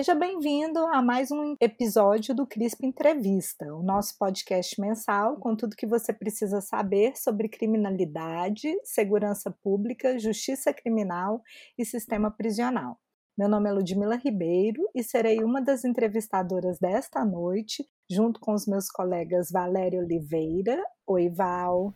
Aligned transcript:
Seja 0.00 0.14
bem-vindo 0.14 0.78
a 0.78 1.02
mais 1.02 1.30
um 1.30 1.54
episódio 1.60 2.34
do 2.34 2.46
CRISP 2.46 2.86
Entrevista, 2.86 3.66
o 3.66 3.82
nosso 3.82 4.16
podcast 4.16 4.80
mensal 4.80 5.36
com 5.36 5.54
tudo 5.54 5.76
que 5.76 5.86
você 5.86 6.10
precisa 6.10 6.62
saber 6.62 7.18
sobre 7.18 7.50
criminalidade, 7.50 8.74
segurança 8.82 9.54
pública, 9.62 10.18
justiça 10.18 10.72
criminal 10.72 11.42
e 11.76 11.84
sistema 11.84 12.30
prisional. 12.30 12.98
Meu 13.36 13.46
nome 13.46 13.68
é 13.68 13.72
Ludmila 13.74 14.16
Ribeiro 14.16 14.88
e 14.94 15.04
serei 15.04 15.44
uma 15.44 15.60
das 15.60 15.84
entrevistadoras 15.84 16.78
desta 16.78 17.22
noite, 17.22 17.86
junto 18.10 18.40
com 18.40 18.54
os 18.54 18.66
meus 18.66 18.90
colegas 18.90 19.50
Valéria 19.50 20.00
Oliveira. 20.00 20.82
Oi, 21.06 21.28
Val. 21.28 21.92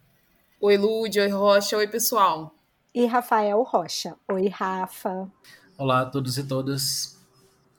Oi, 0.60 0.76
Lud. 0.76 1.18
Oi, 1.18 1.28
Rocha. 1.28 1.78
Oi, 1.78 1.88
pessoal. 1.88 2.54
E 2.94 3.06
Rafael 3.06 3.62
Rocha. 3.62 4.14
Oi, 4.30 4.48
Rafa. 4.48 5.26
Olá 5.78 6.02
a 6.02 6.06
todos 6.06 6.36
e 6.36 6.46
todas. 6.46 7.13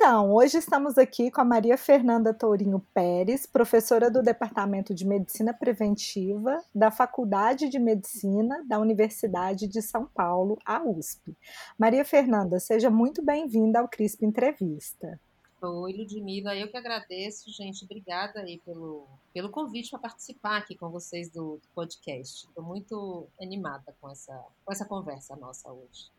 Então, 0.07 0.31
hoje 0.31 0.59
estamos 0.59 0.99
aqui 0.99 1.31
com 1.31 1.41
a 1.41 1.43
Maria 1.43 1.75
Fernanda 1.79 2.31
Tourinho 2.31 2.79
Pérez, 2.93 3.47
professora 3.47 4.07
do 4.07 4.21
Departamento 4.21 4.93
de 4.93 5.03
Medicina 5.03 5.51
Preventiva 5.51 6.63
da 6.75 6.91
Faculdade 6.91 7.69
de 7.69 7.79
Medicina 7.79 8.63
da 8.67 8.77
Universidade 8.77 9.67
de 9.67 9.81
São 9.81 10.05
Paulo, 10.05 10.59
a 10.63 10.79
USP. 10.83 11.35
Maria 11.75 12.05
Fernanda, 12.05 12.59
seja 12.59 12.87
muito 12.91 13.25
bem-vinda 13.25 13.79
ao 13.79 13.87
CRISP 13.87 14.23
Entrevista. 14.23 15.19
Oi, 15.59 15.93
Ludmila, 15.93 16.55
eu 16.55 16.67
que 16.67 16.77
agradeço, 16.77 17.51
gente. 17.51 17.83
Obrigada 17.83 18.41
aí 18.41 18.61
pelo, 18.63 19.07
pelo 19.33 19.49
convite 19.49 19.89
para 19.89 19.97
participar 19.97 20.57
aqui 20.57 20.75
com 20.75 20.91
vocês 20.91 21.31
do, 21.31 21.57
do 21.57 21.67
podcast. 21.73 22.45
Estou 22.45 22.63
muito 22.63 23.27
animada 23.41 23.95
com 23.99 24.07
essa, 24.07 24.39
com 24.63 24.71
essa 24.71 24.85
conversa 24.85 25.35
nossa 25.35 25.71
hoje. 25.71 26.13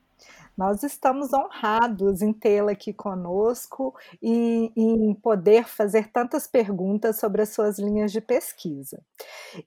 Nós 0.56 0.83
estamos 0.83 1.34
honrados 1.34 2.22
em 2.22 2.33
tê-la 2.33 2.72
aqui 2.72 2.91
conosco 2.91 3.95
e 4.23 4.73
em 4.75 5.14
poder 5.14 5.64
fazer 5.64 6.11
tantas 6.11 6.47
perguntas 6.47 7.20
sobre 7.20 7.42
as 7.42 7.50
suas 7.50 7.78
linhas 7.78 8.11
de 8.11 8.23
pesquisa. 8.23 9.03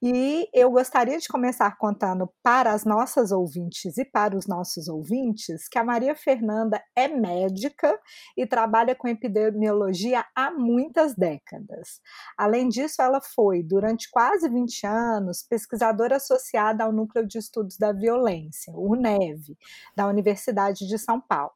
E 0.02 0.50
eu 0.52 0.72
gostaria 0.72 1.20
de 1.20 1.28
começar 1.28 1.78
contando 1.78 2.28
para 2.42 2.74
as 2.74 2.86
nossas 2.86 3.32
ouvintes 3.32 4.00
e 4.00 4.06
para 4.06 4.36
os 4.36 4.48
nossos 4.48 4.88
ouvintes 4.88 5.68
que 5.68 5.78
a 5.78 5.84
Maria 5.84 6.16
Fernanda 6.16 6.82
é 6.96 7.08
médica 7.08 8.00
e 8.36 8.48
trabalha 8.48 8.96
com 8.96 9.08
epidemiologia 9.08 10.26
há 10.36 10.50
muitas 10.50 11.14
décadas. 11.14 12.02
Além 12.36 12.68
disso, 12.68 13.00
ela 13.00 13.22
foi, 13.22 13.62
durante 13.62 14.10
quase 14.10 14.50
20 14.50 14.88
anos, 14.88 15.44
pesquisadora 15.48 16.16
associada 16.16 16.84
ao 16.84 16.92
Núcleo 16.92 17.28
de 17.28 17.38
Estudos 17.38 17.78
da 17.78 17.92
Violência, 17.92 18.74
o 18.76 18.96
NEV, 18.96 19.56
da 19.96 20.08
Universidade 20.08 20.39
Universidade 20.40 20.88
de 20.88 20.98
São 20.98 21.20
Paulo, 21.20 21.52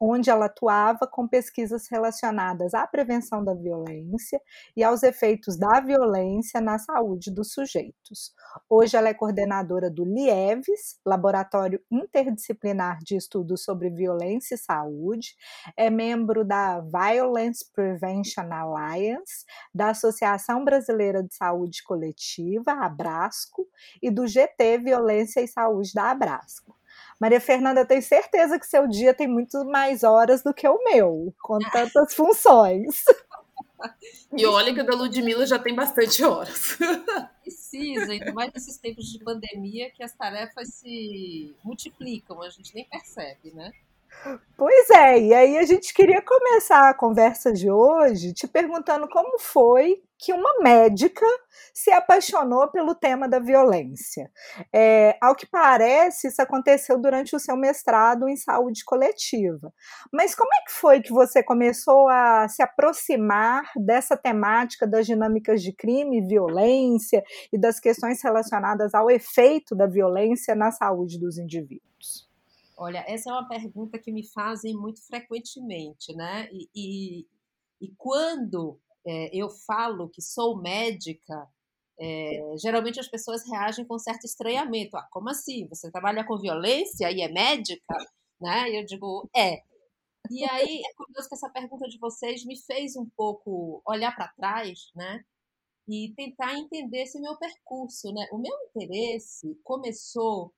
onde 0.00 0.30
ela 0.30 0.46
atuava 0.46 1.06
com 1.06 1.28
pesquisas 1.28 1.86
relacionadas 1.88 2.74
à 2.74 2.86
prevenção 2.86 3.44
da 3.44 3.54
violência 3.54 4.40
e 4.76 4.82
aos 4.82 5.02
efeitos 5.02 5.56
da 5.56 5.80
violência 5.80 6.60
na 6.60 6.78
saúde 6.78 7.30
dos 7.30 7.52
sujeitos. 7.52 8.32
Hoje 8.68 8.96
ela 8.96 9.10
é 9.10 9.14
coordenadora 9.14 9.90
do 9.90 10.04
LIEVES, 10.04 10.98
Laboratório 11.06 11.80
Interdisciplinar 11.90 12.98
de 13.04 13.16
Estudos 13.16 13.62
sobre 13.62 13.90
Violência 13.90 14.54
e 14.54 14.58
Saúde, 14.58 15.36
é 15.76 15.88
membro 15.90 16.44
da 16.44 16.80
Violence 16.80 17.70
Prevention 17.72 18.50
Alliance, 18.50 19.44
da 19.72 19.90
Associação 19.90 20.64
Brasileira 20.64 21.22
de 21.22 21.34
Saúde 21.34 21.82
Coletiva, 21.84 22.72
Abrasco, 22.72 23.68
e 24.02 24.10
do 24.10 24.26
GT 24.26 24.78
Violência 24.78 25.40
e 25.40 25.46
Saúde 25.46 25.92
da 25.94 26.10
Abrasco. 26.10 26.81
Maria 27.22 27.40
Fernanda, 27.40 27.82
eu 27.82 27.86
tenho 27.86 28.02
certeza 28.02 28.58
que 28.58 28.66
seu 28.66 28.88
dia 28.88 29.14
tem 29.14 29.28
muito 29.28 29.64
mais 29.64 30.02
horas 30.02 30.42
do 30.42 30.52
que 30.52 30.66
o 30.66 30.82
meu, 30.82 31.32
com 31.40 31.56
tantas 31.70 32.12
funções. 32.14 33.04
E 34.36 34.44
olha 34.44 34.74
que 34.74 34.80
o 34.80 34.84
da 34.84 34.96
Ludmilla 34.96 35.46
já 35.46 35.56
tem 35.56 35.72
bastante 35.72 36.24
horas. 36.24 36.76
Precisa, 37.40 38.10
ainda 38.10 38.32
mais 38.32 38.52
nesses 38.52 38.76
tempos 38.76 39.04
de 39.06 39.22
pandemia 39.22 39.88
que 39.92 40.02
as 40.02 40.12
tarefas 40.12 40.74
se 40.74 41.54
multiplicam, 41.62 42.42
a 42.42 42.50
gente 42.50 42.74
nem 42.74 42.88
percebe, 42.88 43.52
né? 43.54 43.70
Pois 44.56 44.90
é, 44.90 45.20
e 45.20 45.32
aí 45.32 45.58
a 45.58 45.64
gente 45.64 45.94
queria 45.94 46.20
começar 46.20 46.90
a 46.90 46.94
conversa 46.94 47.52
de 47.52 47.70
hoje 47.70 48.32
te 48.32 48.48
perguntando 48.48 49.08
como 49.08 49.38
foi 49.38 50.02
que 50.22 50.32
uma 50.32 50.60
médica 50.62 51.26
se 51.74 51.90
apaixonou 51.90 52.70
pelo 52.70 52.94
tema 52.94 53.28
da 53.28 53.40
violência. 53.40 54.30
É, 54.72 55.18
ao 55.20 55.34
que 55.34 55.46
parece, 55.46 56.28
isso 56.28 56.40
aconteceu 56.40 57.00
durante 57.00 57.34
o 57.34 57.40
seu 57.40 57.56
mestrado 57.56 58.28
em 58.28 58.36
saúde 58.36 58.84
coletiva. 58.84 59.74
Mas 60.12 60.32
como 60.32 60.48
é 60.54 60.64
que 60.64 60.72
foi 60.72 61.02
que 61.02 61.12
você 61.12 61.42
começou 61.42 62.08
a 62.08 62.46
se 62.48 62.62
aproximar 62.62 63.64
dessa 63.74 64.16
temática 64.16 64.86
das 64.86 65.06
dinâmicas 65.06 65.60
de 65.60 65.72
crime 65.72 66.24
violência 66.24 67.24
e 67.52 67.58
das 67.58 67.80
questões 67.80 68.22
relacionadas 68.22 68.94
ao 68.94 69.10
efeito 69.10 69.74
da 69.74 69.88
violência 69.88 70.54
na 70.54 70.70
saúde 70.70 71.18
dos 71.18 71.36
indivíduos? 71.36 72.30
Olha, 72.76 73.04
essa 73.08 73.28
é 73.28 73.32
uma 73.32 73.48
pergunta 73.48 73.98
que 73.98 74.12
me 74.12 74.24
fazem 74.28 74.74
muito 74.74 75.04
frequentemente, 75.04 76.14
né? 76.14 76.48
E, 76.52 76.68
e, 76.74 77.26
e 77.80 77.92
quando 77.96 78.78
é, 79.06 79.30
eu 79.36 79.50
falo 79.50 80.08
que 80.08 80.22
sou 80.22 80.60
médica, 80.60 81.48
é, 82.00 82.56
geralmente 82.58 83.00
as 83.00 83.08
pessoas 83.08 83.46
reagem 83.48 83.86
com 83.86 83.98
certo 83.98 84.24
estranhamento. 84.24 84.96
Ah, 84.96 85.06
como 85.10 85.30
assim? 85.30 85.68
Você 85.68 85.90
trabalha 85.90 86.24
com 86.26 86.38
violência 86.38 87.10
e 87.10 87.20
é 87.20 87.28
médica? 87.28 87.94
Né? 88.40 88.70
E 88.70 88.76
eu 88.76 88.84
digo, 88.84 89.28
é. 89.36 89.62
E 90.30 90.44
aí 90.44 90.80
é 90.80 90.94
curioso 90.94 91.28
que 91.28 91.34
essa 91.34 91.50
pergunta 91.50 91.86
de 91.88 91.98
vocês 91.98 92.44
me 92.44 92.56
fez 92.56 92.96
um 92.96 93.08
pouco 93.16 93.82
olhar 93.86 94.14
para 94.14 94.32
trás, 94.32 94.90
né? 94.94 95.24
E 95.88 96.12
tentar 96.16 96.54
entender 96.58 97.02
esse 97.02 97.20
meu 97.20 97.36
percurso, 97.36 98.12
né? 98.12 98.26
O 98.32 98.38
meu 98.38 98.52
interesse 98.68 99.58
começou, 99.64 100.52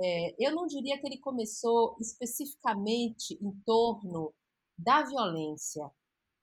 é, 0.00 0.34
eu 0.38 0.52
não 0.54 0.66
diria 0.66 1.00
que 1.00 1.06
ele 1.06 1.18
começou 1.18 1.96
especificamente 2.00 3.38
em 3.40 3.52
torno 3.64 4.34
da 4.78 5.02
violência, 5.02 5.90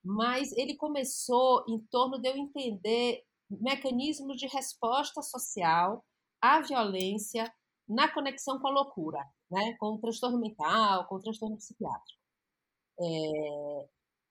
mas 0.03 0.52
ele 0.53 0.75
começou 0.75 1.64
em 1.68 1.80
torno 1.90 2.19
de 2.19 2.28
eu 2.28 2.36
entender 2.36 3.24
mecanismos 3.50 4.38
de 4.38 4.47
resposta 4.47 5.22
social 5.22 6.03
à 6.41 6.62
violência 6.62 7.53
na 7.88 8.12
conexão 8.12 8.59
com 8.59 8.68
a 8.68 8.72
loucura, 8.72 9.24
né? 9.50 9.75
com 9.80 9.96
o 9.96 10.00
transtorno 10.00 10.40
mental, 10.40 11.08
com 11.08 11.16
o 11.16 11.19
transtorno 11.19 11.58
psiquiátrico. 11.58 12.19
É... 13.00 13.88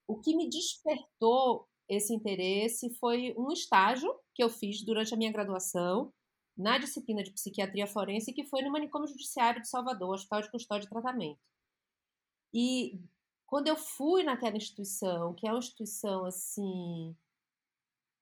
O 0.09 0.21
que 0.21 0.37
me 0.37 0.49
despertou 0.49 1.69
esse 1.89 2.15
interesse 2.15 2.93
foi 2.95 3.35
um 3.37 3.51
estágio 3.51 4.15
que 4.35 4.43
eu 4.43 4.51
fiz 4.51 4.85
durante 4.85 5.15
a 5.15 5.17
minha 5.17 5.33
graduação 5.33 6.13
na 6.57 6.79
disciplina 6.79 7.23
de 7.23 7.33
psiquiatria 7.33 7.87
forense, 7.87 8.33
que 8.33 8.45
foi 8.45 8.63
no 8.63 8.71
manicômio 8.71 9.09
judiciário 9.09 9.63
de 9.63 9.69
Salvador, 9.69 10.15
Hospital 10.15 10.43
de 10.43 10.51
Custódia 10.51 10.87
e 10.87 10.91
Tratamento. 10.91 11.41
E 12.53 13.01
quando 13.53 13.69
eu 13.69 13.77
fui 13.77 14.23
naquela 14.23 14.57
instituição, 14.57 15.35
que 15.35 15.47
é 15.47 15.51
uma 15.53 15.59
instituição 15.59 16.25
assim 16.25 17.15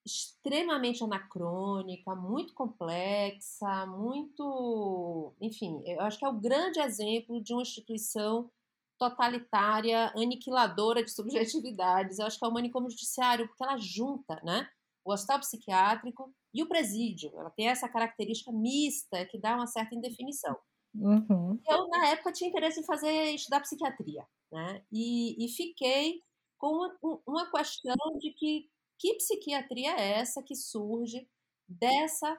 extremamente 0.05 1.05
anacrônica, 1.05 2.17
muito 2.17 2.53
complexa, 2.53 3.87
muito, 3.87 5.33
enfim, 5.41 5.81
eu 5.87 6.01
acho 6.01 6.19
que 6.19 6.25
é 6.25 6.29
o 6.29 6.41
grande 6.41 6.81
exemplo 6.81 7.41
de 7.41 7.53
uma 7.53 7.63
instituição 7.63 8.51
totalitária, 8.99 10.09
aniquiladora 10.17 11.05
de 11.05 11.13
subjetividades. 11.15 12.19
Eu 12.19 12.27
acho 12.27 12.37
que 12.37 12.45
é 12.45 12.49
o 12.49 12.53
manicômio 12.53 12.91
judiciário, 12.91 13.47
porque 13.47 13.63
ela 13.63 13.79
junta, 13.79 14.35
né, 14.43 14.69
o 15.05 15.13
hospital 15.13 15.39
psiquiátrico 15.39 16.35
e 16.53 16.61
o 16.61 16.69
presídio. 16.69 17.31
Ela 17.39 17.51
tem 17.51 17.69
essa 17.69 17.89
característica 17.89 18.51
mista 18.51 19.25
que 19.27 19.39
dá 19.39 19.55
uma 19.55 19.69
certa 19.69 19.95
indefinição. 19.95 20.59
Uhum. 20.95 21.61
Eu, 21.69 21.89
na 21.89 22.09
época, 22.09 22.33
tinha 22.33 22.51
interesse 22.51 22.81
em 22.81 22.85
fazer 22.85 23.35
estudar 23.35 23.61
psiquiatria 23.61 24.27
né? 24.51 24.83
E, 24.91 25.45
e 25.45 25.49
fiquei 25.49 26.23
com 26.59 26.69
uma, 26.69 27.21
uma 27.27 27.51
questão 27.51 27.97
de 28.19 28.33
que 28.33 28.69
que 28.99 29.15
psiquiatria 29.15 29.97
é 29.97 30.19
essa 30.19 30.43
que 30.43 30.55
surge 30.55 31.27
dessa 31.67 32.37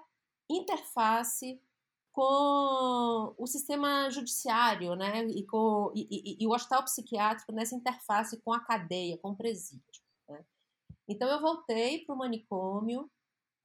interface 0.47 1.59
com 2.11 3.33
o 3.35 3.47
sistema 3.47 4.11
judiciário, 4.11 4.95
né? 4.95 5.25
E, 5.25 5.43
com, 5.47 5.91
e, 5.95 6.07
e, 6.11 6.43
e, 6.43 6.45
o 6.47 6.51
hospital 6.51 6.83
psiquiátrico 6.83 7.51
nessa 7.51 7.73
interface 7.75 8.39
com 8.41 8.53
a 8.53 8.59
cadeia, 8.59 9.17
com 9.17 9.31
o 9.31 9.35
presídio. 9.35 10.03
Né? 10.29 10.45
Então 11.07 11.27
eu 11.29 11.41
voltei 11.41 12.05
para 12.05 12.13
o 12.13 12.17
manicômio 12.17 13.09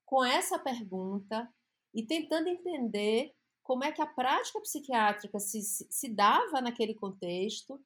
com 0.07 0.25
essa 0.25 0.59
pergunta 0.59 1.53
e 1.93 2.03
tentando 2.07 2.49
entender 2.49 3.36
como 3.67 3.83
é 3.83 3.91
que 3.91 4.01
a 4.01 4.07
prática 4.07 4.61
psiquiátrica 4.61 5.41
se, 5.41 5.61
se 5.61 6.09
dava 6.09 6.61
naquele 6.61 6.95
contexto 6.95 7.81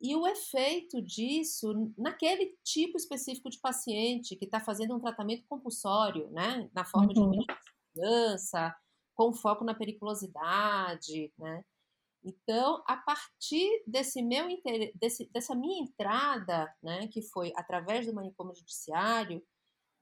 e 0.00 0.16
o 0.16 0.26
efeito 0.26 1.02
disso 1.02 1.92
naquele 1.98 2.56
tipo 2.64 2.96
específico 2.96 3.50
de 3.50 3.58
paciente 3.60 4.36
que 4.36 4.46
está 4.46 4.58
fazendo 4.58 4.94
um 4.94 5.00
tratamento 5.00 5.44
compulsório, 5.46 6.30
né, 6.30 6.70
na 6.72 6.84
forma 6.84 7.12
uhum. 7.14 7.30
de 7.30 7.46
segurança, 7.94 8.74
com 9.14 9.32
foco 9.34 9.64
na 9.64 9.74
periculosidade, 9.74 11.32
né? 11.36 11.62
Então, 12.24 12.82
a 12.86 12.96
partir 12.96 13.82
desse 13.86 14.22
meu 14.22 14.46
desse, 14.94 15.30
dessa 15.30 15.54
minha 15.54 15.82
entrada, 15.82 16.72
né, 16.82 17.06
que 17.08 17.22
foi 17.22 17.52
através 17.54 18.06
do 18.06 18.14
manicômio 18.14 18.54
judiciário, 18.54 19.42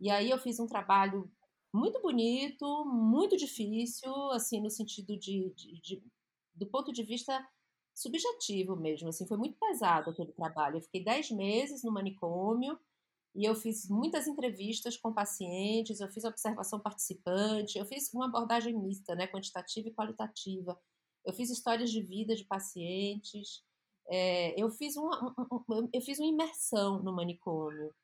e 0.01 0.11
aí 0.11 0.31
eu 0.31 0.39
fiz 0.39 0.61
um 0.61 0.67
trabalho 0.67 1.31
muito 1.77 2.01
bonito, 2.01 2.85
muito 2.87 3.37
difícil, 3.37 4.13
assim, 4.33 4.61
no 4.61 4.71
sentido 4.71 5.17
de, 5.19 5.53
de, 5.55 5.81
de 5.81 6.03
do 6.55 6.67
ponto 6.67 6.93
de 6.93 7.03
vista 7.03 7.47
subjetivo 7.95 8.77
mesmo, 8.77 9.09
assim, 9.09 9.27
foi 9.27 9.37
muito 9.37 9.57
pesado 9.59 10.11
aquele 10.11 10.33
trabalho. 10.33 10.77
Eu 10.77 10.83
fiquei 10.83 11.03
dez 11.05 11.31
meses 11.31 11.83
no 11.83 11.93
manicômio 11.93 12.79
e 13.35 13.45
eu 13.45 13.55
fiz 13.55 13.89
muitas 13.89 14.27
entrevistas 14.27 14.97
com 14.97 15.13
pacientes, 15.13 16.01
eu 16.01 16.09
fiz 16.09 16.25
observação 16.25 16.81
participante, 16.81 17.79
eu 17.79 17.85
fiz 17.85 18.13
uma 18.13 18.27
abordagem 18.27 18.75
mista, 18.79 19.15
né, 19.15 19.27
quantitativa 19.27 19.89
e 19.89 19.95
qualitativa. 19.95 20.79
Eu 21.25 21.33
fiz 21.33 21.51
histórias 21.51 21.91
de 21.91 22.01
vida 22.03 22.35
de 22.35 22.45
pacientes, 22.45 23.63
é, 24.09 24.59
eu, 24.61 24.71
fiz 24.71 24.97
uma, 24.97 25.35
um, 25.69 25.89
eu 25.93 26.01
fiz 26.01 26.19
uma 26.19 26.29
imersão 26.29 27.03
no 27.03 27.13
manicômio. 27.13 27.95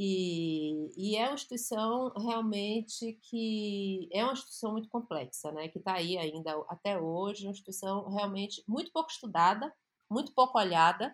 E, 0.00 0.92
e, 0.96 1.16
é 1.16 1.26
uma 1.26 1.34
instituição 1.34 2.12
realmente 2.16 3.18
que 3.20 4.08
é 4.12 4.22
uma 4.22 4.32
instituição 4.32 4.70
muito 4.70 4.88
complexa, 4.88 5.50
né? 5.50 5.66
Que 5.66 5.80
está 5.80 5.94
aí 5.94 6.16
ainda 6.16 6.52
até 6.68 7.00
hoje, 7.00 7.46
uma 7.46 7.50
instituição 7.50 8.08
realmente 8.08 8.62
muito 8.68 8.92
pouco 8.92 9.10
estudada, 9.10 9.74
muito 10.08 10.32
pouco 10.32 10.56
olhada, 10.56 11.12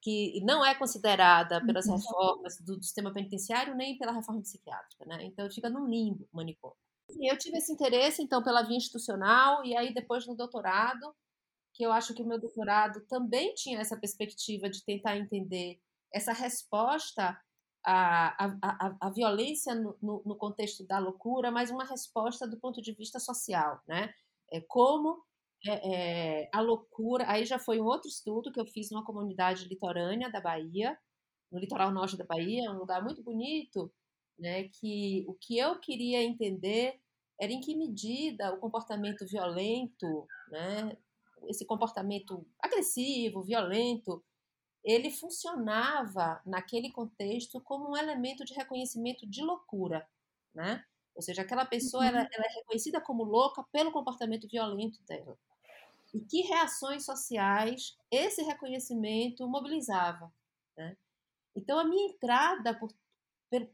que 0.00 0.40
não 0.44 0.64
é 0.64 0.76
considerada 0.76 1.60
pelas 1.66 1.86
uhum. 1.86 1.96
reformas 1.96 2.56
do, 2.60 2.76
do 2.76 2.84
sistema 2.84 3.12
penitenciário 3.12 3.74
nem 3.74 3.98
pela 3.98 4.12
reforma 4.12 4.42
psiquiátrica, 4.42 5.04
né? 5.06 5.24
Então 5.24 5.50
fica 5.50 5.68
num 5.68 5.88
limbo 5.88 6.28
o 6.32 6.36
manicômio. 6.36 6.76
E 7.18 7.28
eu 7.28 7.36
tive 7.36 7.58
esse 7.58 7.72
interesse 7.72 8.22
então 8.22 8.44
pela 8.44 8.62
via 8.62 8.76
institucional 8.76 9.64
e 9.64 9.76
aí 9.76 9.92
depois 9.92 10.24
no 10.24 10.36
doutorado, 10.36 11.12
que 11.74 11.84
eu 11.84 11.90
acho 11.90 12.14
que 12.14 12.22
o 12.22 12.26
meu 12.26 12.38
doutorado 12.38 13.04
também 13.08 13.52
tinha 13.54 13.80
essa 13.80 13.98
perspectiva 13.98 14.70
de 14.70 14.84
tentar 14.84 15.18
entender 15.18 15.80
essa 16.12 16.32
resposta 16.32 17.36
a, 17.84 18.46
a, 18.62 18.96
a, 19.00 19.10
violência 19.10 19.74
no, 19.74 19.96
no, 20.00 20.22
no, 20.24 20.36
contexto 20.36 20.86
da 20.86 20.98
loucura, 20.98 21.50
mas 21.50 21.70
uma 21.70 21.84
resposta 21.84 22.46
do 22.48 22.58
ponto 22.58 22.80
de 22.80 22.92
vista 22.92 23.20
social, 23.20 23.80
né? 23.86 24.12
É 24.50 24.60
como 24.60 25.22
é, 25.66 26.42
é, 26.42 26.50
a 26.52 26.60
loucura. 26.60 27.24
Aí 27.28 27.44
já 27.44 27.58
foi 27.58 27.80
um 27.80 27.84
outro 27.84 28.08
estudo 28.08 28.50
que 28.50 28.60
eu 28.60 28.66
fiz 28.66 28.90
numa 28.90 29.04
comunidade 29.04 29.68
litorânea 29.68 30.30
da 30.30 30.40
Bahia, 30.40 30.98
no 31.52 31.58
litoral 31.58 31.92
norte 31.92 32.16
da 32.16 32.24
Bahia, 32.24 32.70
um 32.70 32.78
lugar 32.78 33.02
muito 33.02 33.22
bonito, 33.22 33.92
né? 34.38 34.68
Que 34.68 35.24
o 35.28 35.34
que 35.34 35.58
eu 35.58 35.78
queria 35.78 36.22
entender 36.22 36.98
era 37.40 37.52
em 37.52 37.60
que 37.60 37.76
medida 37.76 38.52
o 38.54 38.58
comportamento 38.58 39.26
violento, 39.26 40.26
né? 40.50 40.96
Esse 41.48 41.66
comportamento 41.66 42.46
agressivo, 42.62 43.42
violento, 43.42 44.24
ele 44.84 45.10
funcionava 45.10 46.42
naquele 46.44 46.92
contexto 46.92 47.60
como 47.60 47.90
um 47.90 47.96
elemento 47.96 48.44
de 48.44 48.52
reconhecimento 48.52 49.26
de 49.26 49.42
loucura, 49.42 50.06
né? 50.54 50.84
Ou 51.14 51.22
seja, 51.22 51.42
aquela 51.42 51.64
pessoa 51.64 52.02
uhum. 52.02 52.08
ela, 52.10 52.18
ela, 52.30 52.44
é 52.44 52.54
reconhecida 52.58 53.00
como 53.00 53.24
louca 53.24 53.64
pelo 53.72 53.92
comportamento 53.92 54.48
violento 54.48 55.00
dela. 55.04 55.38
E 56.12 56.20
que 56.20 56.42
reações 56.42 57.04
sociais 57.04 57.96
esse 58.10 58.42
reconhecimento 58.42 59.48
mobilizava, 59.48 60.32
né? 60.76 60.96
Então, 61.56 61.78
a 61.78 61.84
minha 61.84 62.08
entrada 62.08 62.74
para 62.74 62.88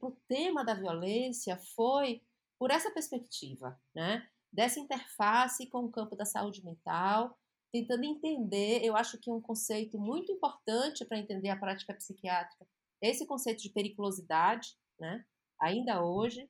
o 0.02 0.16
tema 0.28 0.64
da 0.64 0.74
violência 0.74 1.56
foi 1.56 2.22
por 2.58 2.70
essa 2.70 2.90
perspectiva, 2.90 3.80
né? 3.94 4.28
Dessa 4.52 4.78
interface 4.78 5.66
com 5.66 5.84
o 5.84 5.90
campo 5.90 6.14
da 6.14 6.26
saúde 6.26 6.64
mental 6.64 7.39
tentando 7.72 8.04
entender, 8.04 8.84
eu 8.84 8.96
acho 8.96 9.18
que 9.18 9.30
um 9.30 9.40
conceito 9.40 9.98
muito 9.98 10.32
importante 10.32 11.04
para 11.04 11.18
entender 11.18 11.48
a 11.48 11.58
prática 11.58 11.94
psiquiátrica 11.94 12.66
esse 13.00 13.26
conceito 13.26 13.62
de 13.62 13.70
periculosidade, 13.70 14.76
né? 14.98 15.24
ainda 15.58 16.04
hoje. 16.04 16.48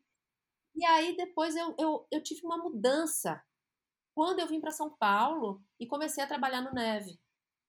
E 0.74 0.84
aí 0.84 1.16
depois 1.16 1.54
eu, 1.56 1.74
eu, 1.78 2.06
eu 2.10 2.22
tive 2.22 2.44
uma 2.44 2.58
mudança 2.58 3.42
quando 4.14 4.40
eu 4.40 4.48
vim 4.48 4.60
para 4.60 4.72
São 4.72 4.90
Paulo 4.96 5.62
e 5.78 5.86
comecei 5.86 6.22
a 6.22 6.26
trabalhar 6.26 6.62
no 6.62 6.72
Neve. 6.72 7.18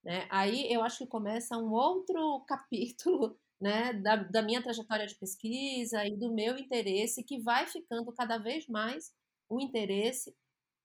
Né? 0.04 0.28
Aí 0.32 0.72
eu 0.72 0.84
acho 0.84 1.00
que 1.00 1.08
começa 1.08 1.58
um 1.58 1.72
outro 1.72 2.44
capítulo 2.48 3.40
né, 3.60 3.94
da, 3.94 4.16
da 4.16 4.42
minha 4.42 4.62
trajetória 4.62 5.06
de 5.06 5.16
pesquisa 5.16 6.04
e 6.06 6.18
do 6.18 6.34
meu 6.34 6.58
interesse, 6.58 7.24
que 7.24 7.40
vai 7.40 7.68
ficando 7.68 8.12
cada 8.12 8.40
vez 8.40 8.68
mais 8.68 9.14
o 9.48 9.60
interesse 9.60 10.36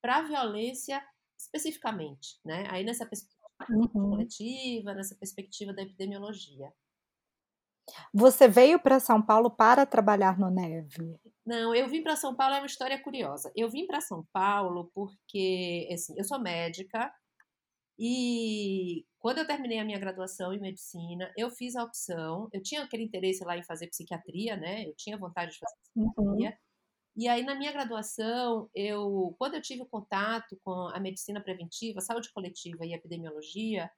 para 0.03 0.19
a 0.19 0.23
violência 0.23 1.03
especificamente, 1.39 2.39
né? 2.45 2.67
Aí 2.71 2.85
nessa 2.85 3.07
perspectiva 3.07 3.47
uhum. 3.71 4.11
coletiva, 4.11 4.95
nessa 4.95 5.15
perspectiva 5.15 5.73
da 5.73 5.83
epidemiologia. 5.83 6.73
Você 8.13 8.49
veio 8.49 8.81
para 8.81 8.99
São 8.99 9.23
Paulo 9.23 9.51
para 9.51 9.87
trabalhar 9.87 10.39
no 10.39 10.51
Neve? 10.51 11.19
Não, 11.45 11.75
eu 11.75 11.89
vim 11.89 12.03
para 12.03 12.17
São 12.17 12.35
Paulo 12.35 12.55
é 12.55 12.59
uma 12.59 12.67
história 12.67 13.01
curiosa. 13.01 13.53
Eu 13.55 13.71
vim 13.71 13.87
para 13.87 14.01
São 14.01 14.27
Paulo 14.33 14.91
porque, 14.93 15.89
assim, 15.93 16.15
eu 16.17 16.25
sou 16.25 16.41
médica 16.41 17.13
e 17.99 19.07
quando 19.19 19.39
eu 19.39 19.47
terminei 19.47 19.79
a 19.79 19.85
minha 19.85 19.99
graduação 19.99 20.53
em 20.53 20.61
medicina, 20.61 21.33
eu 21.37 21.51
fiz 21.51 21.77
a 21.77 21.85
opção. 21.85 22.49
Eu 22.53 22.63
tinha 22.63 22.83
aquele 22.83 23.05
interesse 23.05 23.45
lá 23.45 23.57
em 23.57 23.65
fazer 23.65 23.89
psiquiatria, 23.89 24.57
né? 24.57 24.89
Eu 24.89 24.95
tinha 24.97 25.17
vontade 25.17 25.53
de 25.53 25.59
fazer 25.59 25.77
uhum. 25.95 26.11
psiquiatria. 26.11 26.51
Uhum. 26.51 26.66
E 27.17 27.29
aí, 27.29 27.43
na 27.43 27.55
minha 27.55 27.73
graduação, 27.73 28.69
eu, 28.75 29.35
quando 29.39 29.55
eu 29.55 29.63
tive 29.63 29.87
contato 29.87 30.55
com 30.63 30.89
a 30.89 31.01
medicina 31.01 31.41
preventiva, 31.41 32.01
saúde 32.03 32.31
coletiva 32.31 32.85
e 32.85 32.93
epidemiologia, 32.93 33.91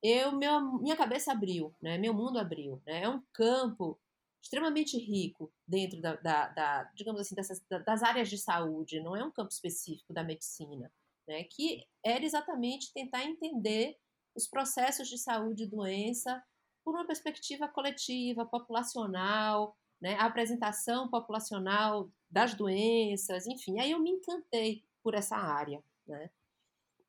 eu, 0.00 0.32
meu, 0.32 0.78
minha 0.80 0.96
cabeça 0.96 1.32
abriu, 1.32 1.74
né? 1.82 1.98
meu 1.98 2.14
mundo 2.14 2.38
abriu. 2.38 2.80
Né? 2.86 3.02
É 3.02 3.08
um 3.08 3.20
campo 3.32 3.98
extremamente 4.40 4.96
rico 4.98 5.52
dentro 5.66 6.00
da, 6.00 6.14
da, 6.16 6.48
da 6.48 6.84
digamos 6.94 7.20
assim, 7.22 7.34
dessas, 7.34 7.60
das 7.84 8.02
áreas 8.02 8.28
de 8.28 8.38
saúde, 8.38 9.00
não 9.00 9.16
é 9.16 9.24
um 9.24 9.32
campo 9.32 9.50
específico 9.50 10.12
da 10.12 10.22
medicina, 10.22 10.92
né? 11.26 11.44
que 11.44 11.84
era 12.04 12.24
exatamente 12.24 12.92
tentar 12.92 13.24
entender 13.24 13.96
os 14.36 14.46
processos 14.46 15.08
de 15.08 15.18
saúde 15.18 15.64
e 15.64 15.68
doença 15.68 16.40
por 16.84 16.94
uma 16.94 17.06
perspectiva 17.06 17.66
coletiva, 17.66 18.46
populacional, 18.46 19.76
né? 20.04 20.16
a 20.16 20.26
apresentação 20.26 21.08
populacional 21.08 22.10
das 22.30 22.52
doenças, 22.52 23.46
enfim. 23.46 23.80
Aí 23.80 23.90
eu 23.90 23.98
me 23.98 24.10
encantei 24.10 24.84
por 25.02 25.14
essa 25.14 25.34
área, 25.34 25.82
né? 26.06 26.28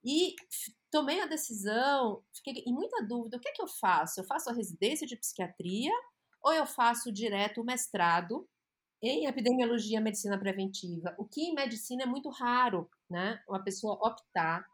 E 0.02 0.34
tomei 0.90 1.20
a 1.20 1.26
decisão, 1.26 2.24
fiquei 2.34 2.64
em 2.66 2.72
muita 2.72 3.04
dúvida, 3.04 3.36
o 3.36 3.40
que 3.40 3.50
é 3.50 3.52
que 3.52 3.62
eu 3.62 3.68
faço? 3.68 4.22
Eu 4.22 4.24
faço 4.24 4.50
a 4.50 4.54
residência 4.54 5.06
de 5.06 5.18
psiquiatria 5.18 5.92
ou 6.42 6.54
eu 6.54 6.66
faço 6.66 7.12
direto 7.12 7.60
o 7.60 7.66
mestrado 7.66 8.48
em 9.02 9.26
epidemiologia 9.26 9.98
e 9.98 10.02
medicina 10.02 10.38
preventiva? 10.38 11.14
O 11.18 11.26
que 11.26 11.42
em 11.42 11.54
medicina 11.54 12.04
é 12.04 12.06
muito 12.06 12.30
raro, 12.30 12.90
né? 13.10 13.44
Uma 13.50 13.62
pessoa 13.62 13.96
optar 13.96 14.66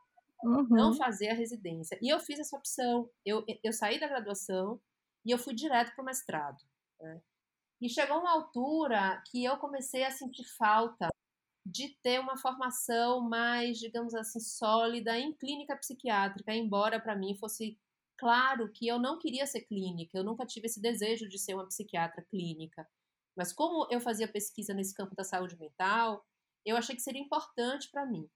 uhum. 0.44 0.68
não 0.70 0.94
fazer 0.94 1.30
a 1.30 1.34
residência. 1.34 1.98
E 2.00 2.08
eu 2.08 2.20
fiz 2.20 2.38
essa 2.40 2.56
opção. 2.56 3.10
Eu, 3.26 3.44
eu 3.64 3.74
saí 3.74 4.00
da 4.00 4.08
graduação 4.08 4.80
e 5.26 5.32
eu 5.32 5.40
fui 5.40 5.56
direto 5.56 5.96
para 5.96 6.04
o 6.04 6.06
mestrado. 6.06 6.62
Né? 7.00 7.20
E 7.82 7.90
chegou 7.90 8.20
uma 8.20 8.32
altura 8.32 9.22
que 9.26 9.44
eu 9.44 9.58
comecei 9.58 10.04
a 10.04 10.12
sentir 10.12 10.46
falta 10.56 11.10
de 11.66 11.90
ter 12.04 12.20
uma 12.20 12.38
formação 12.38 13.22
mais, 13.22 13.80
digamos 13.80 14.14
assim, 14.14 14.40
sólida 14.40 15.18
em 15.18 15.34
clínica 15.34 15.76
psiquiátrica, 15.76 16.54
embora 16.54 17.00
para 17.00 17.16
mim 17.16 17.36
fosse 17.38 17.80
claro 18.18 18.72
que 18.72 18.88
eu 18.88 19.00
não 19.00 19.18
queria 19.18 19.48
ser 19.48 19.62
clínica, 19.62 20.16
eu 20.16 20.24
nunca 20.24 20.46
tive 20.46 20.68
esse 20.68 20.80
desejo 20.80 21.28
de 21.28 21.40
ser 21.40 21.56
uma 21.56 21.68
psiquiatra 21.68 22.24
clínica. 22.30 22.88
Mas 23.36 23.52
como 23.52 23.88
eu 23.90 24.00
fazia 24.00 24.28
pesquisa 24.28 24.74
nesse 24.74 24.94
campo 24.94 25.16
da 25.16 25.24
saúde 25.24 25.58
mental, 25.58 26.24
eu 26.64 26.78
achei 26.78 26.96
que 26.96 27.02
seria 27.02 27.22
importante 27.22 27.90
para 27.90 28.06
mim. 28.06 28.30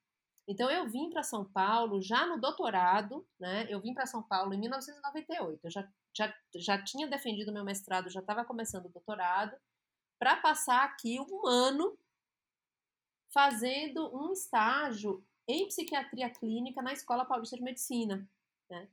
Então 0.47 0.69
eu 0.71 0.87
vim 0.89 1.09
para 1.09 1.23
São 1.23 1.45
Paulo 1.45 2.01
já 2.01 2.25
no 2.25 2.39
doutorado, 2.39 3.27
né? 3.39 3.65
Eu 3.69 3.81
vim 3.81 3.93
para 3.93 4.05
São 4.05 4.23
Paulo 4.23 4.53
em 4.53 4.59
1998. 4.59 5.59
Eu 5.63 5.71
já 5.71 5.87
já, 6.15 6.33
já 6.55 6.81
tinha 6.81 7.07
defendido 7.07 7.51
meu 7.51 7.63
mestrado, 7.63 8.09
já 8.09 8.19
estava 8.19 8.45
começando 8.45 8.85
o 8.85 8.89
doutorado, 8.89 9.55
para 10.19 10.37
passar 10.37 10.83
aqui 10.83 11.19
um 11.19 11.47
ano 11.47 11.97
fazendo 13.33 14.15
um 14.15 14.31
estágio 14.31 15.23
em 15.47 15.67
psiquiatria 15.67 16.29
clínica 16.29 16.81
na 16.81 16.93
Escola 16.93 17.25
Paulista 17.25 17.57
de 17.57 17.63
Medicina, 17.63 18.27
né? 18.69 18.87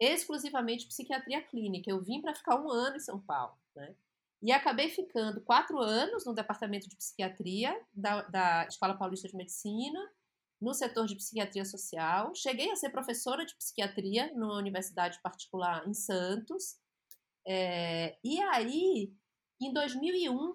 exclusivamente 0.00 0.86
psiquiatria 0.86 1.42
clínica. 1.42 1.90
Eu 1.90 2.00
vim 2.00 2.20
para 2.20 2.34
ficar 2.34 2.60
um 2.60 2.70
ano 2.70 2.96
em 2.96 3.00
São 3.00 3.20
Paulo, 3.20 3.58
né? 3.74 3.94
E 4.40 4.52
acabei 4.52 4.88
ficando 4.88 5.40
quatro 5.40 5.78
anos 5.80 6.24
no 6.24 6.32
departamento 6.32 6.88
de 6.88 6.94
psiquiatria 6.94 7.76
da, 7.92 8.22
da 8.22 8.66
Escola 8.68 8.96
Paulista 8.96 9.26
de 9.26 9.36
Medicina, 9.36 10.08
no 10.60 10.74
setor 10.74 11.06
de 11.06 11.16
psiquiatria 11.16 11.64
social. 11.64 12.34
Cheguei 12.34 12.70
a 12.70 12.76
ser 12.76 12.90
professora 12.90 13.44
de 13.44 13.54
psiquiatria 13.56 14.32
numa 14.34 14.58
universidade 14.58 15.20
particular 15.22 15.86
em 15.88 15.94
Santos. 15.94 16.76
É, 17.46 18.18
e 18.24 18.40
aí, 18.42 19.12
em 19.60 19.72
2001, 19.72 20.54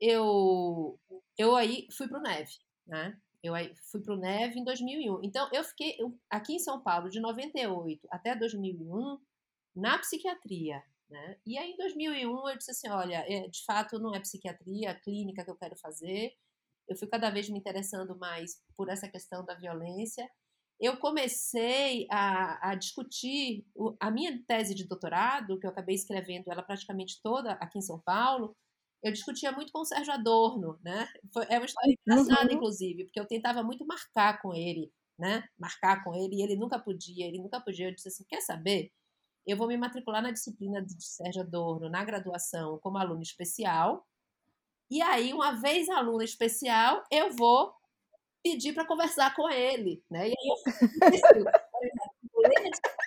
eu, 0.00 1.00
eu 1.38 1.56
aí 1.56 1.86
fui 1.96 2.08
para 2.08 2.18
o 2.18 2.22
Neve, 2.22 2.52
né? 2.86 3.18
Eu 3.44 3.52
fui 3.90 4.00
para 4.00 4.14
o 4.14 4.16
NEV 4.16 4.58
em 4.58 4.64
2001. 4.64 5.20
Então, 5.22 5.46
eu 5.52 5.62
fiquei 5.62 5.98
aqui 6.30 6.54
em 6.54 6.58
São 6.58 6.82
Paulo 6.82 7.10
de 7.10 7.20
98 7.20 8.08
até 8.10 8.34
2001 8.34 9.18
na 9.76 9.98
psiquiatria. 9.98 10.82
Né? 11.10 11.36
E 11.44 11.58
aí, 11.58 11.72
em 11.72 11.76
2001, 11.76 12.48
eu 12.48 12.56
disse 12.56 12.70
assim: 12.70 12.88
olha, 12.88 13.22
é, 13.28 13.46
de 13.46 13.62
fato, 13.66 13.98
não 13.98 14.14
é 14.14 14.20
psiquiatria 14.20 14.94
clínica 14.94 15.44
que 15.44 15.50
eu 15.50 15.56
quero 15.56 15.76
fazer. 15.76 16.34
Eu 16.88 16.96
fui 16.96 17.08
cada 17.08 17.30
vez 17.30 17.48
me 17.48 17.58
interessando 17.58 18.16
mais 18.18 18.60
por 18.76 18.88
essa 18.88 19.08
questão 19.08 19.44
da 19.44 19.54
violência. 19.54 20.28
Eu 20.80 20.96
comecei 20.98 22.06
a, 22.10 22.70
a 22.70 22.74
discutir 22.74 23.64
a 24.00 24.10
minha 24.10 24.42
tese 24.46 24.74
de 24.74 24.86
doutorado, 24.86 25.58
que 25.58 25.66
eu 25.66 25.70
acabei 25.70 25.94
escrevendo 25.94 26.50
ela 26.50 26.62
praticamente 26.62 27.20
toda 27.22 27.52
aqui 27.52 27.78
em 27.78 27.82
São 27.82 28.00
Paulo, 28.00 28.54
eu 29.04 29.12
discutia 29.12 29.52
muito 29.52 29.70
com 29.70 29.80
o 29.80 29.84
Sérgio 29.84 30.14
Adorno, 30.14 30.78
né? 30.82 31.06
Foi, 31.30 31.44
é 31.50 31.58
uma 31.58 31.66
história 31.66 31.94
engraçada, 32.06 32.50
uhum. 32.50 32.56
inclusive, 32.56 33.04
porque 33.04 33.20
eu 33.20 33.26
tentava 33.26 33.62
muito 33.62 33.86
marcar 33.86 34.40
com 34.40 34.54
ele, 34.54 34.90
né? 35.18 35.46
Marcar 35.58 36.02
com 36.02 36.14
ele, 36.14 36.36
e 36.36 36.42
ele 36.42 36.56
nunca 36.56 36.78
podia, 36.78 37.26
ele 37.26 37.38
nunca 37.38 37.60
podia. 37.60 37.88
Eu 37.88 37.94
disse 37.94 38.08
assim: 38.08 38.24
quer 38.26 38.40
saber? 38.40 38.90
Eu 39.46 39.58
vou 39.58 39.68
me 39.68 39.76
matricular 39.76 40.22
na 40.22 40.30
disciplina 40.30 40.82
de 40.82 41.04
Sérgio 41.04 41.42
Adorno 41.42 41.90
na 41.90 42.02
graduação 42.02 42.78
como 42.78 42.96
aluno 42.96 43.20
especial. 43.20 44.06
E 44.90 45.00
aí, 45.02 45.32
uma 45.32 45.52
vez 45.52 45.88
aluna 45.88 46.24
especial, 46.24 47.02
eu 47.10 47.30
vou 47.32 47.74
pedir 48.42 48.74
para 48.74 48.86
conversar 48.86 49.34
com 49.34 49.48
ele, 49.48 50.02
né? 50.10 50.28
E 50.28 50.34
aí 50.34 50.48
eu 50.48 50.56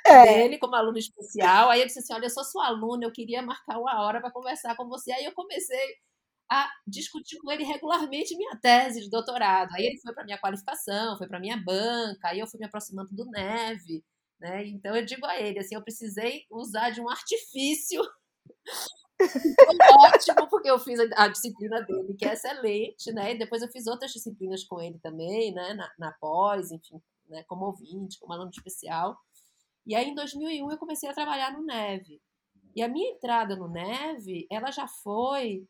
é. 0.06 0.26
dele 0.26 0.58
como 0.58 0.76
aluno 0.76 0.98
especial. 0.98 1.70
Aí 1.70 1.82
eu 1.82 1.86
disse 1.86 2.00
assim: 2.00 2.14
Olha, 2.14 2.26
eu 2.26 2.30
sou 2.30 2.44
sua 2.44 2.68
aluna, 2.68 3.06
eu 3.06 3.12
queria 3.12 3.42
marcar 3.42 3.80
uma 3.80 4.02
hora 4.04 4.20
para 4.20 4.32
conversar 4.32 4.76
com 4.76 4.88
você. 4.88 5.12
Aí 5.12 5.26
eu 5.26 5.34
comecei 5.34 5.96
a 6.50 6.70
discutir 6.88 7.38
com 7.40 7.52
ele 7.52 7.64
regularmente 7.64 8.36
minha 8.36 8.58
tese 8.60 9.02
de 9.02 9.10
doutorado. 9.10 9.70
Aí 9.76 9.86
ele 9.86 10.00
foi 10.00 10.14
para 10.14 10.24
minha 10.24 10.40
qualificação, 10.40 11.18
foi 11.18 11.28
para 11.28 11.40
minha 11.40 11.58
banca, 11.58 12.30
aí 12.30 12.40
eu 12.40 12.48
fui 12.48 12.60
me 12.60 12.66
aproximando 12.66 13.10
do 13.14 13.26
Neve. 13.26 14.04
Né? 14.40 14.68
Então 14.68 14.96
eu 14.96 15.06
digo 15.06 15.26
a 15.26 15.40
ele 15.40 15.60
assim, 15.60 15.76
eu 15.76 15.84
precisei 15.84 16.46
usar 16.50 16.92
de 16.92 17.02
um 17.02 17.10
artifício 17.10 18.02
foi 19.20 19.78
ótimo, 20.08 20.48
porque 20.50 20.70
eu 20.70 20.80
fiz 20.80 21.00
a, 21.16 21.28
disciplina 21.28 21.82
dele, 21.82 22.16
que 22.16 22.26
é 22.26 22.34
excelente, 22.34 23.12
né? 23.12 23.34
E 23.34 23.38
depois 23.38 23.62
eu 23.62 23.70
fiz 23.70 23.88
outras 23.88 24.12
disciplinas 24.12 24.64
com 24.64 24.82
ele 24.82 25.00
também, 25.00 25.54
né? 25.54 25.74
Na, 25.74 25.92
na 25.98 26.12
pós, 26.14 26.72
enfim, 26.72 27.02
né? 27.28 27.44
como 27.48 27.66
ouvinte, 27.66 28.20
como 28.20 28.34
aluno 28.34 28.52
especial. 28.52 29.18
E 29.86 29.96
aí, 29.96 30.10
em 30.10 30.16
2001, 30.16 30.72
eu 30.72 30.78
comecei 30.78 31.10
a 31.10 31.14
trabalhar 31.14 31.52
no 31.52 31.64
Neve. 31.64 32.22
E 32.76 32.84
a 32.84 32.88
minha 32.88 33.12
entrada 33.12 33.56
no 33.56 33.68
Neve, 33.68 34.46
ela 34.52 34.70
já 34.70 34.88
foi 34.88 35.68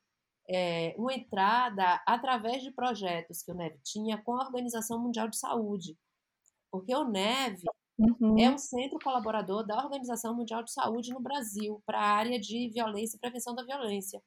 é, 0.50 0.96
uma 0.98 1.14
entrada 1.14 2.02
através 2.06 2.64
de 2.64 2.72
projetos 2.72 3.42
que 3.42 3.52
o 3.52 3.56
Neve 3.56 3.80
tinha 3.84 4.22
com 4.24 4.34
a 4.34 4.44
Organização 4.44 5.00
Mundial 5.00 5.28
de 5.28 5.38
Saúde. 5.38 5.98
Porque 6.72 6.94
o 6.94 7.08
Neve 7.08 7.64
uhum. 7.98 8.40
é 8.40 8.50
um 8.50 8.58
centro 8.58 9.00
colaborador 9.04 9.66
da 9.66 9.78
Organização 9.84 10.36
Mundial 10.36 10.64
de 10.64 10.72
Saúde 10.72 11.14
no 11.14 11.20
Brasil, 11.20 11.82
para 11.86 12.00
a 12.00 12.16
área 12.16 12.40
de 12.40 12.70
violência 12.70 13.18
e 13.18 13.20
prevenção 13.20 13.56
da 13.56 13.64
violência. 13.64 14.22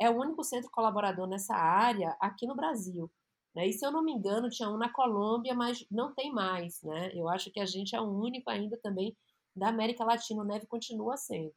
É 0.00 0.08
o 0.10 0.18
único 0.18 0.42
centro 0.42 0.70
colaborador 0.70 1.28
nessa 1.28 1.54
área 1.54 2.16
aqui 2.20 2.46
no 2.46 2.56
Brasil. 2.56 3.10
Né? 3.54 3.68
E 3.68 3.72
se 3.72 3.84
eu 3.84 3.92
não 3.92 4.02
me 4.02 4.12
engano, 4.12 4.48
tinha 4.48 4.70
um 4.70 4.78
na 4.78 4.92
Colômbia, 4.92 5.54
mas 5.54 5.84
não 5.90 6.14
tem 6.14 6.32
mais. 6.32 6.80
Né? 6.82 7.10
Eu 7.14 7.28
acho 7.28 7.50
que 7.50 7.60
a 7.60 7.66
gente 7.66 7.94
é 7.94 8.00
o 8.00 8.08
único 8.08 8.50
ainda 8.50 8.78
também 8.82 9.16
da 9.54 9.68
América 9.68 10.04
Latina. 10.04 10.42
O 10.42 10.44
Neve 10.46 10.66
continua 10.66 11.16
sendo. 11.16 11.54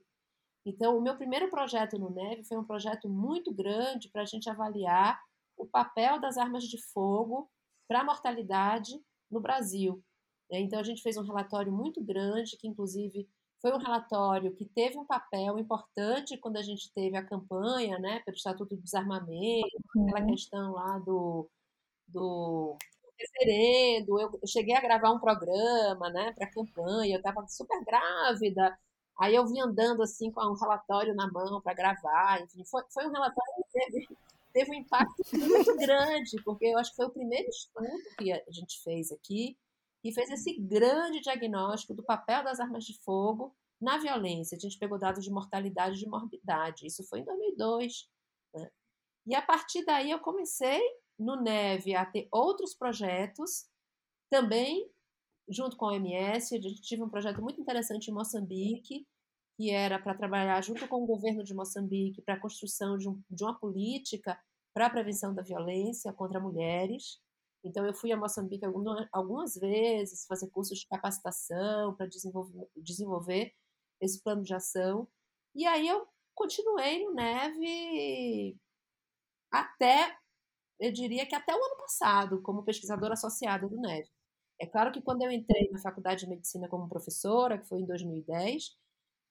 Então, 0.66 0.98
o 0.98 1.02
meu 1.02 1.16
primeiro 1.16 1.50
projeto 1.50 1.98
no 2.00 2.10
Neve 2.10 2.44
foi 2.46 2.58
um 2.58 2.66
projeto 2.66 3.10
muito 3.10 3.54
grande 3.54 4.10
para 4.10 4.22
a 4.22 4.26
gente 4.26 4.50
avaliar 4.50 5.20
o 5.58 5.66
papel 5.66 6.20
das 6.20 6.38
armas 6.38 6.64
de 6.64 6.82
fogo 6.92 7.50
para 7.88 8.02
a 8.02 8.04
mortalidade 8.04 8.92
no 9.30 9.42
Brasil. 9.42 10.04
Né? 10.50 10.60
Então, 10.60 10.80
a 10.80 10.84
gente 10.84 11.02
fez 11.02 11.18
um 11.18 11.24
relatório 11.24 11.72
muito 11.72 12.02
grande, 12.02 12.58
que 12.58 12.68
inclusive 12.68 13.28
foi 13.64 13.72
um 13.72 13.78
relatório 13.78 14.54
que 14.54 14.66
teve 14.66 14.98
um 14.98 15.06
papel 15.06 15.58
importante 15.58 16.38
quando 16.38 16.58
a 16.58 16.62
gente 16.62 16.92
teve 16.94 17.16
a 17.16 17.26
campanha 17.26 17.98
né, 17.98 18.20
pelo 18.26 18.36
Estatuto 18.36 18.76
do 18.76 18.82
Desarmamento, 18.82 19.68
aquela 19.90 20.20
uhum. 20.20 20.32
questão 20.32 20.74
lá 20.74 21.00
do 21.00 21.50
do 22.06 22.78
Referendo, 23.18 24.20
eu 24.20 24.40
cheguei 24.46 24.76
a 24.76 24.82
gravar 24.82 25.12
um 25.12 25.20
programa, 25.20 26.10
né, 26.10 26.34
para 26.34 26.52
campanha, 26.52 27.16
eu 27.16 27.20
estava 27.20 27.48
super 27.48 27.82
grávida, 27.86 28.78
aí 29.18 29.34
eu 29.34 29.48
vim 29.48 29.62
andando 29.62 30.04
assim 30.04 30.30
com 30.30 30.42
um 30.42 30.60
relatório 30.60 31.16
na 31.16 31.32
mão 31.32 31.62
para 31.62 31.74
gravar, 31.74 32.42
enfim, 32.42 32.66
foi, 32.66 32.84
foi 32.94 33.08
um 33.08 33.12
relatório 33.12 33.54
que 33.56 33.80
teve, 33.80 34.08
teve 34.52 34.72
um 34.72 34.74
impacto 34.74 35.24
muito 35.32 35.78
grande, 35.78 36.42
porque 36.44 36.66
eu 36.66 36.78
acho 36.78 36.90
que 36.90 36.98
foi 36.98 37.06
o 37.06 37.12
primeiro 37.12 37.48
estudo 37.48 37.88
que 38.18 38.32
a 38.34 38.52
gente 38.52 38.82
fez 38.84 39.12
aqui, 39.12 39.56
e 40.04 40.14
fez 40.14 40.30
esse 40.30 40.60
grande 40.60 41.22
diagnóstico 41.22 41.94
do 41.94 42.04
papel 42.04 42.44
das 42.44 42.60
armas 42.60 42.84
de 42.84 43.00
fogo 43.04 43.56
na 43.82 43.98
violência. 43.98 44.58
A 44.58 44.60
gente 44.60 44.78
pegou 44.78 45.00
dados 45.00 45.24
de 45.24 45.32
mortalidade 45.32 45.98
e 45.98 46.00
de 46.00 46.10
morbidade. 46.10 46.86
Isso 46.86 47.04
foi 47.08 47.20
em 47.20 47.26
2002. 47.26 48.10
Né? 48.56 48.70
E 49.28 49.36
a 49.36 49.42
partir 49.42 49.86
daí 49.86 50.12
eu 50.12 50.20
comecei 50.20 50.82
no 51.18 51.42
Neve 51.42 51.96
a 51.96 52.06
ter 52.06 52.28
outros 52.32 52.76
projetos, 52.76 53.66
também 54.30 54.90
junto 55.50 55.78
com 55.78 55.86
a 55.86 55.94
OMS. 55.94 56.56
A 56.56 56.62
gente 56.62 56.82
tive 56.82 57.04
um 57.04 57.10
projeto 57.10 57.42
muito 57.42 57.62
interessante 57.62 58.10
em 58.10 58.14
Moçambique, 58.14 59.06
que 59.58 59.70
era 59.70 60.00
para 60.00 60.16
trabalhar 60.16 60.62
junto 60.62 60.88
com 60.88 61.04
o 61.04 61.06
governo 61.06 61.44
de 61.44 61.54
Moçambique 61.54 62.22
para 62.22 62.36
a 62.36 62.40
construção 62.40 62.98
de, 62.98 63.08
um, 63.08 63.22
de 63.30 63.44
uma 63.44 63.58
política 63.58 64.38
para 64.74 64.88
a 64.88 64.90
prevenção 64.90 65.34
da 65.34 65.44
violência 65.44 66.12
contra 66.14 66.40
mulheres. 66.40 67.20
Então, 67.64 67.86
eu 67.86 67.94
fui 67.94 68.12
a 68.12 68.18
Moçambique 68.18 68.66
algumas 69.12 69.56
vezes 69.56 70.26
fazer 70.28 70.50
cursos 70.50 70.80
de 70.80 70.88
capacitação 70.88 71.96
para 71.96 72.08
desenvolver, 72.08 72.68
desenvolver 72.76 73.54
esse 74.02 74.22
plano 74.22 74.44
de 74.44 74.54
ação. 74.54 75.08
E 75.56 75.66
aí 75.66 75.88
eu 75.88 76.08
continuei 76.36 77.06
no 77.06 77.14
Neve 77.14 78.58
até 79.52 80.18
eu 80.80 80.92
diria 80.92 81.26
que 81.26 81.36
até 81.36 81.54
o 81.54 81.64
ano 81.64 81.78
passado, 81.78 82.42
como 82.42 82.64
pesquisadora 82.64 83.14
associada 83.14 83.68
do 83.68 83.80
NEV. 83.80 84.08
É 84.60 84.68
claro 84.68 84.92
que 84.92 85.02
quando 85.02 85.22
eu 85.24 85.32
entrei 85.32 85.70
na 85.72 85.80
Faculdade 85.80 86.22
de 86.22 86.30
Medicina 86.30 86.68
como 86.68 86.90
professora, 86.90 87.58
que 87.58 87.68
foi 87.68 87.80
em 87.80 87.86
2010, 87.86 88.76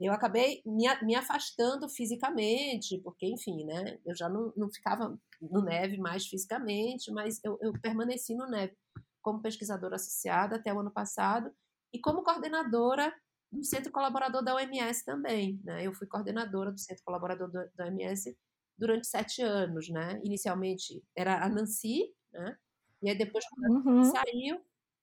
eu 0.06 0.12
acabei 0.12 0.62
me, 0.64 0.84
me 1.02 1.14
afastando 1.14 1.88
fisicamente, 1.88 3.00
porque, 3.02 3.26
enfim, 3.26 3.64
né, 3.64 3.98
eu 4.06 4.14
já 4.14 4.28
não, 4.28 4.52
não 4.56 4.70
ficava 4.70 5.18
no 5.40 5.62
NEV 5.62 5.98
mais 5.98 6.26
fisicamente, 6.26 7.10
mas 7.12 7.40
eu, 7.44 7.58
eu 7.60 7.72
permaneci 7.80 8.34
no 8.34 8.48
NEV 8.48 8.72
como 9.20 9.42
pesquisadora 9.42 9.96
associada 9.96 10.56
até 10.56 10.72
o 10.72 10.80
ano 10.80 10.90
passado 10.90 11.52
e 11.92 12.00
como 12.00 12.22
coordenadora 12.22 13.14
do 13.52 13.62
Centro 13.64 13.92
Colaborador 13.92 14.42
da 14.42 14.54
OMS 14.54 15.04
também. 15.04 15.60
Né? 15.62 15.86
Eu 15.86 15.92
fui 15.92 16.06
coordenadora 16.06 16.72
do 16.72 16.80
Centro 16.80 17.04
Colaborador 17.04 17.50
da 17.50 17.84
OMS 17.84 18.36
durante 18.78 19.06
sete 19.06 19.42
anos, 19.42 19.88
né? 19.90 20.20
Inicialmente 20.24 21.04
era 21.14 21.44
a 21.44 21.48
Nancy, 21.48 22.12
né? 22.32 22.56
E 23.02 23.10
aí 23.10 23.16
depois, 23.18 23.44
quando 23.48 23.64
a 23.64 23.68
Nancy 23.68 23.88
uhum. 23.88 24.04
saiu, 24.04 24.60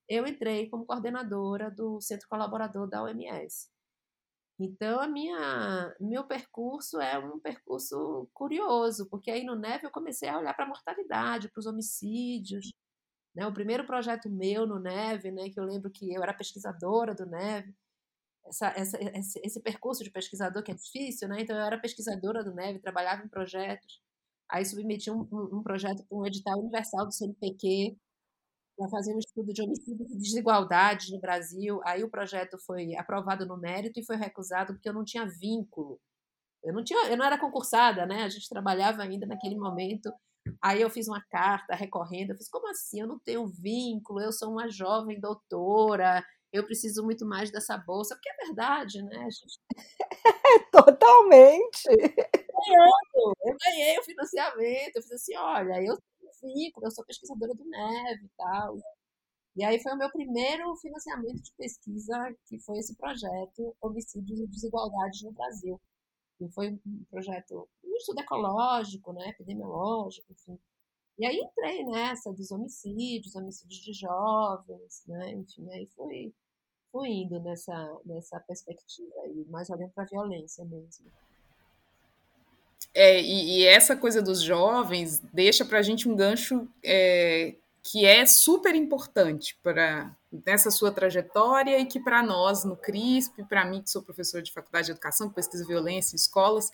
eu 0.10 0.26
entrei 0.26 0.70
como 0.70 0.86
coordenadora 0.86 1.70
do 1.70 2.02
Centro 2.02 2.28
Colaborador 2.28 2.90
da 2.90 3.04
OMS. 3.04 3.70
Então, 4.60 5.00
a 5.00 5.08
minha, 5.08 5.96
meu 6.02 6.26
percurso 6.26 7.00
é 7.00 7.18
um 7.18 7.40
percurso 7.40 8.30
curioso, 8.34 9.08
porque 9.10 9.32
aí 9.32 9.44
no 9.44 9.56
NEV 9.56 9.86
eu 9.86 9.92
comecei 9.92 10.28
a 10.28 10.38
olhar 10.38 10.54
para 10.54 10.66
a 10.66 10.68
mortalidade, 10.68 11.50
para 11.50 11.60
os 11.60 11.66
homicídios. 11.66 12.70
Né? 13.36 13.48
O 13.48 13.54
primeiro 13.54 13.86
projeto 13.86 14.30
meu 14.30 14.68
no 14.68 14.80
NEV, 14.80 15.32
né, 15.32 15.50
que 15.50 15.60
eu 15.60 15.64
lembro 15.64 15.90
que 15.92 16.14
eu 16.14 16.22
era 16.22 16.34
pesquisadora 16.34 17.16
do 17.16 17.26
NEV, 17.26 17.74
essa, 18.50 18.68
essa, 18.76 18.98
esse, 19.18 19.40
esse, 19.44 19.62
percurso 19.62 20.04
de 20.04 20.12
pesquisador 20.12 20.64
que 20.64 20.72
é 20.72 20.76
difícil, 20.76 21.28
né? 21.28 21.42
Então 21.42 21.56
eu 21.56 21.64
era 21.64 21.80
pesquisadora 21.80 22.44
do 22.44 22.54
Neve, 22.54 22.80
trabalhava 22.80 23.24
em 23.24 23.28
projetos, 23.30 24.02
aí 24.50 24.66
submeti 24.66 25.12
um, 25.12 25.28
um, 25.32 25.60
um 25.60 25.64
projeto 25.64 26.04
para 26.08 26.18
um 26.18 26.26
edital 26.26 26.60
universal 26.60 27.06
do 27.06 27.14
CNPq 27.14 27.98
para 28.80 28.90
fazer 28.90 29.14
um 29.14 29.20
estudo 29.20 29.52
de 29.52 29.62
homicídios 29.62 30.10
e 30.10 30.18
desigualdades 30.18 31.12
no 31.12 31.20
Brasil. 31.20 31.82
Aí 31.86 32.02
o 32.02 32.10
projeto 32.10 32.58
foi 32.66 32.96
aprovado 32.96 33.46
no 33.46 33.58
mérito 33.58 34.00
e 34.00 34.06
foi 34.06 34.16
recusado 34.16 34.74
porque 34.74 34.88
eu 34.88 34.94
não 34.94 35.04
tinha 35.04 35.28
vínculo. 35.28 36.00
Eu 36.64 36.74
não 36.74 36.84
tinha, 36.84 37.10
eu 37.10 37.18
não 37.18 37.26
era 37.26 37.38
concursada, 37.38 38.06
né? 38.06 38.24
A 38.24 38.30
gente 38.30 38.48
trabalhava 38.48 39.04
ainda 39.04 39.28
naquele 39.28 39.58
momento. 39.58 40.12
Aí 40.64 40.82
eu 40.82 40.90
fiz 40.90 41.08
uma 41.10 41.22
carta 41.30 41.76
recorrendo, 41.76 42.32
eu 42.32 42.38
fiz 42.38 42.50
como 42.50 42.70
assim? 42.70 43.02
Eu 43.02 43.08
não 43.08 43.20
tenho 43.20 43.46
vínculo, 43.48 44.22
eu 44.22 44.32
sou 44.32 44.50
uma 44.52 44.70
jovem 44.70 45.20
doutora, 45.20 46.24
eu 46.54 46.66
preciso 46.66 47.04
muito 47.04 47.26
mais 47.26 47.52
dessa 47.52 47.78
bolsa, 47.78 48.16
porque 48.16 48.30
é 48.30 48.46
verdade, 48.46 49.04
né, 49.04 49.28
gente? 49.30 49.60
Totalmente. 50.72 51.84
Ganhando, 51.88 53.34
eu 53.46 53.58
ganhei 53.64 54.00
o 54.00 54.04
financiamento, 54.04 54.96
eu 54.96 55.02
fiz 55.02 55.12
assim, 55.12 55.36
olha, 55.38 55.84
eu 55.84 55.98
vínculo, 56.42 56.88
eu 56.88 56.92
sou 56.92 57.06
pesquisadora 57.06 57.54
do 57.54 57.66
NEV 57.66 58.26
e 58.26 58.30
tal. 58.38 58.78
E 59.56 59.64
aí 59.64 59.82
foi 59.82 59.94
o 59.94 59.98
meu 59.98 60.12
primeiro 60.12 60.76
financiamento 60.78 61.42
de 61.42 61.52
pesquisa, 61.58 62.16
que 62.48 62.60
foi 62.60 62.78
esse 62.80 62.96
projeto 62.96 63.76
Homicídios 63.82 64.40
e 64.40 64.48
Desigualdades 64.48 65.22
no 65.24 65.32
Brasil. 65.34 65.82
E 66.40 66.50
foi 66.52 66.72
um 66.72 67.04
projeto, 67.10 67.68
um 67.84 67.96
estudo 67.98 68.22
ecológico, 68.22 69.12
né, 69.14 69.30
epidemiológico, 69.30 70.32
enfim. 70.32 70.58
E 71.20 71.26
aí 71.26 71.36
entrei 71.38 71.84
nessa 71.84 72.32
dos 72.32 72.50
homicídios, 72.52 73.36
homicídios 73.36 73.82
de 73.82 73.92
jovens, 73.94 75.04
né? 75.06 75.34
Enfim, 75.34 75.70
aí 75.72 75.86
fui, 75.88 76.34
fui 76.92 77.10
indo 77.10 77.42
nessa, 77.42 78.00
nessa 78.06 78.40
perspectiva 78.40 79.14
aí, 79.26 79.46
mais 79.50 79.70
olhando 79.70 79.92
para 79.92 80.06
a 80.06 80.08
violência 80.08 80.64
mesmo. 80.64 81.12
É, 82.94 83.22
e, 83.22 83.60
e, 83.60 83.66
essa 83.66 83.96
coisa 83.96 84.22
dos 84.22 84.42
jovens 84.42 85.22
deixa 85.32 85.64
para 85.64 85.80
a 85.80 85.82
gente 85.82 86.10
um 86.10 86.16
gancho 86.16 86.68
é, 86.84 87.56
que 87.84 88.06
é 88.06 88.26
super 88.26 88.76
importante 88.76 89.58
para 89.62 90.16
nessa 90.46 90.70
sua 90.70 90.92
trajetória 90.92 91.80
e 91.80 91.86
que 91.86 92.00
para 92.00 92.22
nós 92.22 92.64
no 92.64 92.76
CRISP, 92.76 93.44
para 93.46 93.66
mim 93.66 93.82
que 93.82 93.90
sou 93.90 94.04
professora 94.04 94.44
de 94.44 94.52
faculdade 94.52 94.86
de 94.86 94.92
educação, 94.92 95.30
pesquisa 95.30 95.66
violência 95.66 96.14
em 96.14 96.18
escolas, 96.18 96.72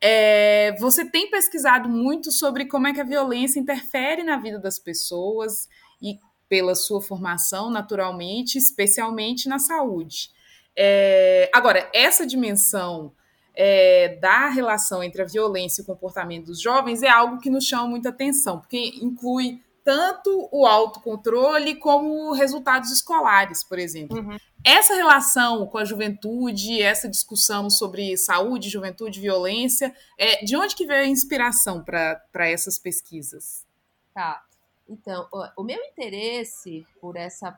é, 0.00 0.74
você 0.78 1.04
tem 1.04 1.30
pesquisado 1.30 1.88
muito 1.88 2.32
sobre 2.32 2.66
como 2.66 2.88
é 2.88 2.92
que 2.92 3.00
a 3.00 3.04
violência 3.04 3.60
interfere 3.60 4.24
na 4.24 4.36
vida 4.36 4.58
das 4.58 4.78
pessoas 4.78 5.68
e 6.02 6.18
pela 6.48 6.74
sua 6.74 7.00
formação, 7.00 7.70
naturalmente, 7.70 8.58
especialmente 8.58 9.48
na 9.48 9.58
saúde. 9.58 10.30
É, 10.76 11.48
agora, 11.52 11.88
essa 11.92 12.26
dimensão 12.26 13.12
é, 13.56 14.16
da 14.20 14.48
relação 14.48 15.02
entre 15.02 15.22
a 15.22 15.24
violência 15.24 15.80
e 15.80 15.82
o 15.82 15.86
comportamento 15.86 16.46
dos 16.46 16.60
jovens 16.60 17.02
é 17.02 17.08
algo 17.08 17.38
que 17.38 17.48
nos 17.48 17.64
chama 17.64 17.86
muita 17.86 18.10
atenção, 18.10 18.60
porque 18.60 18.92
inclui 19.00 19.62
tanto 19.82 20.48
o 20.50 20.66
autocontrole 20.66 21.76
como 21.76 22.32
resultados 22.32 22.90
escolares, 22.90 23.62
por 23.62 23.78
exemplo. 23.78 24.18
Uhum. 24.18 24.36
Essa 24.64 24.96
relação 24.96 25.64
com 25.68 25.78
a 25.78 25.84
juventude, 25.84 26.82
essa 26.82 27.08
discussão 27.08 27.70
sobre 27.70 28.16
saúde, 28.16 28.68
juventude, 28.68 29.20
violência, 29.20 29.94
é, 30.18 30.44
de 30.44 30.56
onde 30.56 30.74
que 30.74 30.84
veio 30.84 31.04
a 31.04 31.06
inspiração 31.06 31.84
para 31.84 32.48
essas 32.48 32.80
pesquisas? 32.80 33.64
Tá. 34.12 34.42
Então, 34.88 35.28
o, 35.56 35.62
meu 35.62 35.78
interesse 35.84 36.84
por 37.00 37.16
essa 37.16 37.56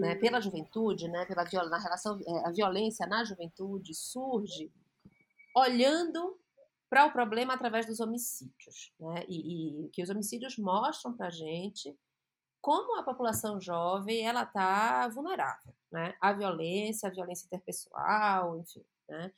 né, 0.00 0.14
pela 0.14 0.40
juventude, 0.40 1.06
né, 1.06 1.26
pela 1.26 1.44
na 1.68 1.78
relação 1.78 2.18
é, 2.26 2.46
a 2.46 2.50
violência 2.50 3.06
na 3.06 3.24
juventude 3.24 3.94
surge 3.94 4.70
olhando 5.54 6.38
para 6.88 7.06
o 7.06 7.12
problema 7.12 7.54
através 7.54 7.86
dos 7.86 8.00
homicídios, 8.00 8.92
né? 9.00 9.24
E, 9.28 9.86
e 9.86 9.88
que 9.90 10.02
os 10.02 10.10
homicídios 10.10 10.58
mostram 10.58 11.16
para 11.16 11.28
a 11.28 11.30
gente 11.30 11.96
como 12.60 12.98
a 12.98 13.02
população 13.02 13.60
jovem 13.60 14.26
ela 14.26 14.44
está 14.44 15.08
vulnerável, 15.08 15.74
né? 15.90 16.14
A 16.20 16.32
violência, 16.32 17.08
a 17.08 17.12
violência 17.12 17.46
interpessoal, 17.46 18.58
enfim, 18.58 18.84
né? 19.08 19.32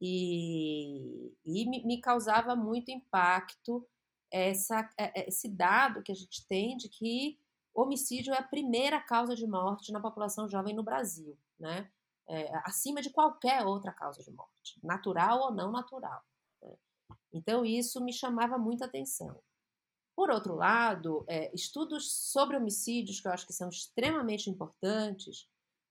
E, 0.00 1.32
e 1.44 1.68
me, 1.68 1.84
me 1.84 2.00
causava 2.00 2.54
muito 2.54 2.90
impacto 2.90 3.86
essa, 4.30 4.88
é, 4.98 5.20
é, 5.20 5.28
esse 5.28 5.48
dado 5.48 6.02
que 6.02 6.12
a 6.12 6.14
gente 6.14 6.46
tem 6.46 6.76
de 6.76 6.88
que 6.88 7.38
homicídio 7.74 8.34
é 8.34 8.38
a 8.38 8.42
primeira 8.42 9.00
causa 9.00 9.34
de 9.34 9.46
morte 9.46 9.92
na 9.92 10.00
população 10.00 10.48
jovem 10.48 10.74
no 10.74 10.82
Brasil, 10.82 11.38
né? 11.58 11.90
É, 12.30 12.50
acima 12.64 13.00
de 13.00 13.08
qualquer 13.10 13.64
outra 13.64 13.90
causa 13.90 14.22
de 14.22 14.30
morte, 14.30 14.78
natural 14.82 15.40
ou 15.40 15.50
não 15.50 15.72
natural. 15.72 16.22
Então, 17.32 17.64
isso 17.64 18.02
me 18.02 18.12
chamava 18.12 18.58
muita 18.58 18.84
atenção. 18.84 19.40
Por 20.16 20.30
outro 20.30 20.54
lado, 20.54 21.24
é, 21.28 21.54
estudos 21.54 22.12
sobre 22.30 22.56
homicídios, 22.56 23.20
que 23.20 23.28
eu 23.28 23.32
acho 23.32 23.46
que 23.46 23.52
são 23.52 23.68
extremamente 23.68 24.50
importantes, 24.50 25.48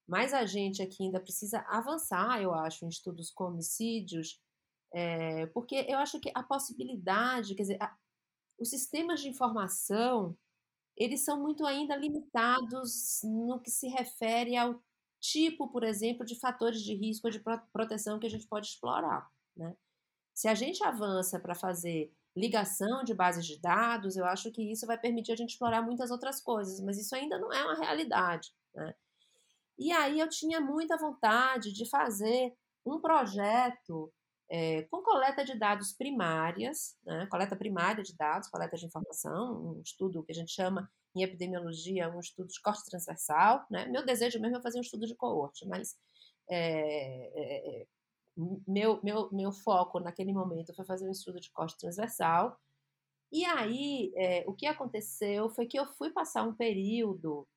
mas 0.07 0.33
a 0.33 0.45
gente 0.45 0.81
aqui 0.81 1.03
ainda 1.03 1.19
precisa 1.19 1.59
avançar, 1.67 2.41
eu 2.41 2.53
acho, 2.53 2.85
em 2.85 2.89
estudos 2.89 3.31
com 3.31 3.45
homicídios, 3.45 4.41
é, 4.93 5.45
porque 5.47 5.85
eu 5.87 5.97
acho 5.99 6.19
que 6.19 6.31
a 6.33 6.43
possibilidade, 6.43 7.55
quer 7.55 7.63
dizer, 7.63 7.81
a, 7.81 7.95
os 8.59 8.69
sistemas 8.69 9.21
de 9.21 9.29
informação, 9.29 10.35
eles 10.95 11.23
são 11.23 11.39
muito 11.39 11.65
ainda 11.65 11.95
limitados 11.95 13.21
no 13.23 13.59
que 13.59 13.69
se 13.69 13.87
refere 13.87 14.57
ao 14.57 14.81
tipo, 15.31 15.67
por 15.67 15.83
exemplo, 15.83 16.25
de 16.25 16.39
fatores 16.39 16.81
de 16.81 16.95
risco 16.95 17.29
de 17.29 17.41
proteção 17.73 18.19
que 18.19 18.27
a 18.27 18.29
gente 18.29 18.47
pode 18.47 18.67
explorar, 18.67 19.29
né? 19.55 19.75
Se 20.33 20.47
a 20.47 20.55
gente 20.55 20.83
avança 20.83 21.39
para 21.39 21.55
fazer 21.55 22.13
ligação 22.35 23.03
de 23.03 23.13
bases 23.13 23.45
de 23.45 23.59
dados, 23.59 24.15
eu 24.15 24.25
acho 24.25 24.51
que 24.51 24.61
isso 24.71 24.85
vai 24.85 24.97
permitir 24.97 25.31
a 25.31 25.35
gente 25.35 25.49
explorar 25.49 25.81
muitas 25.81 26.11
outras 26.11 26.39
coisas, 26.39 26.79
mas 26.81 26.97
isso 26.99 27.15
ainda 27.15 27.39
não 27.39 27.51
é 27.51 27.63
uma 27.63 27.75
realidade. 27.75 28.53
Né? 28.75 28.93
E 29.79 29.91
aí 29.91 30.19
eu 30.19 30.29
tinha 30.29 30.61
muita 30.61 30.95
vontade 30.95 31.73
de 31.73 31.89
fazer 31.89 32.53
um 32.85 33.01
projeto 33.01 34.13
é, 34.49 34.83
com 34.83 35.01
coleta 35.01 35.43
de 35.43 35.57
dados 35.57 35.91
primárias, 35.91 36.95
né? 37.03 37.25
coleta 37.25 37.55
primária 37.55 38.03
de 38.03 38.15
dados, 38.15 38.47
coleta 38.49 38.77
de 38.77 38.85
informação, 38.85 39.75
um 39.77 39.81
estudo 39.81 40.23
que 40.23 40.31
a 40.31 40.35
gente 40.35 40.51
chama 40.51 40.87
em 41.17 41.23
epidemiologia 41.23 42.09
um 42.09 42.19
estudo 42.19 42.47
de 42.47 42.61
corte 42.61 42.85
transversal. 42.85 43.65
Né? 43.69 43.85
Meu 43.87 44.05
desejo 44.05 44.39
mesmo 44.39 44.57
é 44.57 44.61
fazer 44.61 44.77
um 44.77 44.81
estudo 44.81 45.05
de 45.05 45.15
coorte, 45.15 45.67
mas 45.67 45.97
é, 46.49 47.31
é, 47.35 47.87
meu, 48.67 48.99
meu, 49.03 49.31
meu 49.31 49.51
foco 49.51 49.99
naquele 49.99 50.31
momento 50.31 50.73
foi 50.73 50.85
fazer 50.85 51.07
um 51.07 51.11
estudo 51.11 51.39
de 51.39 51.51
corte 51.51 51.77
transversal. 51.77 52.59
E 53.31 53.43
aí, 53.43 54.13
é, 54.15 54.43
o 54.47 54.53
que 54.53 54.65
aconteceu 54.65 55.49
foi 55.49 55.65
que 55.65 55.77
eu 55.77 55.85
fui 55.85 56.11
passar 56.11 56.43
um 56.43 56.53
período 56.53 57.47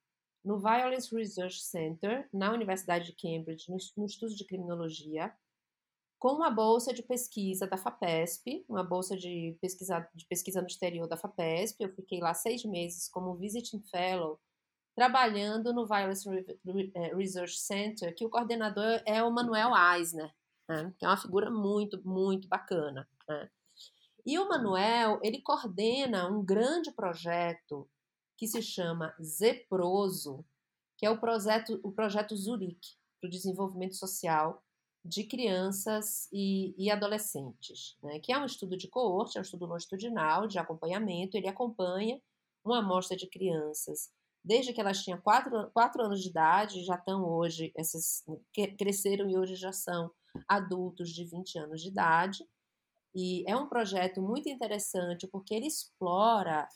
no 0.44 0.58
Violence 0.58 1.14
Research 1.14 1.60
Center, 1.60 2.28
na 2.32 2.52
Universidade 2.52 3.06
de 3.06 3.12
Cambridge, 3.12 3.70
no, 3.70 3.76
no 3.96 4.06
estudo 4.06 4.34
de 4.34 4.44
criminologia, 4.44 5.32
com 6.20 6.34
uma 6.34 6.50
bolsa 6.50 6.94
de 6.94 7.02
pesquisa 7.02 7.66
da 7.66 7.76
FAPESP, 7.76 8.64
uma 8.68 8.84
bolsa 8.84 9.16
de 9.16 9.56
pesquisa, 9.60 10.08
de 10.14 10.24
pesquisa 10.26 10.60
no 10.60 10.68
exterior 10.68 11.08
da 11.08 11.16
FAPESP. 11.16 11.82
Eu 11.82 11.92
fiquei 11.94 12.20
lá 12.20 12.32
seis 12.34 12.64
meses 12.64 13.08
como 13.08 13.34
visiting 13.34 13.82
fellow, 13.90 14.38
trabalhando 14.94 15.72
no 15.72 15.86
Violence 15.86 16.28
é, 16.94 17.16
Research 17.16 17.58
Center, 17.58 18.14
que 18.14 18.24
o 18.24 18.30
coordenador 18.30 19.02
é 19.04 19.22
o 19.24 19.32
Manuel 19.32 19.72
Eisner 19.74 20.32
né? 20.70 20.94
que 20.96 21.04
é 21.04 21.08
uma 21.08 21.16
figura 21.16 21.50
muito, 21.50 22.00
muito 22.06 22.46
bacana. 22.46 23.08
Né? 23.28 23.50
E 24.24 24.38
o 24.38 24.48
Manuel, 24.48 25.18
ele 25.22 25.42
coordena 25.42 26.28
um 26.30 26.44
grande 26.44 26.92
projeto 26.92 27.90
que 28.38 28.46
se 28.46 28.62
chama 28.62 29.14
Zeproso, 29.20 30.44
que 30.96 31.04
é 31.04 31.10
o 31.10 31.18
projeto, 31.18 31.80
o 31.82 31.90
projeto 31.90 32.36
Zurique, 32.36 32.96
para 33.20 33.26
o 33.26 33.30
desenvolvimento 33.30 33.96
social 33.96 34.62
de 35.04 35.24
crianças 35.24 36.28
e, 36.32 36.74
e 36.76 36.90
adolescentes, 36.90 37.96
né? 38.02 38.18
que 38.20 38.32
é 38.32 38.38
um 38.38 38.44
estudo 38.44 38.76
de 38.76 38.88
coorte, 38.88 39.36
é 39.36 39.40
um 39.40 39.42
estudo 39.42 39.66
longitudinal 39.66 40.46
de 40.46 40.58
acompanhamento, 40.58 41.36
ele 41.36 41.48
acompanha 41.48 42.20
uma 42.64 42.80
amostra 42.80 43.16
de 43.16 43.26
crianças 43.26 44.10
desde 44.42 44.72
que 44.72 44.80
elas 44.80 45.02
tinham 45.02 45.20
quatro, 45.20 45.70
quatro 45.72 46.02
anos 46.02 46.22
de 46.22 46.28
idade, 46.28 46.84
já 46.84 46.94
estão 46.94 47.24
hoje, 47.24 47.72
essas 47.76 48.24
cresceram 48.78 49.28
e 49.28 49.36
hoje 49.36 49.54
já 49.54 49.72
são 49.72 50.10
adultos 50.48 51.10
de 51.10 51.24
20 51.24 51.58
anos 51.58 51.82
de 51.82 51.88
idade. 51.88 52.44
E 53.14 53.44
é 53.46 53.56
um 53.56 53.68
projeto 53.68 54.22
muito 54.22 54.48
interessante 54.48 55.26
porque 55.26 55.54
ele 55.54 55.66
explora 55.66 56.68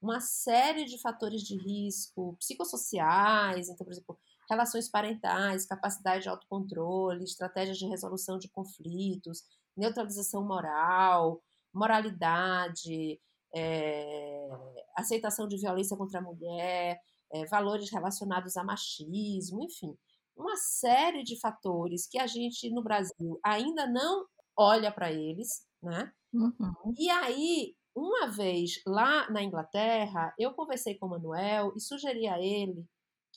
uma 0.00 0.20
série 0.20 0.84
de 0.84 1.00
fatores 1.00 1.42
de 1.42 1.56
risco 1.56 2.36
psicossociais, 2.38 3.68
então, 3.68 3.84
por 3.84 3.92
exemplo, 3.92 4.18
relações 4.48 4.88
parentais, 4.88 5.66
capacidade 5.66 6.22
de 6.22 6.28
autocontrole, 6.28 7.24
estratégias 7.24 7.78
de 7.78 7.86
resolução 7.86 8.38
de 8.38 8.48
conflitos, 8.48 9.42
neutralização 9.76 10.46
moral, 10.46 11.42
moralidade, 11.72 13.20
é, 13.54 14.48
aceitação 14.96 15.46
de 15.46 15.58
violência 15.58 15.96
contra 15.96 16.18
a 16.18 16.22
mulher, 16.22 16.98
é, 17.32 17.46
valores 17.46 17.90
relacionados 17.90 18.56
a 18.56 18.64
machismo, 18.64 19.62
enfim 19.62 19.96
uma 20.38 20.56
série 20.56 21.22
de 21.24 21.38
fatores 21.38 22.08
que 22.08 22.18
a 22.18 22.26
gente 22.26 22.70
no 22.70 22.82
Brasil 22.82 23.40
ainda 23.44 23.86
não 23.86 24.24
olha 24.56 24.92
para 24.92 25.12
eles, 25.12 25.66
né? 25.82 26.12
Uhum. 26.32 26.94
E 26.96 27.10
aí, 27.10 27.74
uma 27.94 28.28
vez 28.28 28.80
lá 28.86 29.28
na 29.30 29.42
Inglaterra, 29.42 30.32
eu 30.38 30.54
conversei 30.54 30.96
com 30.96 31.06
o 31.06 31.10
Manuel 31.10 31.72
e 31.76 31.80
sugeri 31.80 32.28
a 32.28 32.40
ele 32.40 32.86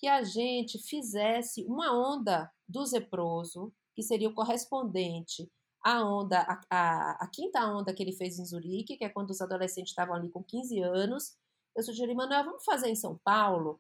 que 0.02 0.08
a 0.08 0.24
gente 0.24 0.80
fizesse 0.80 1.64
uma 1.66 1.94
onda 1.94 2.52
do 2.68 2.84
zeproso, 2.84 3.72
que 3.96 4.02
seria 4.02 4.28
o 4.28 4.34
correspondente 4.34 5.48
à 5.84 6.04
onda, 6.04 6.42
a, 6.72 7.28
quinta 7.32 7.64
onda 7.68 7.94
que 7.94 8.02
ele 8.02 8.12
fez 8.12 8.40
em 8.40 8.46
Zurique, 8.46 8.98
que 8.98 9.06
é 9.06 9.10
quando 9.10 9.30
os 9.30 9.42
adolescentes 9.42 9.92
estavam 9.92 10.16
ali 10.16 10.28
com 10.30 10.44
15 10.44 10.82
anos. 10.82 11.38
Eu 11.76 11.84
sugeri, 11.84 12.16
Manuel, 12.16 12.46
vamos 12.46 12.66
fazer 12.66 12.90
em 12.90 12.96
São 12.96 13.20
Paulo? 13.24 13.80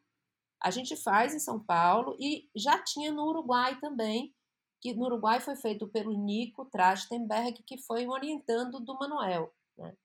A 0.62 0.70
gente 0.70 0.96
faz 0.96 1.34
em 1.34 1.40
São 1.40 1.60
Paulo 1.60 2.16
e 2.20 2.48
já 2.56 2.78
tinha 2.84 3.12
no 3.12 3.26
Uruguai 3.26 3.80
também, 3.80 4.32
que 4.80 4.94
no 4.94 5.06
Uruguai 5.06 5.40
foi 5.40 5.56
feito 5.56 5.88
pelo 5.88 6.14
Nico 6.14 6.66
Trachtenberg, 6.66 7.64
que 7.64 7.80
foi 7.80 8.08
orientando 8.08 8.80
do 8.80 8.94
Manuel. 8.94 9.52
Né? 9.76 9.98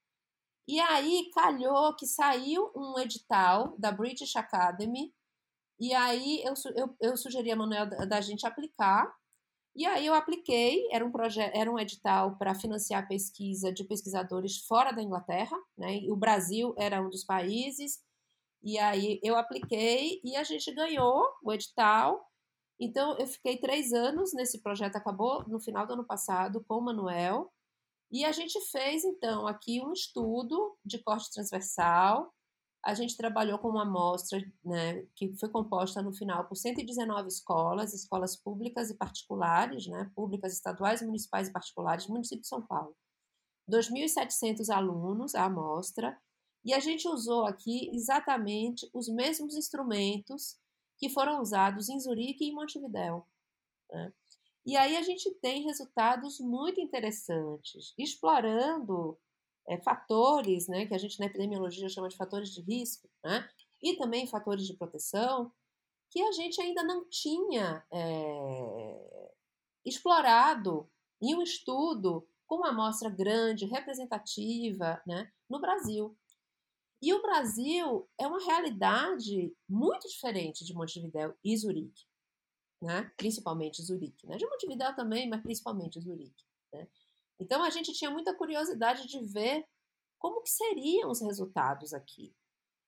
E 0.66 0.80
aí 0.80 1.30
calhou 1.34 1.94
que 1.94 2.06
saiu 2.06 2.72
um 2.74 2.98
edital 2.98 3.76
da 3.78 3.92
British 3.92 4.34
Academy, 4.34 5.14
e 5.78 5.92
aí 5.94 6.42
eu, 6.42 6.54
eu, 6.74 6.96
eu 7.00 7.16
sugeri 7.16 7.50
a 7.52 7.56
Manuel 7.56 7.88
da, 7.88 8.04
da 8.04 8.20
gente 8.20 8.46
aplicar, 8.46 9.12
E 9.76 9.86
aí 9.86 10.06
eu 10.06 10.14
apliquei, 10.14 10.88
era 10.92 11.04
um 11.04 11.12
projeto, 11.12 11.54
era 11.54 11.70
um 11.70 11.78
edital 11.78 12.36
para 12.38 12.54
financiar 12.54 13.08
pesquisa 13.08 13.72
de 13.72 13.84
pesquisadores 13.84 14.58
fora 14.66 14.92
da 14.92 15.02
Inglaterra, 15.02 15.56
né? 15.78 15.98
E 16.00 16.10
o 16.12 16.16
Brasil 16.16 16.74
era 16.78 17.02
um 17.02 17.10
dos 17.10 17.24
países. 17.24 18.00
E 18.62 18.78
aí 18.78 19.20
eu 19.22 19.36
apliquei 19.36 20.20
e 20.24 20.36
a 20.36 20.44
gente 20.44 20.72
ganhou 20.74 21.24
o 21.42 21.52
edital. 21.52 22.26
Então 22.80 23.18
eu 23.18 23.26
fiquei 23.26 23.58
três 23.58 23.92
anos 23.92 24.32
nesse 24.34 24.62
projeto, 24.62 24.96
acabou 24.96 25.44
no 25.48 25.60
final 25.60 25.86
do 25.86 25.94
ano 25.94 26.06
passado 26.06 26.64
com 26.68 26.76
o 26.78 26.82
Manuel. 26.82 27.52
E 28.10 28.24
a 28.24 28.32
gente 28.32 28.60
fez 28.70 29.04
então 29.04 29.46
aqui 29.46 29.82
um 29.82 29.92
estudo 29.92 30.76
de 30.84 30.98
corte 31.02 31.30
transversal 31.32 32.32
a 32.86 32.94
gente 32.94 33.16
trabalhou 33.16 33.58
com 33.58 33.68
uma 33.68 33.82
amostra 33.82 34.40
né, 34.64 35.04
que 35.16 35.36
foi 35.36 35.48
composta 35.48 36.00
no 36.00 36.12
final 36.12 36.46
por 36.46 36.56
119 36.56 37.26
escolas, 37.26 37.92
escolas 37.92 38.36
públicas 38.36 38.90
e 38.90 38.94
particulares, 38.94 39.88
né, 39.88 40.08
públicas, 40.14 40.52
estaduais, 40.52 41.02
municipais 41.02 41.48
e 41.48 41.52
particulares, 41.52 42.06
município 42.06 42.42
de 42.42 42.48
São 42.48 42.64
Paulo. 42.64 42.96
2.700 43.68 44.68
alunos 44.72 45.34
a 45.34 45.46
amostra, 45.46 46.16
e 46.64 46.72
a 46.72 46.78
gente 46.78 47.08
usou 47.08 47.44
aqui 47.44 47.90
exatamente 47.92 48.88
os 48.94 49.08
mesmos 49.08 49.56
instrumentos 49.56 50.56
que 50.96 51.08
foram 51.08 51.40
usados 51.40 51.88
em 51.88 51.98
Zurique 51.98 52.44
e 52.44 52.50
em 52.50 52.54
Montevidéu. 52.54 53.26
Né? 53.90 54.12
E 54.64 54.76
aí 54.76 54.96
a 54.96 55.02
gente 55.02 55.28
tem 55.40 55.64
resultados 55.64 56.38
muito 56.38 56.80
interessantes, 56.80 57.92
explorando 57.98 59.18
é, 59.68 59.78
fatores, 59.78 60.68
né, 60.68 60.86
que 60.86 60.94
a 60.94 60.98
gente 60.98 61.18
na 61.18 61.26
epidemiologia 61.26 61.88
chama 61.88 62.08
de 62.08 62.16
fatores 62.16 62.50
de 62.50 62.60
risco, 62.60 63.08
né, 63.24 63.48
e 63.82 63.96
também 63.96 64.26
fatores 64.26 64.66
de 64.66 64.74
proteção, 64.74 65.52
que 66.10 66.20
a 66.22 66.32
gente 66.32 66.60
ainda 66.60 66.82
não 66.82 67.08
tinha 67.08 67.84
é, 67.92 69.30
explorado 69.84 70.88
em 71.20 71.34
um 71.34 71.42
estudo 71.42 72.26
com 72.46 72.56
uma 72.56 72.68
amostra 72.68 73.10
grande, 73.10 73.66
representativa, 73.66 75.02
né, 75.06 75.30
no 75.48 75.60
Brasil. 75.60 76.16
E 77.02 77.12
o 77.12 77.20
Brasil 77.20 78.08
é 78.18 78.26
uma 78.26 78.42
realidade 78.42 79.54
muito 79.68 80.08
diferente 80.08 80.64
de 80.64 80.74
Montevidéu 80.74 81.34
e 81.44 81.56
Zurique, 81.56 82.04
né? 82.80 83.10
principalmente 83.16 83.82
Zurique. 83.82 84.26
Né? 84.26 84.36
De 84.36 84.46
Montevidéu 84.46 84.94
também, 84.96 85.28
mas 85.28 85.42
principalmente 85.42 86.00
Zurique. 86.00 86.44
Né? 86.72 86.88
Então 87.38 87.62
a 87.62 87.70
gente 87.70 87.92
tinha 87.92 88.10
muita 88.10 88.34
curiosidade 88.34 89.06
de 89.06 89.24
ver 89.26 89.64
como 90.18 90.42
que 90.42 90.50
seriam 90.50 91.10
os 91.10 91.20
resultados 91.20 91.92
aqui. 91.92 92.34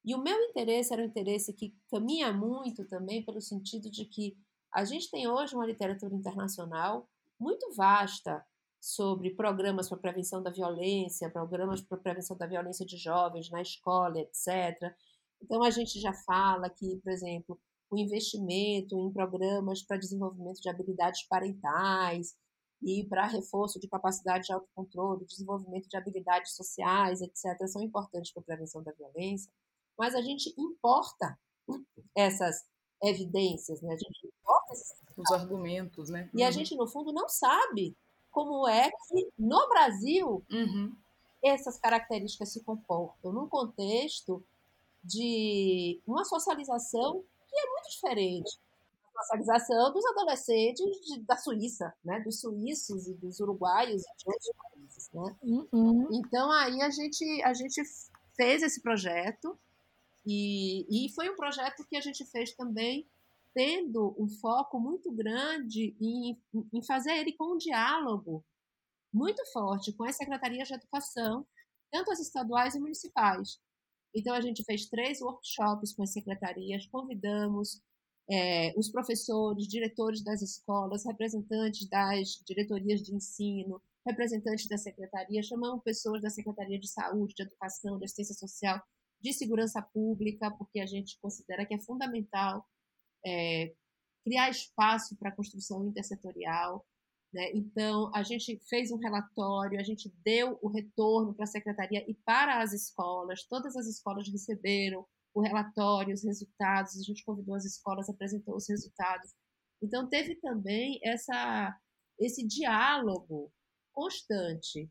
E 0.05 0.15
o 0.15 0.23
meu 0.23 0.39
interesse 0.45 0.93
era 0.93 1.03
um 1.03 1.07
interesse 1.07 1.53
que 1.53 1.77
caminha 1.91 2.33
muito 2.33 2.87
também 2.87 3.25
pelo 3.25 3.41
sentido 3.41 3.91
de 3.91 4.05
que 4.07 4.37
a 4.73 4.85
gente 4.85 5.11
tem 5.11 5.29
hoje 5.29 5.55
uma 5.55 5.67
literatura 5.67 6.15
internacional 6.15 7.09
muito 7.39 7.75
vasta 7.75 8.45
sobre 8.81 9.31
programas 9.35 9.89
para 9.89 9.99
prevenção 9.99 10.43
da 10.43 10.51
violência, 10.51 11.31
programas 11.31 11.81
para 11.81 11.99
prevenção 11.99 12.37
da 12.37 12.47
violência 12.47 12.87
de 12.87 12.97
jovens 12.97 13.51
na 13.51 13.61
escola, 13.61 14.19
etc. 14.21 14.95
Então 15.43 15.63
a 15.63 15.71
gente 15.71 16.01
já 16.01 16.13
fala 16.13 16.71
que, 16.71 16.97
por 17.03 17.13
exemplo, 17.13 17.59
o 17.91 17.99
investimento 17.99 18.99
em 18.99 19.13
programas 19.13 19.83
para 19.83 19.97
desenvolvimento 19.97 20.61
de 20.61 20.69
habilidades 20.69 21.27
parentais, 21.27 22.37
e 22.83 23.05
para 23.05 23.27
reforço 23.27 23.81
de 23.81 23.89
capacidade 23.89 24.47
de 24.47 24.53
autocontrole, 24.53 25.25
desenvolvimento 25.25 25.89
de 25.89 25.97
habilidades 25.97 26.53
sociais, 26.53 27.21
etc., 27.21 27.67
são 27.67 27.83
importantes 27.83 28.33
para 28.33 28.41
a 28.41 28.45
prevenção 28.45 28.83
da 28.83 28.93
violência, 28.93 29.51
mas 29.99 30.15
a 30.15 30.23
gente 30.23 30.55
importa 30.57 31.39
essas 32.15 32.65
evidências, 33.03 33.81
né? 33.83 33.95
a 33.95 33.97
gente 33.97 34.27
importa 34.27 34.73
esses 34.73 34.99
os 35.19 35.33
argumentos, 35.33 36.09
né? 36.09 36.31
E 36.33 36.43
uhum. 36.43 36.49
a 36.49 36.51
gente, 36.51 36.77
no 36.77 36.87
fundo, 36.87 37.13
não 37.13 37.29
sabe 37.29 37.97
como 38.31 38.69
é 38.69 38.91
que, 38.91 39.29
no 39.37 39.69
Brasil, 39.69 40.45
uhum. 40.51 40.95
essas 41.43 41.79
características 41.79 42.53
se 42.53 42.63
comportam 42.63 43.33
num 43.33 43.49
contexto 43.49 44.45
de 45.03 46.01
uma 46.07 46.25
socialização 46.25 47.25
que 47.49 47.59
é 47.59 47.67
muito 47.71 47.91
diferente 47.91 48.59
socialização 49.23 49.93
dos 49.93 50.05
adolescentes 50.07 50.85
de, 51.01 51.21
da 51.23 51.37
Suíça, 51.37 51.93
né? 52.05 52.21
Dos 52.21 52.41
suíços 52.41 53.07
e 53.07 53.15
dos 53.15 53.41
uruguaios 53.41 54.03
e 54.03 54.17
de 54.17 54.25
outros 54.27 54.51
países, 54.57 55.11
né? 55.13 55.37
Uhum. 55.43 56.09
Então 56.13 56.51
aí 56.53 56.81
a 56.83 56.91
gente 56.91 57.25
a 57.43 57.53
gente 57.53 57.83
fez 58.37 58.63
esse 58.63 58.81
projeto 58.81 59.59
e, 60.27 61.07
e 61.07 61.13
foi 61.15 61.29
um 61.31 61.37
projeto 61.37 61.87
que 61.89 61.97
a 61.97 62.01
gente 62.01 62.25
fez 62.27 62.55
também 62.55 63.09
tendo 63.55 64.15
um 64.19 64.29
foco 64.29 64.79
muito 64.79 65.11
grande 65.11 65.97
em, 66.01 66.39
em 66.73 66.83
fazer 66.85 67.13
ele 67.13 67.33
com 67.33 67.55
um 67.55 67.59
diálogo 67.59 68.45
muito 69.13 69.45
forte 69.53 69.93
com 69.93 70.05
as 70.05 70.17
secretarias 70.17 70.69
de 70.69 70.75
educação, 70.75 71.47
tanto 71.91 72.13
as 72.13 72.21
estaduais 72.21 72.75
e 72.75 72.81
municipais. 72.81 73.59
Então, 74.15 74.35
a 74.35 74.41
gente 74.41 74.65
fez 74.65 74.87
três 74.87 75.21
workshops 75.21 75.93
com 75.95 76.03
as 76.03 76.13
secretarias, 76.13 76.87
convidamos 76.87 77.83
é, 78.31 78.75
os 78.77 78.91
professores, 78.91 79.67
diretores 79.67 80.23
das 80.23 80.43
escolas, 80.43 81.05
representantes 81.05 81.89
das 81.89 82.43
diretorias 82.47 83.03
de 83.03 83.15
ensino, 83.15 83.81
representantes 84.07 84.69
da 84.69 84.77
secretaria, 84.77 85.43
chamamos 85.43 85.83
pessoas 85.83 86.21
da 86.21 86.31
Secretaria 86.31 86.79
de 86.79 86.89
Saúde, 86.89 87.35
de 87.35 87.43
Educação, 87.43 87.99
de 87.99 88.05
Assistência 88.05 88.35
Social, 88.35 88.81
de 89.21 89.33
Segurança 89.33 89.83
Pública, 89.83 90.51
porque 90.51 90.81
a 90.81 90.87
gente 90.87 91.19
considera 91.21 91.67
que 91.67 91.75
é 91.75 91.81
fundamental 91.81 92.65
é, 93.27 93.75
criar 94.25 94.51
espaço 94.51 95.17
para 95.17 95.31
a 95.31 95.35
construção 95.35 95.87
intersetorial. 95.87 96.87
Né? 97.33 97.51
Então, 97.55 98.11
a 98.15 98.23
gente 98.23 98.59
fez 98.69 98.91
um 98.91 98.99
relatório, 98.99 99.81
a 99.81 99.83
gente 99.83 100.13
deu 100.23 100.59
o 100.63 100.69
retorno 100.69 101.35
para 101.35 101.45
a 101.45 101.49
secretaria 101.49 102.05
e 102.09 102.15
para 102.15 102.63
as 102.63 102.73
escolas, 102.73 103.45
todas 103.45 103.77
as 103.77 103.87
escolas 103.87 104.29
receberam 104.29 105.07
o 105.39 105.41
relatório, 105.41 106.13
os 106.13 106.25
resultados, 106.25 106.97
a 106.97 107.03
gente 107.03 107.25
convidou 107.25 107.55
as 107.55 107.65
escolas, 107.65 108.09
apresentou 108.09 108.57
os 108.57 108.69
resultados. 108.69 109.31
Então, 109.81 110.09
teve 110.09 110.35
também 110.41 110.99
essa, 111.05 111.79
esse 112.19 112.45
diálogo 112.45 113.53
constante 113.93 114.91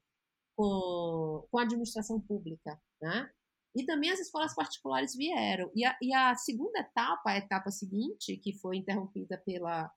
com, 0.56 1.46
com 1.52 1.60
a 1.60 1.64
administração 1.64 2.22
pública, 2.22 2.82
né? 3.02 3.30
E 3.76 3.86
também 3.86 4.10
as 4.10 4.22
escolas 4.22 4.56
particulares 4.56 5.14
vieram. 5.18 5.70
E 5.76 5.86
a, 5.86 5.98
e 6.02 6.14
a 6.14 6.34
segunda 6.36 6.80
etapa, 6.80 7.32
a 7.32 7.38
etapa 7.38 7.70
seguinte, 7.70 8.38
que 8.38 8.58
foi 8.58 8.78
interrompida 8.78 9.38
pela, 9.46 9.92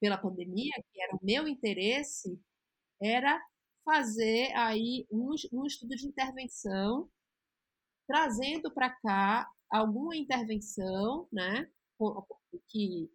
pela 0.00 0.16
pandemia, 0.16 0.72
que 0.92 1.02
era 1.02 1.16
o 1.16 1.20
meu 1.20 1.48
interesse, 1.48 2.40
era 3.02 3.44
fazer 3.84 4.52
aí 4.54 5.04
um, 5.10 5.34
um 5.52 5.66
estudo 5.66 5.96
de 5.96 6.06
intervenção, 6.06 7.10
trazendo 8.06 8.72
para 8.72 8.90
cá 8.90 9.50
alguma 9.70 10.16
intervenção, 10.16 11.28
né, 11.32 11.68
que 12.68 13.10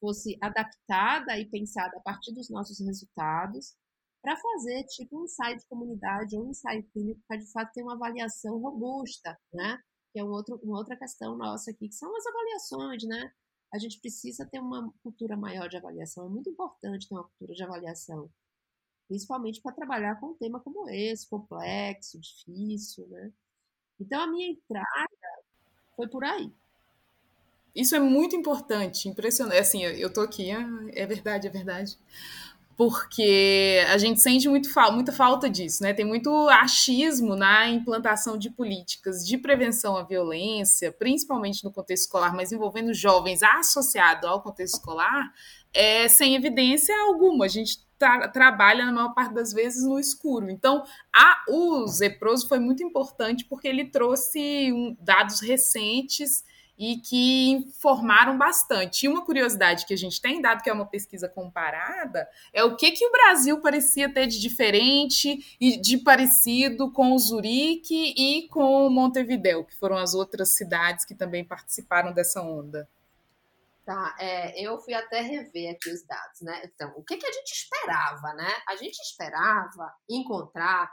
fosse 0.00 0.36
adaptada 0.40 1.38
e 1.38 1.46
pensada 1.46 1.96
a 1.96 2.00
partir 2.00 2.32
dos 2.34 2.50
nossos 2.50 2.78
resultados, 2.80 3.74
para 4.22 4.36
fazer 4.36 4.84
tipo 4.84 5.20
um 5.20 5.24
ensaio 5.24 5.58
de 5.58 5.66
comunidade 5.66 6.36
ou 6.36 6.46
um 6.46 6.50
ensaio 6.50 6.82
clínico 6.92 7.20
para 7.28 7.36
de 7.36 7.50
fato 7.52 7.72
ter 7.72 7.82
uma 7.82 7.94
avaliação 7.94 8.58
robusta, 8.58 9.38
né? 9.52 9.78
Que 10.12 10.20
é 10.20 10.24
um 10.24 10.30
outro, 10.30 10.58
uma 10.62 10.78
outra 10.78 10.96
questão 10.96 11.36
nossa 11.36 11.70
aqui, 11.70 11.88
que 11.88 11.94
são 11.94 12.14
as 12.16 12.26
avaliações, 12.26 13.04
né? 13.04 13.32
A 13.72 13.78
gente 13.78 14.00
precisa 14.00 14.46
ter 14.46 14.60
uma 14.60 14.90
cultura 15.02 15.36
maior 15.36 15.68
de 15.68 15.76
avaliação, 15.76 16.26
é 16.26 16.28
muito 16.30 16.48
importante 16.48 17.06
ter 17.06 17.14
uma 17.14 17.24
cultura 17.24 17.54
de 17.54 17.62
avaliação, 17.64 18.30
principalmente 19.08 19.60
para 19.60 19.74
trabalhar 19.74 20.18
com 20.18 20.28
um 20.28 20.36
tema 20.36 20.60
como 20.60 20.88
esse, 20.88 21.28
complexo, 21.28 22.18
difícil, 22.18 23.06
né? 23.08 23.30
Então 24.00 24.22
a 24.22 24.26
minha 24.26 24.50
entrada 24.52 25.44
foi 25.96 26.08
por 26.08 26.24
aí. 26.24 26.50
Isso 27.74 27.96
é 27.96 27.98
muito 27.98 28.36
importante, 28.36 29.08
impressionante. 29.08 29.58
Assim, 29.58 29.82
eu 29.82 30.12
tô 30.12 30.20
aqui, 30.20 30.50
ah, 30.52 30.68
é 30.92 31.04
verdade, 31.06 31.48
é 31.48 31.50
verdade. 31.50 31.98
Porque 32.76 33.84
a 33.88 33.98
gente 33.98 34.20
sente 34.20 34.48
muito, 34.48 34.68
muita 34.92 35.12
falta 35.12 35.48
disso, 35.48 35.82
né? 35.82 35.92
Tem 35.92 36.04
muito 36.04 36.30
achismo 36.48 37.36
na 37.36 37.68
implantação 37.68 38.36
de 38.36 38.50
políticas 38.50 39.24
de 39.26 39.38
prevenção 39.38 39.96
à 39.96 40.02
violência, 40.02 40.92
principalmente 40.92 41.64
no 41.64 41.72
contexto 41.72 42.04
escolar, 42.04 42.34
mas 42.34 42.52
envolvendo 42.52 42.92
jovens 42.92 43.42
associado 43.42 44.26
ao 44.26 44.40
contexto 44.42 44.74
escolar, 44.74 45.32
é, 45.72 46.08
sem 46.08 46.34
evidência 46.34 46.94
alguma. 47.02 47.44
A 47.44 47.48
gente 47.48 47.78
tra 48.04 48.28
trabalha, 48.28 48.84
na 48.84 48.92
maior 48.92 49.14
parte 49.14 49.32
das 49.32 49.52
vezes, 49.52 49.82
no 49.84 49.98
escuro. 49.98 50.50
Então, 50.50 50.84
a, 51.14 51.44
o 51.48 51.86
Zeproso 51.86 52.46
foi 52.46 52.58
muito 52.58 52.82
importante 52.82 53.44
porque 53.46 53.66
ele 53.66 53.86
trouxe 53.86 54.70
um, 54.72 54.94
dados 55.00 55.40
recentes 55.40 56.44
e 56.76 56.96
que 56.96 57.50
informaram 57.52 58.36
bastante. 58.36 59.04
E 59.04 59.08
uma 59.08 59.24
curiosidade 59.24 59.86
que 59.86 59.94
a 59.94 59.96
gente 59.96 60.20
tem, 60.20 60.42
dado 60.42 60.62
que 60.62 60.68
é 60.68 60.72
uma 60.72 60.84
pesquisa 60.84 61.28
comparada, 61.28 62.28
é 62.52 62.64
o 62.64 62.76
que, 62.76 62.90
que 62.90 63.06
o 63.06 63.12
Brasil 63.12 63.60
parecia 63.60 64.12
ter 64.12 64.26
de 64.26 64.40
diferente 64.40 65.56
e 65.60 65.80
de 65.80 65.98
parecido 65.98 66.90
com 66.90 67.12
o 67.12 67.18
Zurique 67.18 68.12
e 68.16 68.48
com 68.48 68.90
Montevideo, 68.90 69.64
que 69.64 69.76
foram 69.76 69.96
as 69.96 70.14
outras 70.14 70.56
cidades 70.56 71.04
que 71.04 71.14
também 71.14 71.44
participaram 71.44 72.12
dessa 72.12 72.42
onda. 72.42 72.88
Tá, 73.84 74.16
é, 74.18 74.58
eu 74.62 74.78
fui 74.78 74.94
até 74.94 75.20
rever 75.20 75.74
aqui 75.74 75.90
os 75.90 76.06
dados, 76.06 76.40
né? 76.40 76.62
Então, 76.64 76.90
o 76.96 77.04
que, 77.04 77.18
que 77.18 77.26
a 77.26 77.32
gente 77.32 77.52
esperava, 77.52 78.32
né? 78.34 78.50
A 78.66 78.76
gente 78.76 78.98
esperava 78.98 79.94
encontrar, 80.08 80.90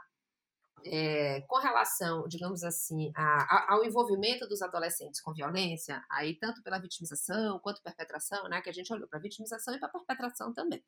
é, 0.86 1.40
com 1.48 1.58
relação, 1.60 2.28
digamos 2.28 2.64
assim, 2.64 3.12
a, 3.16 3.22
a, 3.22 3.74
ao 3.76 3.86
envolvimento 3.86 4.46
dos 4.46 4.62
adolescentes 4.62 5.22
com 5.22 5.34
violência, 5.34 6.04
aí 6.12 6.38
tanto 6.38 6.62
pela 6.64 6.80
vitimização 6.80 7.60
quanto 7.60 7.82
perpetração, 7.82 8.50
né? 8.50 8.62
Que 8.62 8.70
a 8.70 8.74
gente 8.74 8.92
olhou 8.92 9.08
para 9.08 9.20
vitimização 9.20 9.74
e 9.74 9.80
para 9.80 9.90
perpetração 9.90 10.54
também. 10.54 10.84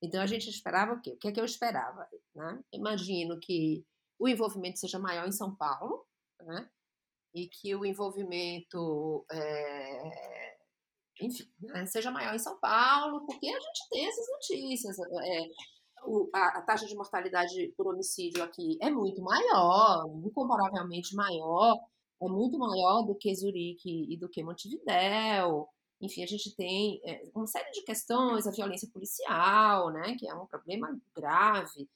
Então, 0.00 0.22
a 0.22 0.26
gente 0.26 0.48
esperava 0.48 0.92
o 0.94 1.00
quê? 1.00 1.10
O 1.12 1.18
que 1.18 1.28
é 1.28 1.32
que 1.32 1.40
eu 1.40 1.44
esperava? 1.44 2.08
Né? 2.34 2.60
Imagino 2.72 3.38
que 3.40 3.84
o 4.20 4.28
envolvimento 4.28 4.78
seja 4.78 4.98
maior 5.00 5.26
em 5.26 5.32
São 5.32 5.54
Paulo, 5.56 6.06
né? 6.42 6.70
E 7.34 7.48
que 7.48 7.74
o 7.74 7.84
envolvimento 7.84 9.24
é, 9.30 10.49
enfim, 11.20 11.50
né, 11.60 11.86
seja 11.86 12.10
maior 12.10 12.34
em 12.34 12.38
São 12.38 12.58
Paulo, 12.58 13.24
porque 13.26 13.48
a 13.48 13.60
gente 13.60 13.88
tem 13.90 14.06
essas 14.06 14.26
notícias. 14.30 14.98
É, 14.98 15.48
o, 16.04 16.30
a, 16.34 16.58
a, 16.58 16.62
taxa 16.62 16.86
de 16.86 16.94
mortalidade 16.94 17.72
por 17.76 17.86
homicídio 17.86 18.42
aqui 18.42 18.78
é 18.80 18.90
muito 18.90 19.22
maior, 19.22 20.04
incomparavelmente 20.24 21.14
maior, 21.14 21.76
é 22.22 22.28
muito 22.28 22.58
maior 22.58 23.02
do 23.02 23.14
que 23.14 23.34
Zurique 23.34 24.06
e 24.12 24.16
do 24.16 24.28
que 24.28 24.42
Montevidéu. 24.42 25.68
Enfim, 26.00 26.22
a 26.22 26.26
gente 26.26 26.54
tem 26.56 27.00
é, 27.04 27.22
uma 27.34 27.46
série 27.46 27.70
de 27.72 27.82
questões, 27.82 28.46
a 28.46 28.50
violência 28.50 28.88
policial, 28.92 29.90
né, 29.90 30.16
que 30.18 30.28
é 30.28 30.34
um 30.34 30.46
problema 30.46 30.98
grave. 31.14 31.88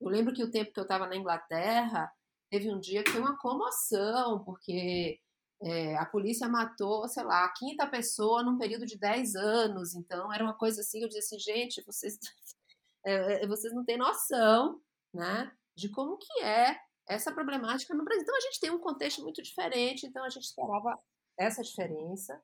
Eu 0.00 0.08
lembro 0.08 0.34
que 0.34 0.44
o 0.44 0.50
tempo 0.50 0.72
que 0.72 0.78
eu 0.80 0.84
estava 0.84 1.06
na 1.06 1.16
Inglaterra, 1.16 2.10
teve 2.50 2.72
um 2.72 2.78
dia 2.78 3.02
que 3.02 3.10
foi 3.10 3.20
uma 3.20 3.38
comoção, 3.38 4.44
porque 4.44 5.18
é, 5.62 5.96
a 5.96 6.04
polícia 6.04 6.48
matou, 6.48 7.08
sei 7.08 7.24
lá, 7.24 7.44
a 7.44 7.52
quinta 7.52 7.86
pessoa 7.86 8.42
num 8.42 8.58
período 8.58 8.84
de 8.84 8.98
10 8.98 9.34
anos. 9.36 9.94
Então, 9.94 10.32
era 10.32 10.44
uma 10.44 10.54
coisa 10.54 10.80
assim, 10.80 11.02
eu 11.02 11.08
dizia 11.08 11.20
assim, 11.20 11.38
gente, 11.38 11.82
vocês, 11.84 12.18
é, 13.04 13.46
vocês 13.46 13.72
não 13.74 13.84
têm 13.84 13.96
noção, 13.96 14.80
né, 15.14 15.50
de 15.76 15.88
como 15.88 16.18
que 16.18 16.42
é 16.42 16.78
essa 17.08 17.32
problemática 17.32 17.94
no 17.94 18.04
Brasil. 18.04 18.22
Então, 18.22 18.36
a 18.36 18.40
gente 18.40 18.60
tem 18.60 18.70
um 18.70 18.80
contexto 18.80 19.22
muito 19.22 19.42
diferente, 19.42 20.06
então 20.06 20.24
a 20.24 20.28
gente 20.28 20.44
esperava 20.44 20.98
essa 21.38 21.62
diferença. 21.62 22.40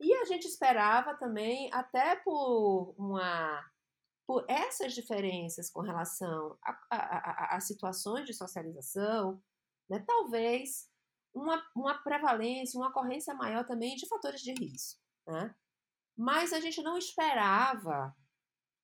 E 0.00 0.14
a 0.14 0.24
gente 0.24 0.46
esperava 0.46 1.14
também, 1.14 1.68
até 1.72 2.16
por 2.16 2.94
uma 2.96 3.64
por 4.26 4.44
essas 4.46 4.92
diferenças 4.92 5.70
com 5.70 5.80
relação 5.80 6.58
a, 6.62 6.78
a, 6.90 6.96
a, 6.96 7.56
a 7.56 7.60
situações 7.60 8.26
de 8.26 8.34
socialização, 8.34 9.42
né, 9.88 10.04
talvez 10.06 10.86
uma, 11.38 11.64
uma 11.74 11.94
prevalência, 12.02 12.78
uma 12.78 12.88
ocorrência 12.88 13.34
maior 13.34 13.64
também 13.66 13.96
de 13.96 14.06
fatores 14.06 14.40
de 14.40 14.52
risco. 14.52 15.00
Né? 15.26 15.54
Mas 16.16 16.52
a 16.52 16.60
gente 16.60 16.82
não 16.82 16.98
esperava 16.98 18.14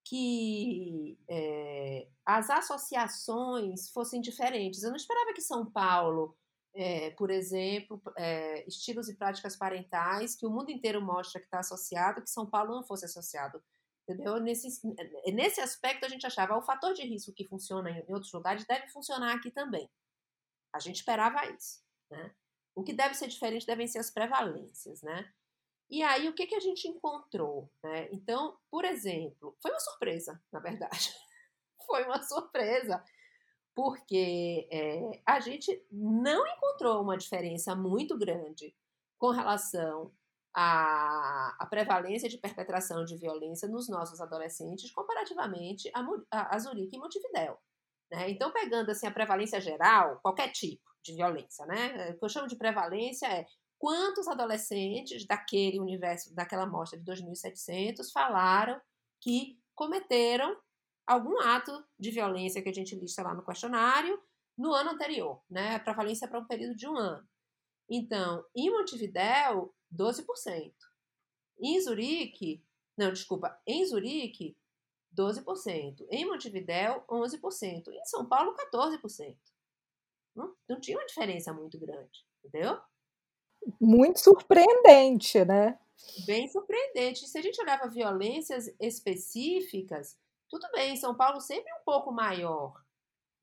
que 0.05 1.19
é, 1.29 2.09
as 2.25 2.51
associações 2.51 3.91
fossem 3.91 4.21
diferentes. 4.21 4.83
Eu 4.83 4.91
não 4.91 4.97
esperava 4.97 5.33
que 5.33 5.41
São 5.41 5.65
Paulo, 5.65 6.37
é, 6.75 7.11
por 7.13 7.31
exemplo, 7.31 8.01
é, 8.17 8.67
estilos 8.69 9.09
e 9.09 9.17
práticas 9.17 9.57
parentais, 9.57 10.37
que 10.37 10.47
o 10.47 10.51
mundo 10.51 10.71
inteiro 10.71 11.01
mostra 11.01 11.41
que 11.41 11.47
está 11.47 11.61
associado, 11.61 12.23
que 12.23 12.31
São 12.31 12.47
Paulo 12.49 12.75
não 12.75 12.85
fosse 12.85 13.07
associado. 13.07 13.63
Entendeu? 14.07 14.39
Nesse, 14.39 14.69
nesse 15.33 15.63
aspecto, 15.63 16.05
a 16.05 16.09
gente 16.09 16.27
achava 16.27 16.57
o 16.57 16.63
fator 16.63 16.93
de 16.93 17.03
risco 17.03 17.33
que 17.33 17.49
funciona 17.49 17.91
em 17.91 18.13
outros 18.13 18.33
lugares 18.33 18.67
deve 18.67 18.89
funcionar 18.89 19.35
aqui 19.35 19.51
também. 19.51 19.91
A 20.75 20.79
gente 20.79 20.97
esperava 20.97 21.47
isso. 21.47 21.83
Né? 22.11 22.35
O 22.75 22.83
que 22.83 22.93
deve 22.93 23.15
ser 23.15 23.29
diferente 23.29 23.67
devem 23.67 23.87
ser 23.87 23.99
as 23.99 24.11
prevalências, 24.11 25.03
né? 25.03 25.33
E 25.91 26.03
aí, 26.03 26.29
o 26.29 26.35
que, 26.35 26.47
que 26.47 26.55
a 26.55 26.61
gente 26.61 26.89
encontrou? 26.89 27.71
Né? 27.83 28.09
Então, 28.11 28.57
por 28.71 28.85
exemplo, 28.85 29.57
foi 29.61 29.71
uma 29.71 29.81
surpresa, 29.81 30.43
na 30.51 30.59
verdade. 30.59 31.15
foi 31.87 32.05
uma 32.05 32.23
surpresa, 32.23 33.05
porque 33.75 34.69
é, 34.73 35.23
a 35.27 35.41
gente 35.41 35.85
não 35.91 36.47
encontrou 36.47 37.03
uma 37.03 37.17
diferença 37.17 37.77
muito 37.77 38.17
grande 38.17 38.75
com 39.19 39.31
relação 39.31 40.13
à, 40.55 41.55
à, 41.59 41.67
prevalência 41.67 42.29
de 42.29 42.39
perpetração 42.39 43.05
de 43.05 43.17
violência 43.17 43.69
nos 43.69 43.89
nossos 43.89 44.21
adolescentes 44.21 44.91
comparativamente 44.91 45.91
a, 45.95 46.01
a, 46.31 46.57
a 46.57 46.59
Zurique 46.59 46.97
e 46.97 46.99
Montevidéu. 46.99 47.59
Né? 48.11 48.31
Então, 48.31 48.53
pegando 48.53 48.91
assim, 48.91 49.07
a 49.07 49.13
prevalência 49.13 49.61
geral, 49.61 50.19
qualquer 50.21 50.51
tipo, 50.51 50.94
de 51.05 51.15
violência, 51.15 51.65
né? 51.67 52.11
O 52.11 52.19
que 52.19 52.25
eu 52.25 52.29
chamo 52.29 52.49
de 52.49 52.57
prevalência 52.57 53.27
é 53.27 53.47
quantos 53.79 54.27
adolescentes 54.27 55.27
daquele 55.27 55.79
universo, 55.79 56.35
daquela 56.35 56.63
amostra 56.63 56.99
de 56.99 57.05
2.700 57.05 58.11
falaram 58.13 58.81
que 59.21 59.59
cometeram 59.75 60.57
algum 61.07 61.39
ato 61.41 61.85
de 61.99 62.11
violência 62.11 62.63
que 62.63 62.69
a 62.69 62.73
gente 62.73 62.97
lista 62.97 63.23
lá 63.23 63.35
no 63.35 63.45
questionário 63.45 64.21
no 64.57 64.73
ano 64.73 64.91
anterior, 64.91 65.43
né? 65.51 65.75
A 65.75 65.81
prevalência 65.81 66.25
é 66.25 66.29
para 66.29 66.41
um 66.41 66.47
período 66.47 66.77
de 66.77 66.89
um 66.89 66.97
ano. 66.97 67.29
Então, 67.91 68.45
em 68.57 68.71
Montevidéu, 68.71 69.75
12%. 69.95 70.73
Em 71.61 71.81
Zurique, 71.81 72.65
não, 72.97 73.13
desculpa, 73.13 73.61
em 73.67 73.85
Zurique, 73.85 74.57
12%. 75.15 76.07
Em 76.11 76.25
Montevidéu, 76.25 77.05
11%. 77.09 77.89
Em 77.89 78.05
São 78.05 78.27
Paulo, 78.27 78.55
14%. 78.55 79.37
Não, 80.35 80.55
não 80.69 80.81
tinha 80.81 80.99
uma 80.99 81.07
diferença 81.07 81.53
muito 81.53 81.79
grande, 81.79 82.25
entendeu? 82.45 82.79
Muito 83.81 84.21
surpreendente, 84.21 85.45
né? 85.45 85.79
Bem 86.27 86.49
surpreendente. 86.49 87.27
Se 87.27 87.39
a 87.39 87.43
gente 87.43 87.61
olhava 87.61 87.89
violências 87.89 88.75
específicas, 88.81 90.19
tudo 90.49 90.71
bem, 90.73 90.97
São 90.97 91.17
Paulo 91.17 91.41
sempre 91.41 91.73
um 91.73 91.85
pouco 91.85 92.13
maior, 92.13 92.75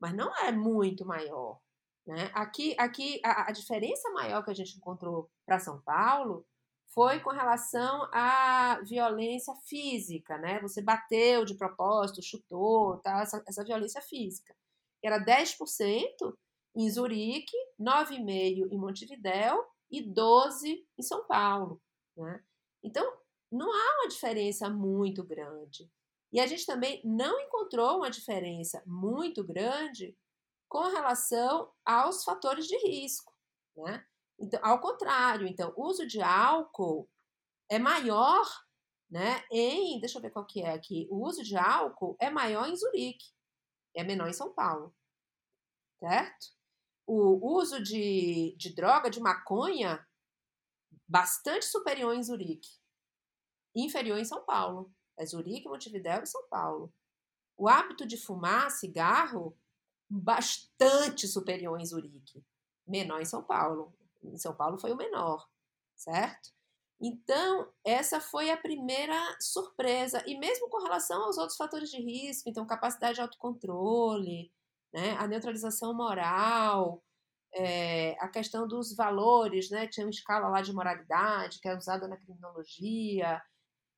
mas 0.00 0.14
não 0.14 0.34
é 0.38 0.52
muito 0.52 1.04
maior. 1.04 1.60
Né? 2.06 2.30
Aqui, 2.34 2.74
aqui 2.78 3.20
a, 3.24 3.48
a 3.48 3.52
diferença 3.52 4.10
maior 4.10 4.44
que 4.44 4.50
a 4.50 4.54
gente 4.54 4.76
encontrou 4.76 5.30
para 5.46 5.60
São 5.60 5.80
Paulo 5.82 6.44
foi 6.88 7.20
com 7.20 7.30
relação 7.30 8.08
à 8.12 8.80
violência 8.82 9.54
física, 9.66 10.36
né? 10.38 10.60
Você 10.60 10.82
bateu 10.82 11.44
de 11.44 11.54
propósito, 11.54 12.22
chutou, 12.22 12.98
tá? 12.98 13.22
essa, 13.22 13.42
essa 13.48 13.64
violência 13.64 14.02
física. 14.02 14.54
Era 15.02 15.18
10% 15.18 15.56
em 16.74 16.88
Zurique, 16.90 17.56
9,5 17.78 18.68
em 18.70 18.78
Montevidéu 18.78 19.64
e 19.90 20.02
12 20.02 20.86
em 20.98 21.02
São 21.02 21.26
Paulo. 21.26 21.80
Né? 22.16 22.42
Então, 22.82 23.04
não 23.50 23.70
há 23.70 24.00
uma 24.00 24.08
diferença 24.08 24.70
muito 24.70 25.22
grande. 25.22 25.90
E 26.32 26.40
a 26.40 26.46
gente 26.46 26.64
também 26.64 27.02
não 27.04 27.38
encontrou 27.40 27.98
uma 27.98 28.10
diferença 28.10 28.82
muito 28.86 29.44
grande 29.44 30.16
com 30.68 30.88
relação 30.88 31.70
aos 31.84 32.24
fatores 32.24 32.66
de 32.66 32.76
risco. 32.78 33.32
Né? 33.76 34.04
Então, 34.40 34.58
ao 34.62 34.80
contrário, 34.80 35.46
então, 35.46 35.72
o 35.76 35.86
uso 35.86 36.06
de 36.06 36.22
álcool 36.22 37.08
é 37.70 37.78
maior 37.78 38.46
né, 39.10 39.44
em. 39.50 40.00
Deixa 40.00 40.18
eu 40.18 40.22
ver 40.22 40.30
qual 40.30 40.46
que 40.46 40.62
é 40.62 40.72
aqui. 40.72 41.06
O 41.10 41.26
uso 41.26 41.42
de 41.42 41.56
álcool 41.56 42.16
é 42.18 42.30
maior 42.30 42.66
em 42.66 42.74
Zurique, 42.74 43.26
é 43.94 44.02
menor 44.02 44.28
em 44.28 44.32
São 44.32 44.52
Paulo. 44.54 44.94
Certo? 46.00 46.46
O 47.14 47.58
uso 47.58 47.82
de, 47.82 48.54
de 48.56 48.74
droga, 48.74 49.10
de 49.10 49.20
maconha, 49.20 50.06
bastante 51.06 51.66
superior 51.66 52.14
em 52.14 52.22
Zurique, 52.22 52.70
inferior 53.74 54.18
em 54.18 54.24
São 54.24 54.42
Paulo. 54.44 54.90
É 55.18 55.26
Zurique, 55.26 55.68
Montevidéu 55.68 56.22
e 56.22 56.26
São 56.26 56.48
Paulo. 56.48 56.92
O 57.54 57.68
hábito 57.68 58.06
de 58.06 58.16
fumar 58.16 58.70
cigarro, 58.70 59.54
bastante 60.08 61.28
superior 61.28 61.78
em 61.78 61.84
Zurique, 61.84 62.42
menor 62.86 63.20
em 63.20 63.26
São 63.26 63.42
Paulo. 63.42 63.94
Em 64.22 64.38
São 64.38 64.54
Paulo 64.54 64.78
foi 64.78 64.92
o 64.92 64.96
menor, 64.96 65.46
certo? 65.94 66.50
Então, 66.98 67.70
essa 67.84 68.20
foi 68.20 68.50
a 68.50 68.56
primeira 68.56 69.20
surpresa. 69.38 70.22
E 70.26 70.38
mesmo 70.38 70.70
com 70.70 70.82
relação 70.82 71.24
aos 71.24 71.36
outros 71.36 71.58
fatores 71.58 71.90
de 71.90 72.00
risco, 72.00 72.48
então, 72.48 72.64
capacidade 72.66 73.16
de 73.16 73.20
autocontrole, 73.20 74.50
né? 74.92 75.12
a 75.18 75.26
neutralização 75.26 75.94
moral, 75.94 77.02
é, 77.54 78.12
a 78.20 78.28
questão 78.28 78.66
dos 78.66 78.94
valores, 78.94 79.70
né? 79.70 79.86
tinha 79.86 80.06
uma 80.06 80.10
escala 80.10 80.48
lá 80.48 80.62
de 80.62 80.72
moralidade 80.72 81.60
que 81.60 81.68
é 81.68 81.76
usada 81.76 82.08
na 82.08 82.16
criminologia, 82.16 83.42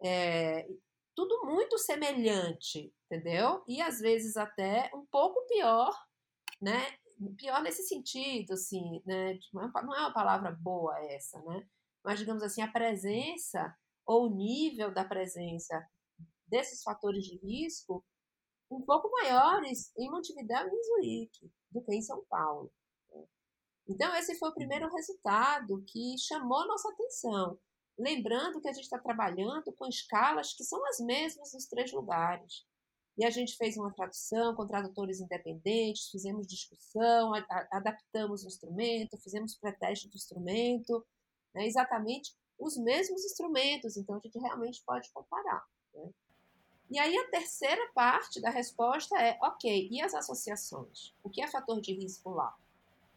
é, 0.03 0.67
tudo 1.15 1.47
muito 1.47 1.79
semelhante, 1.79 2.93
entendeu? 3.07 3.63
E 3.69 3.81
às 3.81 4.01
vezes 4.01 4.37
até 4.37 4.91
um 4.95 5.07
pouco 5.07 5.47
pior, 5.47 5.95
né? 6.61 6.97
Pior 7.37 7.63
nesse 7.63 7.85
sentido, 7.85 8.55
assim, 8.55 9.01
né? 9.07 9.39
Não 9.53 9.63
é 9.95 10.01
uma 10.01 10.13
palavra 10.13 10.51
boa 10.51 10.99
essa, 11.07 11.41
né? 11.43 11.65
Mas 12.05 12.19
digamos 12.19 12.43
assim, 12.43 12.61
a 12.61 12.69
presença 12.69 13.75
ou 14.05 14.27
o 14.27 14.35
nível 14.35 14.93
da 14.93 15.05
presença 15.05 15.87
desses 16.47 16.83
fatores 16.83 17.25
de 17.25 17.37
risco 17.39 18.05
um 18.71 18.81
pouco 18.81 19.11
maiores 19.11 19.93
em 19.97 20.11
Montevideo 20.11 20.69
e 20.69 20.75
em 20.75 20.83
Zurique 20.83 21.53
do 21.71 21.83
que 21.83 21.95
em 21.95 22.03
São 22.03 22.25
Paulo. 22.29 22.73
Né? 23.13 23.25
Então, 23.89 24.15
esse 24.17 24.39
foi 24.39 24.49
o 24.49 24.55
primeiro 24.55 24.89
resultado 24.89 25.83
que 25.87 26.17
chamou 26.19 26.67
nossa 26.67 26.89
atenção. 26.91 27.59
Lembrando 27.99 28.61
que 28.61 28.69
a 28.69 28.73
gente 28.73 28.85
está 28.85 28.99
trabalhando 28.99 29.73
com 29.73 29.87
escalas 29.87 30.53
que 30.53 30.65
são 30.65 30.85
as 30.87 30.99
mesmas 30.99 31.53
nos 31.53 31.67
três 31.67 31.93
lugares. 31.93 32.67
E 33.17 33.25
a 33.25 33.31
gente 33.31 33.57
fez 33.57 33.77
uma 33.77 33.93
tradução 33.93 34.57
com 34.57 34.67
tradutores 34.67 35.21
independentes, 35.21 36.11
fizemos 36.11 36.49
discussão, 36.49 37.33
a, 37.33 37.39
a, 37.39 37.69
adaptamos 37.79 38.43
o 38.43 38.49
instrumento, 38.49 39.17
fizemos 39.19 39.57
pré-teste 39.57 40.09
do 40.09 40.17
instrumento, 40.17 41.07
né, 41.55 41.65
exatamente 41.65 42.35
os 42.59 42.77
mesmos 42.77 43.25
instrumentos, 43.25 43.97
então 43.97 44.17
a 44.17 44.21
gente 44.21 44.39
realmente 44.39 44.83
pode 44.85 45.11
comparar. 45.13 45.65
Né? 45.93 46.11
E 46.91 46.99
aí 46.99 47.17
a 47.17 47.31
terceira 47.31 47.91
parte 47.95 48.41
da 48.41 48.51
resposta 48.51 49.19
é, 49.21 49.39
ok, 49.43 49.89
e 49.91 50.03
as 50.03 50.15
associações? 50.15 51.15
O 51.23 51.31
que 51.31 51.43
é 51.43 51.49
fator 51.49 51.81
de 51.81 51.93
risco 51.93 52.31
lá? 52.31 52.55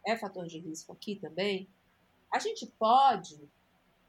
É 0.05 0.17
fator 0.17 0.47
de 0.47 0.59
risco 0.59 0.93
aqui 0.93 1.17
também? 1.19 1.69
A 2.33 2.39
gente 2.39 2.65
pode 2.79 3.49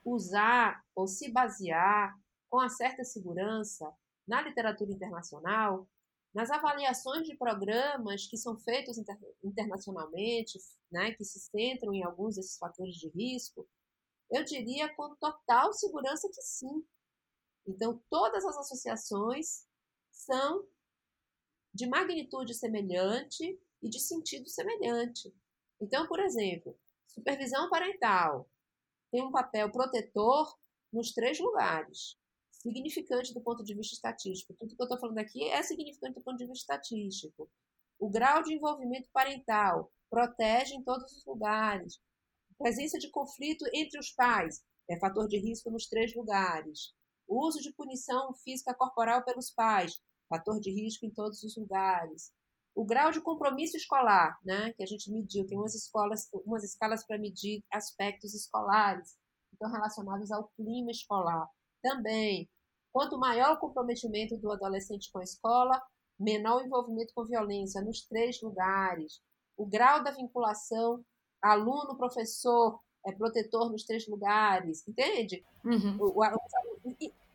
usar 0.05 0.85
ou 0.95 1.07
se 1.07 1.31
basear 1.31 2.19
com 2.49 2.59
uma 2.59 2.69
certa 2.69 3.05
segurança 3.05 3.93
na 4.27 4.41
literatura 4.43 4.93
internacional, 4.93 5.87
nas 6.35 6.51
avaliações 6.51 7.27
de 7.27 7.37
programas 7.37 8.27
que 8.27 8.37
são 8.37 8.57
feitos 8.57 8.99
inter 8.99 9.19
internacionalmente, 9.43 10.59
né, 10.91 11.13
que 11.13 11.25
se 11.25 11.41
centram 11.41 11.93
em 11.93 12.05
alguns 12.05 12.37
desses 12.37 12.59
fatores 12.59 12.95
de 12.95 13.09
risco, 13.09 13.67
eu 14.31 14.45
diria 14.45 14.95
com 14.95 15.15
total 15.17 15.73
segurança 15.73 16.29
que 16.29 16.43
sim. 16.43 16.85
Então, 17.69 18.03
todas 18.09 18.45
as 18.47 18.57
associações 18.57 19.67
são 20.11 20.67
de 21.75 21.87
magnitude 21.87 22.55
semelhante 22.55 23.61
e 23.83 23.89
de 23.91 24.01
sentido 24.01 24.49
semelhante. 24.49 25.33
Então, 25.81 26.09
por 26.09 26.19
exemplo, 26.19 26.77
supervisão 27.07 27.69
parental 27.69 28.49
tem 29.11 29.23
um 29.23 29.31
papel 29.31 29.71
protetor 29.71 30.59
nos 30.93 31.13
três 31.13 31.39
lugares. 31.39 32.17
Significante 32.51 33.35
do 33.35 33.43
ponto 33.43 33.63
de 33.63 33.75
vista 33.75 33.95
estatístico. 33.95 34.55
Tudo 34.55 34.75
que 34.75 34.83
eu 34.83 34.87
estou 34.87 34.99
falando 34.99 35.19
aqui 35.19 35.45
é 35.45 35.63
significante 35.63 36.15
do 36.15 36.23
ponto 36.23 36.39
de 36.39 36.47
vista 36.47 36.75
estatístico. 36.75 37.51
O 37.99 38.09
grau 38.09 38.43
de 38.43 38.55
envolvimento 38.55 39.09
parental 39.13 39.93
protege 40.11 40.75
em 40.75 40.83
todos 40.83 41.13
os 41.13 41.25
lugares. 41.27 42.01
Presença 42.57 42.99
de 42.99 43.11
conflito 43.11 43.65
entre 43.75 44.01
os 44.01 44.11
pais 44.11 44.65
é 44.91 44.99
fator 44.99 45.29
de 45.29 45.39
risco 45.39 45.71
nos 45.71 45.87
três 45.87 46.15
lugares. 46.17 46.95
O 47.29 47.47
uso 47.47 47.61
de 47.61 47.73
punição 47.73 48.33
física 48.43 48.75
corporal 48.75 49.23
pelos 49.23 49.51
pais, 49.51 50.01
fator 50.29 50.59
de 50.59 50.71
risco 50.73 51.05
em 51.07 51.11
todos 51.11 51.43
os 51.43 51.57
lugares. 51.57 52.33
O 52.75 52.85
grau 52.85 53.11
de 53.11 53.21
compromisso 53.21 53.77
escolar, 53.77 54.39
né, 54.45 54.73
que 54.73 54.83
a 54.83 54.87
gente 54.87 55.11
mediu, 55.11 55.47
tem 55.47 55.59
umas 55.59 55.75
escolas, 55.75 56.29
umas 56.47 56.65
escalas 56.65 57.05
para 57.05 57.19
medir 57.19 57.63
aspectos 57.73 58.35
escolares, 58.35 59.17
então 59.53 59.71
relacionados 59.71 60.31
ao 60.31 60.49
clima 60.57 60.91
escolar. 60.91 61.47
Também, 61.83 62.49
quanto 62.93 63.19
maior 63.19 63.55
o 63.55 63.61
comprometimento 63.61 64.37
do 64.39 64.51
adolescente 64.51 65.11
com 65.13 65.19
a 65.19 65.25
escola, 65.25 65.83
menor 66.19 66.63
o 66.63 66.65
envolvimento 66.65 67.13
com 67.15 67.25
violência 67.25 67.83
nos 67.83 68.07
três 68.07 68.41
lugares. 68.41 69.21
O 69.57 69.67
grau 69.67 70.03
da 70.03 70.11
vinculação 70.13 71.05
aluno, 71.43 71.97
professor, 71.97 72.81
é 73.07 73.13
protetor 73.13 73.71
nos 73.71 73.85
três 73.85 74.07
lugares, 74.09 74.87
entende? 74.87 75.45
Uhum. 75.65 75.97
O, 76.01 76.23
a, 76.23 76.35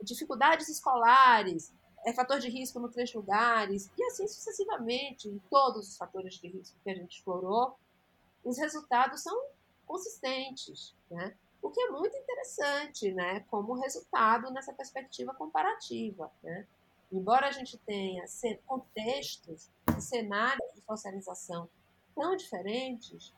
dificuldades 0.02 0.70
escolares, 0.70 1.74
é 2.06 2.14
fator 2.14 2.40
de 2.40 2.50
risco 2.50 2.80
nos 2.80 2.92
três 2.92 3.14
lugares, 3.14 3.90
e 3.98 4.04
assim 4.06 4.28
sucessivamente, 4.28 5.30
em 5.30 5.40
todos 5.50 5.88
os 5.88 5.98
fatores 5.98 6.36
de 6.36 6.48
risco 6.48 6.78
que 6.84 6.90
a 6.90 6.96
gente 6.96 7.18
explorou, 7.18 7.78
os 8.44 8.58
resultados 8.58 9.24
são 9.24 9.38
consistentes, 9.86 10.94
né? 11.10 11.36
O 11.62 11.70
que 11.70 11.80
é 11.80 11.90
muito 11.92 12.16
interessante, 12.16 13.12
né? 13.14 13.40
Como 13.50 13.74
resultado 13.74 14.52
nessa 14.52 14.74
perspectiva 14.74 15.34
comparativa, 15.34 16.30
né? 16.44 16.68
Embora 17.12 17.48
a 17.48 17.52
gente 17.52 17.78
tenha 17.78 18.26
contextos 18.66 19.70
e 19.98 20.02
cenários 20.02 20.74
de 20.74 20.82
socialização 20.82 21.70
tão 22.16 22.36
diferentes, 22.36 23.34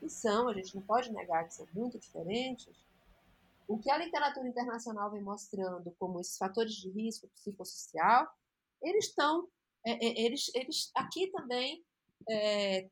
e 0.00 0.08
são, 0.08 0.48
a 0.48 0.54
gente 0.54 0.74
não 0.74 0.82
pode 0.82 1.12
negar 1.12 1.44
que 1.44 1.54
são 1.54 1.66
muito 1.74 1.98
diferentes, 1.98 2.74
o 3.68 3.78
que 3.78 3.90
a 3.90 3.98
literatura 3.98 4.48
internacional 4.48 5.10
vem 5.10 5.22
mostrando 5.22 5.94
como 5.98 6.20
esses 6.20 6.36
fatores 6.36 6.74
de 6.74 6.90
risco 6.90 7.28
psicossocial, 7.28 8.28
eles 8.82 9.06
estão, 9.06 9.48
é, 9.84 9.92
é, 9.92 10.24
eles, 10.24 10.50
eles 10.54 10.90
aqui 10.94 11.28
também 11.28 11.84
é, 12.28 12.88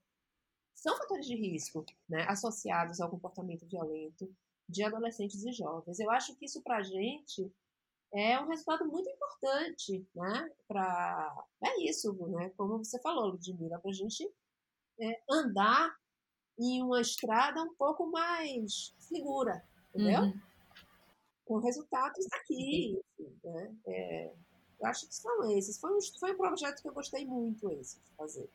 são 0.75 0.97
fatores 0.97 1.27
de 1.27 1.37
risco 1.37 1.85
né, 2.09 2.27
associados 2.29 3.01
ao 3.01 3.11
comportamento 3.11 3.67
violento 3.67 4.31
de 4.69 4.83
adolescentes 4.83 5.45
e 5.45 5.53
jovens. 5.53 5.99
Eu 6.01 6.11
acho 6.11 6.35
que 6.37 6.47
isso 6.47 6.63
para 6.63 6.79
a 6.79 6.83
gente 6.83 7.53
é 8.13 8.41
um 8.41 8.49
resultado 8.49 8.87
muito 8.87 9.09
importante, 9.11 10.07
né? 10.15 10.51
Para 10.69 11.45
é 11.63 11.83
isso, 11.83 12.13
né? 12.29 12.51
Como 12.57 12.79
você 12.79 13.01
falou, 13.01 13.27
Ludmila, 13.27 13.79
para 13.81 13.91
a 13.91 13.95
gente 13.95 14.31
é, 15.01 15.23
andar 15.29 15.95
em 16.59 16.83
uma 16.83 17.01
estrada 17.01 17.63
um 17.63 17.75
pouco 17.75 18.07
mais 18.11 18.95
segura, 18.99 19.63
entendeu? 19.93 20.23
Uhum. 20.23 20.41
Com 21.45 21.59
resultados 21.59 22.27
aqui, 22.33 23.01
né? 23.43 23.75
É, 23.87 24.33
eu 24.81 24.87
acho 24.87 25.07
que 25.07 25.15
são 25.15 25.51
esses. 25.51 25.79
Foi 25.79 25.93
um, 25.93 25.99
foi 26.19 26.33
um 26.33 26.37
projeto 26.37 26.81
que 26.83 26.89
eu 26.89 26.93
gostei 26.93 27.27
muito 27.27 27.71
esse 27.71 27.99
de 28.01 28.11
fazer. 28.17 28.49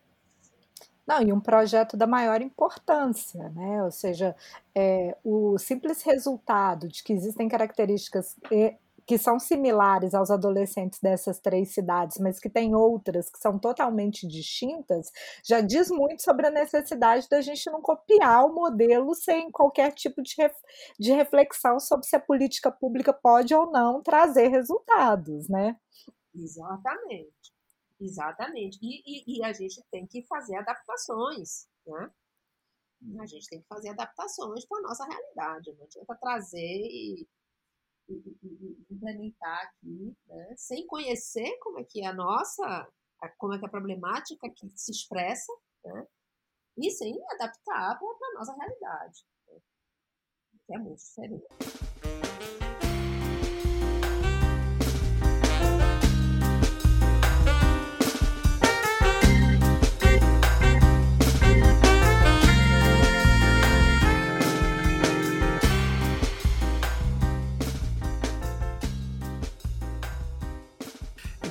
Não, 1.06 1.23
e 1.23 1.34
um 1.34 1.39
projeto 1.39 1.97
da 1.97 2.06
maior 2.06 2.39
importância, 2.39 3.49
né? 3.49 3.84
Ou 3.84 3.89
seja, 3.89 4.36
é, 4.75 5.17
o 5.23 5.58
simples 5.58 6.04
resultado 6.04 6.88
de 6.88 7.04
que 7.04 7.12
existem 7.12 7.49
características 7.49 8.36
que 9.10 9.17
são 9.17 9.39
similares 9.39 10.13
aos 10.13 10.30
adolescentes 10.30 11.00
dessas 11.00 11.39
três 11.39 11.74
cidades, 11.74 12.19
mas 12.19 12.39
que 12.39 12.48
tem 12.48 12.76
outras 12.76 13.28
que 13.28 13.39
são 13.39 13.58
totalmente 13.58 14.28
distintas, 14.28 15.12
já 15.43 15.62
diz 15.62 15.89
muito 15.89 16.22
sobre 16.22 16.45
a 16.45 16.52
necessidade 16.52 17.28
da 17.28 17.41
gente 17.41 17.72
não 17.72 17.82
copiar 17.82 18.45
o 18.45 18.54
modelo 18.54 19.15
sem 19.15 19.50
qualquer 19.50 19.93
tipo 19.93 20.22
de, 20.22 20.36
ref, 20.38 20.56
de 21.00 21.12
reflexão 21.12 21.80
sobre 21.80 22.06
se 22.06 22.15
a 22.15 22.19
política 22.19 22.72
pública 22.72 23.12
pode 23.12 23.52
ou 23.56 23.72
não 23.72 24.04
trazer 24.04 24.50
resultados, 24.50 25.50
né? 25.50 25.76
Exatamente, 26.36 27.52
exatamente. 28.00 28.78
E, 28.80 29.02
e, 29.08 29.39
e 29.39 29.43
a 29.43 29.52
gente 29.52 29.84
tem 29.89 30.06
que 30.06 30.22
fazer 30.28 30.56
adaptações, 30.56 31.67
né? 31.88 32.12
A 33.19 33.26
gente 33.26 33.50
tem 33.50 33.60
que 33.60 33.67
fazer 33.67 33.89
adaptações 33.89 34.67
para 34.67 34.78
a 34.78 34.82
nossa 34.84 35.04
realidade. 35.04 35.74
Não 35.74 35.86
adianta 35.86 36.15
trazer 36.22 36.60
e 36.60 37.28
implementar 38.89 39.63
aqui, 39.63 40.15
né, 40.28 40.54
sem 40.58 40.86
conhecer 40.88 41.58
como 41.60 41.80
é 41.80 41.84
que 41.84 42.02
é 42.02 42.08
a 42.08 42.13
nossa, 42.13 42.88
como 43.38 43.54
é 43.54 43.60
que 43.60 43.65
é 43.65 43.67
a 43.67 43.72
problemática 43.72 44.50
que 44.50 44.69
se 44.76 44.91
expressa, 44.91 45.54
né, 45.86 46.08
e 46.78 46.89
sem 46.91 47.19
adaptar 47.32 48.00
para 48.00 48.28
a 48.28 48.34
nossa 48.34 48.56
realidade, 48.56 49.26
né, 49.48 49.60
que 50.65 50.74
é 50.74 50.78
muito 50.78 51.00
diferente. 51.00 52.09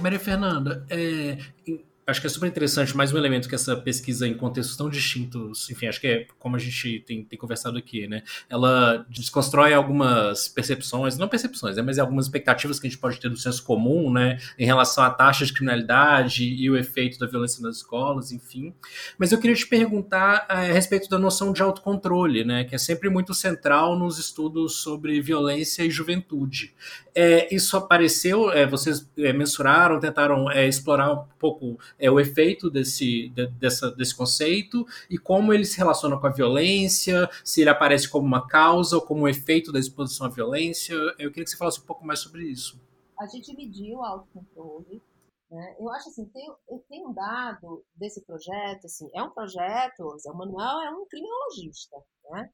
Maria 0.00 0.18
Fernanda, 0.18 0.84
é, 0.90 1.38
acho 2.08 2.22
que 2.22 2.26
é 2.26 2.30
super 2.30 2.46
interessante, 2.46 2.96
mais 2.96 3.12
um 3.12 3.18
elemento 3.18 3.48
que 3.50 3.54
essa 3.54 3.76
pesquisa 3.76 4.26
em 4.26 4.32
contextos 4.32 4.76
tão 4.78 4.88
distintos, 4.88 5.68
enfim, 5.68 5.86
acho 5.86 6.00
que 6.00 6.06
é 6.06 6.26
como 6.38 6.56
a 6.56 6.58
gente 6.58 7.00
tem, 7.00 7.22
tem 7.22 7.38
conversado 7.38 7.76
aqui, 7.76 8.06
né? 8.06 8.22
Ela 8.48 9.04
desconstrói 9.10 9.74
algumas 9.74 10.48
percepções, 10.48 11.18
não 11.18 11.28
percepções, 11.28 11.76
né, 11.76 11.82
mas 11.82 11.98
algumas 11.98 12.24
expectativas 12.24 12.80
que 12.80 12.86
a 12.86 12.90
gente 12.90 12.98
pode 12.98 13.20
ter 13.20 13.28
do 13.28 13.36
senso 13.36 13.62
comum, 13.62 14.10
né, 14.10 14.38
em 14.58 14.64
relação 14.64 15.04
à 15.04 15.10
taxa 15.10 15.44
de 15.44 15.52
criminalidade 15.52 16.44
e 16.44 16.70
o 16.70 16.78
efeito 16.78 17.18
da 17.18 17.26
violência 17.26 17.62
nas 17.62 17.76
escolas, 17.76 18.32
enfim. 18.32 18.72
Mas 19.18 19.30
eu 19.30 19.38
queria 19.38 19.54
te 19.54 19.66
perguntar 19.66 20.46
é, 20.48 20.70
a 20.70 20.72
respeito 20.72 21.10
da 21.10 21.18
noção 21.18 21.52
de 21.52 21.60
autocontrole, 21.60 22.42
né, 22.42 22.64
que 22.64 22.74
é 22.74 22.78
sempre 22.78 23.10
muito 23.10 23.34
central 23.34 23.98
nos 23.98 24.18
estudos 24.18 24.76
sobre 24.76 25.20
violência 25.20 25.82
e 25.82 25.90
juventude. 25.90 26.72
É, 27.14 27.52
isso 27.54 27.76
apareceu, 27.76 28.50
é, 28.50 28.64
vocês 28.64 29.06
é, 29.18 29.32
mensuraram, 29.32 30.00
tentaram 30.00 30.50
explorar 30.52 31.12
um 31.12 31.24
pouco 31.38 31.78
é 31.98 32.10
o 32.10 32.20
efeito 32.20 32.70
desse, 32.70 33.28
de, 33.30 33.46
dessa, 33.48 33.90
desse 33.90 34.14
conceito 34.14 34.86
e 35.10 35.18
como 35.18 35.52
ele 35.52 35.64
se 35.64 35.76
relaciona 35.76 36.18
com 36.18 36.26
a 36.26 36.32
violência, 36.32 37.28
se 37.44 37.60
ele 37.60 37.70
aparece 37.70 38.08
como 38.08 38.26
uma 38.26 38.46
causa 38.46 38.96
ou 38.96 39.02
como 39.02 39.22
um 39.22 39.28
efeito 39.28 39.72
da 39.72 39.78
exposição 39.78 40.26
à 40.26 40.30
violência. 40.30 40.94
Eu 41.18 41.30
queria 41.30 41.44
que 41.44 41.50
você 41.50 41.56
falasse 41.56 41.80
um 41.80 41.86
pouco 41.86 42.06
mais 42.06 42.20
sobre 42.20 42.44
isso. 42.44 42.80
A 43.18 43.26
gente 43.26 43.54
mediu 43.56 43.98
o 43.98 44.04
autocontrole. 44.04 45.02
Né? 45.50 45.76
Eu 45.78 45.88
acho 45.90 46.10
assim, 46.10 46.26
tem, 46.26 46.46
tem 46.88 47.06
um 47.06 47.12
dado 47.12 47.82
desse 47.96 48.22
projeto, 48.24 48.84
assim, 48.84 49.08
é 49.14 49.22
um 49.22 49.30
projeto, 49.30 50.00
o 50.00 50.36
Manuel 50.36 50.80
é 50.82 50.90
um 50.90 51.06
criminologista, 51.06 51.96
né? 52.30 52.50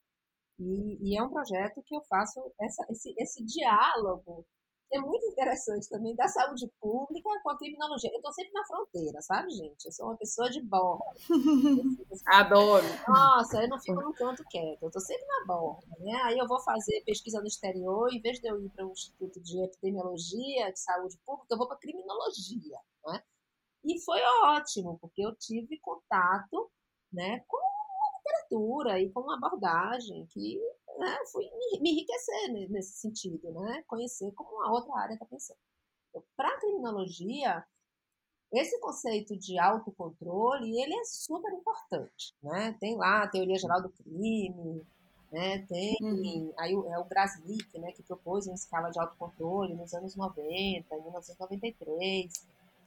E, 0.60 0.98
e, 1.02 1.18
é 1.18 1.22
um 1.22 1.30
projeto 1.30 1.82
que 1.84 1.96
eu 1.96 2.00
faço 2.08 2.40
essa, 2.60 2.86
esse, 2.88 3.12
esse 3.18 3.44
diálogo 3.44 4.46
é 4.92 5.00
muito 5.00 5.26
interessante 5.26 5.88
também 5.88 6.14
da 6.14 6.28
saúde 6.28 6.70
pública 6.80 7.28
com 7.42 7.50
a 7.50 7.58
criminologia. 7.58 8.10
Eu 8.12 8.16
estou 8.16 8.32
sempre 8.32 8.52
na 8.52 8.64
fronteira, 8.64 9.20
sabe, 9.22 9.50
gente? 9.50 9.84
Eu 9.84 9.92
sou 9.92 10.06
uma 10.06 10.16
pessoa 10.16 10.48
de 10.50 10.60
borda. 10.60 11.04
Adoro. 12.26 12.86
Nossa, 13.08 13.62
eu 13.62 13.68
não 13.68 13.80
fico 13.80 14.00
num 14.00 14.12
canto 14.12 14.44
quieto, 14.44 14.82
eu 14.82 14.88
estou 14.88 15.02
sempre 15.02 15.26
na 15.26 15.46
borda. 15.46 15.86
Né? 15.98 16.12
Aí 16.24 16.38
eu 16.38 16.46
vou 16.46 16.60
fazer 16.60 17.02
pesquisa 17.04 17.40
no 17.40 17.46
exterior, 17.46 18.12
em 18.12 18.20
vez 18.20 18.38
de 18.38 18.48
eu 18.48 18.60
ir 18.60 18.70
para 18.70 18.86
um 18.86 18.92
instituto 18.92 19.40
de 19.40 19.64
epidemiologia, 19.64 20.72
de 20.72 20.78
saúde 20.78 21.18
pública, 21.26 21.54
eu 21.54 21.58
vou 21.58 21.68
para 21.68 21.78
criminologia. 21.78 22.78
Né? 23.06 23.22
E 23.84 24.00
foi 24.00 24.20
ótimo, 24.44 24.98
porque 25.00 25.24
eu 25.24 25.34
tive 25.34 25.78
contato 25.80 26.70
né, 27.12 27.44
com 27.46 27.56
a 27.56 28.16
literatura 28.16 29.00
e 29.00 29.10
com 29.10 29.20
uma 29.20 29.36
abordagem 29.36 30.26
que 30.26 30.60
né, 30.98 31.16
fui 31.32 31.44
me 31.80 31.90
enriquecer 31.90 32.70
nesse 32.70 32.98
sentido, 32.98 33.52
né? 33.52 33.82
Conhecer 33.86 34.32
como 34.32 34.62
a 34.62 34.72
outra 34.72 34.94
área 34.96 35.14
está 35.14 35.26
pensando. 35.26 35.58
Então, 36.10 36.22
Para 36.36 36.48
a 36.48 36.60
criminologia, 36.60 37.64
esse 38.52 38.78
conceito 38.80 39.36
de 39.36 39.58
autocontrole, 39.58 40.80
ele 40.80 40.94
é 40.94 41.04
super 41.04 41.52
importante, 41.52 42.34
né? 42.42 42.76
Tem 42.78 42.96
lá 42.96 43.22
a 43.22 43.28
teoria 43.28 43.58
geral 43.58 43.82
do 43.82 43.90
crime, 43.90 44.86
né? 45.32 45.58
Tem 45.66 45.96
uhum. 46.00 46.52
aí 46.56 46.72
é 46.72 46.98
o 46.98 47.04
Grasnik, 47.04 47.76
né, 47.78 47.90
que 47.90 48.04
propôs 48.04 48.46
uma 48.46 48.54
escala 48.54 48.90
de 48.90 49.00
autocontrole 49.00 49.74
nos 49.74 49.92
anos 49.92 50.14
90, 50.14 50.94
em 50.94 51.02
1993. 51.02 52.46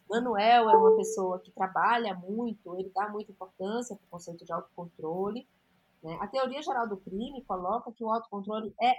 Manuel 0.09 0.69
é 0.69 0.77
uma 0.77 0.95
pessoa 0.95 1.39
que 1.39 1.51
trabalha 1.51 2.15
muito, 2.15 2.77
ele 2.77 2.89
dá 2.95 3.09
muita 3.09 3.33
importância 3.33 3.95
para 3.97 4.05
o 4.05 4.09
conceito 4.09 4.45
de 4.45 4.53
autocontrole. 4.53 5.45
Né? 6.03 6.17
A 6.21 6.27
teoria 6.27 6.61
geral 6.61 6.87
do 6.87 6.97
crime 6.97 7.43
coloca 7.45 7.91
que 7.93 8.03
o 8.03 8.11
autocontrole 8.11 8.73
é 8.81 8.93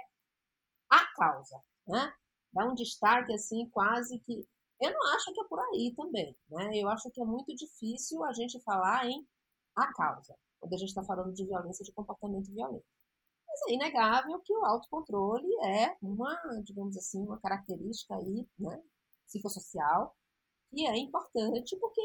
a 0.89 1.05
causa, 1.15 1.61
né? 1.87 2.13
Dá 2.51 2.65
um 2.65 2.73
destaque 2.73 3.33
assim 3.33 3.69
quase 3.69 4.19
que 4.19 4.47
eu 4.81 4.91
não 4.91 5.13
acho 5.13 5.33
que 5.33 5.41
é 5.41 5.43
por 5.43 5.59
aí 5.59 5.93
também, 5.95 6.35
né? 6.49 6.71
Eu 6.73 6.89
acho 6.89 7.09
que 7.11 7.21
é 7.21 7.25
muito 7.25 7.53
difícil 7.55 8.23
a 8.23 8.33
gente 8.33 8.59
falar 8.61 9.05
em 9.07 9.27
a 9.75 9.93
causa 9.93 10.35
quando 10.59 10.73
a 10.73 10.77
gente 10.77 10.89
está 10.89 11.03
falando 11.03 11.33
de 11.33 11.45
violência, 11.45 11.85
de 11.85 11.91
comportamento 11.93 12.51
violento. 12.51 12.85
Mas 13.47 13.61
é 13.67 13.73
inegável 13.73 14.39
que 14.41 14.53
o 14.53 14.65
autocontrole 14.65 15.47
é 15.63 15.95
uma, 16.01 16.35
digamos 16.63 16.97
assim, 16.97 17.21
uma 17.21 17.39
característica 17.39 18.15
aí, 18.15 18.47
né, 18.57 18.81
psicossocial 19.25 20.15
que 20.69 20.85
é 20.85 20.97
importante 20.97 21.75
porque 21.77 22.01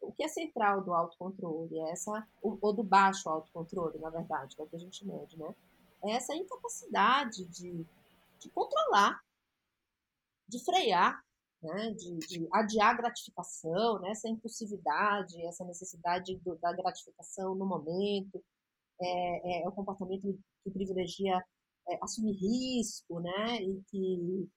o, 0.00 0.12
que 0.12 0.22
é 0.22 0.28
central 0.28 0.82
do 0.82 0.92
autocontrole, 0.92 1.78
é 1.78 1.92
essa, 1.92 2.26
ou 2.42 2.72
do 2.72 2.82
baixo 2.82 3.28
autocontrole, 3.28 3.98
na 3.98 4.10
verdade, 4.10 4.54
que 4.54 4.62
é 4.62 4.64
o 4.64 4.68
que 4.68 4.76
a 4.76 4.80
gente 4.80 5.06
mede, 5.06 5.38
né? 5.38 5.54
É 6.04 6.12
essa 6.12 6.34
incapacidade 6.34 7.44
de, 7.46 7.84
de 8.38 8.50
controlar, 8.50 9.20
de 10.48 10.64
frear, 10.64 11.22
né? 11.62 11.90
de, 11.92 12.18
de 12.18 12.48
adiar 12.52 12.96
gratificação, 12.96 13.98
né? 14.00 14.10
essa 14.10 14.28
impulsividade, 14.28 15.44
essa 15.44 15.64
necessidade 15.64 16.36
do, 16.36 16.56
da 16.56 16.72
gratificação 16.72 17.54
no 17.54 17.66
momento, 17.66 18.42
é, 19.00 19.60
é, 19.60 19.62
é 19.64 19.68
o 19.68 19.72
comportamento 19.72 20.38
que 20.62 20.70
privilegia 20.70 21.44
é, 21.88 21.98
assumir 22.02 22.32
risco, 22.32 23.20
né? 23.20 23.62
E 23.62 23.82
que 23.88 24.48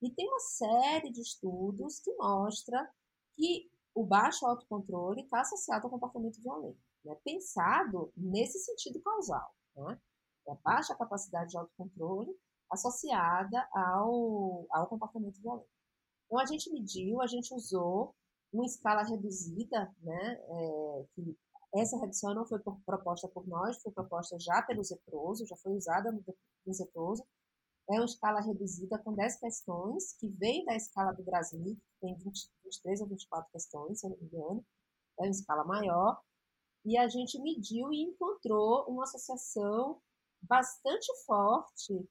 e 0.00 0.10
tem 0.10 0.28
uma 0.28 0.38
série 0.38 1.10
de 1.10 1.20
estudos 1.20 1.98
que 1.98 2.14
mostra 2.14 2.88
que 3.34 3.68
o 3.94 4.04
baixo 4.04 4.46
autocontrole 4.46 5.22
está 5.22 5.40
associado 5.40 5.86
ao 5.86 5.90
comportamento 5.90 6.40
violento, 6.40 6.78
né? 7.04 7.16
pensado 7.24 8.12
nesse 8.16 8.58
sentido 8.58 9.00
causal. 9.00 9.54
Né? 9.76 10.00
É 10.46 10.52
a 10.52 10.58
baixa 10.62 10.94
capacidade 10.94 11.50
de 11.50 11.58
autocontrole 11.58 12.34
associada 12.70 13.66
ao, 13.72 14.66
ao 14.70 14.86
comportamento 14.86 15.40
violento. 15.40 15.68
Então, 16.26 16.38
a 16.38 16.46
gente 16.46 16.70
mediu, 16.70 17.20
a 17.22 17.26
gente 17.26 17.52
usou 17.54 18.14
uma 18.52 18.66
escala 18.66 19.02
reduzida, 19.02 19.94
né, 20.02 20.32
é, 20.32 21.04
que 21.14 21.38
essa 21.74 21.98
redução 21.98 22.34
não 22.34 22.46
foi 22.46 22.58
proposta 22.84 23.28
por 23.28 23.46
nós, 23.46 23.80
foi 23.82 23.92
proposta 23.92 24.38
já 24.38 24.62
pelo 24.62 24.82
Zeproso, 24.82 25.46
já 25.46 25.56
foi 25.56 25.72
usada 25.74 26.10
no, 26.10 26.24
no 26.66 26.72
é 27.90 27.94
uma 27.94 28.04
escala 28.04 28.40
reduzida 28.40 28.98
com 28.98 29.14
10 29.14 29.40
questões, 29.40 30.12
que 30.14 30.28
vem 30.28 30.64
da 30.66 30.76
escala 30.76 31.12
do 31.12 31.22
Brasil, 31.22 31.64
que 31.64 32.00
tem 32.00 32.14
20, 32.16 32.50
23 32.68 33.00
ou 33.00 33.06
24 33.08 33.50
questões, 33.50 34.00
se 34.00 34.06
eu 34.06 34.10
não 34.10 34.18
me 34.18 34.26
engano, 34.26 34.64
é 35.18 35.22
uma 35.22 35.30
escala 35.30 35.64
maior, 35.64 36.20
e 36.84 36.96
a 36.96 37.08
gente 37.08 37.40
mediu 37.40 37.92
e 37.92 38.02
encontrou 38.02 38.84
uma 38.88 39.02
associação 39.02 40.00
bastante 40.42 41.06
forte 41.26 42.08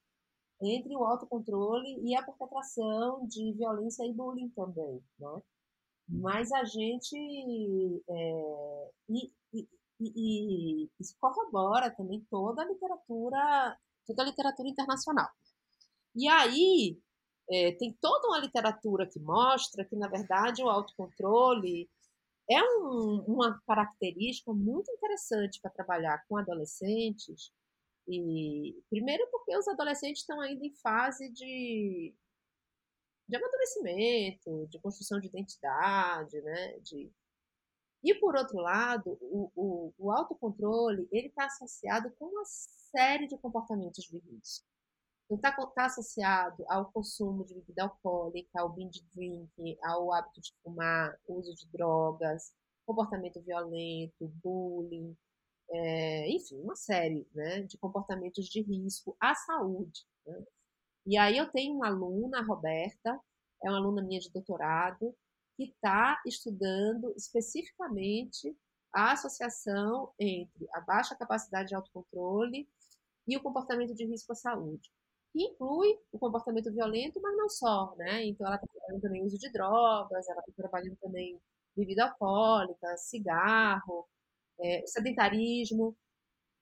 entre 0.61 0.95
o 0.95 1.03
autocontrole 1.03 1.99
e 2.03 2.15
a 2.15 2.23
perpetração 2.23 3.25
de 3.27 3.53
violência 3.53 4.03
e 4.05 4.13
bullying 4.13 4.49
também, 4.49 5.03
né? 5.19 5.41
Mas 6.09 6.51
a 6.51 6.63
gente 6.63 8.03
é, 8.09 8.91
e, 9.09 9.31
e, 9.53 9.67
e, 9.99 10.89
isso 10.99 11.15
corrobora 11.19 11.91
também 11.91 12.25
toda 12.29 12.61
a 12.61 12.65
literatura, 12.65 13.77
toda 14.05 14.23
a 14.23 14.25
literatura 14.25 14.69
internacional. 14.69 15.29
E 16.15 16.27
aí 16.27 16.99
é, 17.49 17.71
tem 17.73 17.97
toda 18.01 18.27
uma 18.27 18.39
literatura 18.39 19.07
que 19.07 19.19
mostra 19.19 19.85
que, 19.85 19.95
na 19.95 20.07
verdade, 20.07 20.61
o 20.61 20.69
autocontrole 20.69 21.89
é 22.49 22.61
um, 22.63 23.23
uma 23.27 23.61
característica 23.67 24.53
muito 24.53 24.91
interessante 24.91 25.59
para 25.61 25.71
trabalhar 25.71 26.23
com 26.27 26.37
adolescentes. 26.37 27.51
E 28.07 28.81
primeiro 28.89 29.27
porque 29.31 29.55
os 29.57 29.67
adolescentes 29.67 30.21
estão 30.21 30.39
ainda 30.39 30.65
em 30.65 30.73
fase 30.75 31.29
de, 31.29 32.15
de 33.27 33.35
amadurecimento, 33.35 34.67
de 34.67 34.79
construção 34.79 35.19
de 35.19 35.27
identidade, 35.27 36.41
né? 36.41 36.79
De... 36.79 37.11
E 38.03 38.13
por 38.15 38.35
outro 38.35 38.57
lado, 38.59 39.17
o, 39.21 39.51
o, 39.55 39.93
o 39.97 40.11
autocontrole 40.11 41.07
ele 41.11 41.27
está 41.27 41.45
associado 41.45 42.11
com 42.17 42.25
uma 42.25 42.45
série 42.45 43.27
de 43.27 43.37
comportamentos 43.37 44.05
de 44.05 44.17
risco. 44.19 44.65
Não 45.29 45.35
está 45.35 45.51
tá 45.51 45.85
associado 45.85 46.63
ao 46.69 46.89
consumo 46.89 47.43
de 47.43 47.53
bebida 47.53 47.83
alcoólica, 47.83 48.61
ao 48.61 48.69
binge 48.69 49.05
drink, 49.13 49.77
ao 49.83 50.13
hábito 50.13 50.39
de 50.39 50.53
fumar, 50.63 51.19
uso 51.27 51.53
de 51.53 51.67
drogas, 51.69 52.53
comportamento 52.85 53.41
violento, 53.41 54.31
bullying, 54.41 55.17
é, 55.69 56.29
enfim, 56.29 56.61
uma 56.61 56.77
série 56.77 57.27
né, 57.33 57.61
de 57.63 57.77
comportamentos 57.77 58.45
de 58.45 58.61
risco 58.61 59.17
à 59.19 59.35
saúde. 59.35 60.05
Né? 60.25 60.45
E 61.05 61.17
aí 61.17 61.37
eu 61.37 61.51
tenho 61.51 61.75
uma 61.75 61.87
aluna, 61.87 62.39
a 62.39 62.43
Roberta, 62.43 63.19
é 63.61 63.69
uma 63.69 63.79
aluna 63.79 64.01
minha 64.01 64.21
de 64.21 64.31
doutorado, 64.31 65.13
que 65.57 65.65
está 65.65 66.21
estudando 66.25 67.13
especificamente 67.17 68.55
a 68.93 69.11
associação 69.11 70.13
entre 70.17 70.69
a 70.73 70.79
baixa 70.79 71.17
capacidade 71.17 71.69
de 71.69 71.75
autocontrole 71.75 72.69
e 73.27 73.35
o 73.35 73.41
comportamento 73.41 73.93
de 73.93 74.05
risco 74.05 74.31
à 74.31 74.35
saúde 74.35 74.89
que 75.37 75.43
inclui 75.43 75.95
o 76.11 76.17
comportamento 76.17 76.73
violento, 76.73 77.21
mas 77.21 77.37
não 77.37 77.47
só, 77.47 77.95
né? 77.95 78.25
Então 78.25 78.47
ela 78.47 78.55
está 78.55 78.67
trabalhando 78.67 79.01
também 79.01 79.23
uso 79.23 79.37
de 79.37 79.51
drogas, 79.51 80.27
ela 80.27 80.39
está 80.39 80.51
trabalhando 80.55 80.97
também 80.97 81.39
bebida 81.75 82.05
alcoólica, 82.05 82.97
cigarro, 82.97 84.07
é, 84.59 84.83
sedentarismo, 84.87 85.95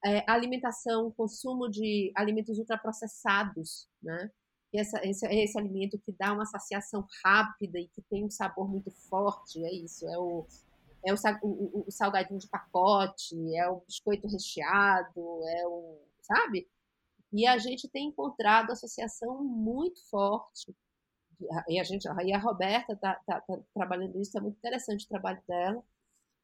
é, 0.03 0.29
alimentação, 0.29 1.09
consumo 1.11 1.69
de 1.69 2.11
alimentos 2.15 2.59
ultraprocessados, 2.59 3.87
né? 4.03 4.29
Essa, 4.73 4.99
esse, 5.07 5.25
esse 5.27 5.57
alimento 5.57 5.97
que 6.05 6.11
dá 6.19 6.33
uma 6.33 6.45
saciação 6.45 7.07
rápida 7.23 7.79
e 7.79 7.87
que 7.87 8.01
tem 8.09 8.25
um 8.25 8.29
sabor 8.29 8.69
muito 8.69 8.91
forte, 8.91 9.63
é 9.63 9.73
isso, 9.73 10.05
é 10.09 10.17
o, 10.17 10.45
é 11.05 11.13
o, 11.13 11.17
o, 11.43 11.85
o 11.87 11.91
salgadinho 11.91 12.37
de 12.37 12.49
pacote, 12.49 13.35
é 13.55 13.69
o 13.69 13.79
biscoito 13.87 14.27
recheado, 14.27 15.47
é 15.47 15.65
o, 15.65 15.97
sabe? 16.21 16.67
E 17.35 17.45
a 17.45 17.57
gente 17.57 17.89
tem 17.89 18.07
encontrado 18.07 18.71
associação 18.71 19.43
muito 19.43 20.01
forte. 20.09 20.73
E 21.67 21.77
a, 21.77 21.83
gente, 21.83 22.07
e 22.23 22.31
a 22.31 22.39
Roberta 22.39 22.93
está 22.93 23.15
tá, 23.25 23.41
tá 23.41 23.59
trabalhando 23.73 24.21
isso, 24.21 24.37
é 24.37 24.41
muito 24.41 24.55
interessante 24.55 25.03
o 25.03 25.09
trabalho 25.09 25.43
dela. 25.45 25.83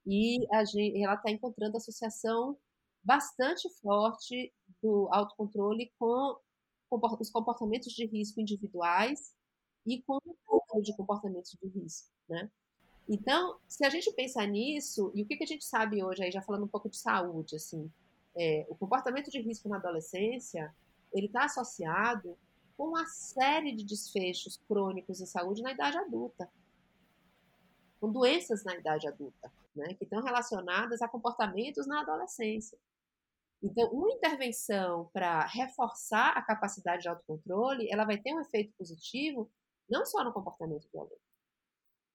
E 0.05 0.45
a 0.51 0.65
gente, 0.65 1.01
ela 1.01 1.13
está 1.13 1.31
encontrando 1.31 1.77
associação 1.77 2.57
bastante 3.01 3.69
forte 3.81 4.53
do 4.83 5.07
autocontrole 5.13 5.93
com 5.97 6.37
os 6.91 7.29
comportamentos 7.29 7.93
de 7.93 8.05
risco 8.05 8.41
individuais 8.41 9.33
e 9.85 10.01
com 10.01 10.17
o 10.49 10.81
de 10.81 10.93
comportamentos 10.97 11.57
de 11.61 11.67
risco, 11.69 12.09
né? 12.27 12.51
Então, 13.07 13.57
se 13.65 13.85
a 13.85 13.89
gente 13.89 14.11
pensar 14.11 14.45
nisso, 14.45 15.09
e 15.15 15.23
o 15.23 15.25
que, 15.25 15.37
que 15.37 15.43
a 15.43 15.47
gente 15.47 15.63
sabe 15.63 16.03
hoje, 16.03 16.21
aí 16.21 16.31
já 16.31 16.41
falando 16.41 16.65
um 16.65 16.67
pouco 16.67 16.89
de 16.89 16.97
saúde, 16.97 17.55
assim, 17.55 17.89
é, 18.35 18.65
o 18.69 18.75
comportamento 18.75 19.29
de 19.29 19.39
risco 19.41 19.67
na 19.67 19.77
adolescência 19.77 20.73
ele 21.13 21.27
está 21.27 21.45
associado 21.45 22.37
com 22.77 22.89
uma 22.89 23.05
série 23.05 23.75
de 23.75 23.85
desfechos 23.85 24.57
crônicos 24.67 25.21
em 25.21 25.25
saúde 25.25 25.61
na 25.61 25.71
idade 25.71 25.97
adulta, 25.97 26.51
com 27.99 28.11
doenças 28.11 28.63
na 28.63 28.75
idade 28.75 29.07
adulta, 29.07 29.51
né, 29.75 29.93
que 29.93 30.03
estão 30.03 30.23
relacionadas 30.23 31.01
a 31.01 31.07
comportamentos 31.07 31.85
na 31.85 32.01
adolescência. 32.01 32.77
Então, 33.61 33.91
uma 33.91 34.11
intervenção 34.11 35.09
para 35.13 35.45
reforçar 35.45 36.31
a 36.35 36.41
capacidade 36.41 37.03
de 37.03 37.09
autocontrole, 37.09 37.87
ela 37.91 38.05
vai 38.05 38.17
ter 38.17 38.33
um 38.33 38.41
efeito 38.41 38.73
positivo 38.75 39.51
não 39.87 40.03
só 40.03 40.23
no 40.23 40.33
comportamento 40.33 40.89
violento, 40.91 41.21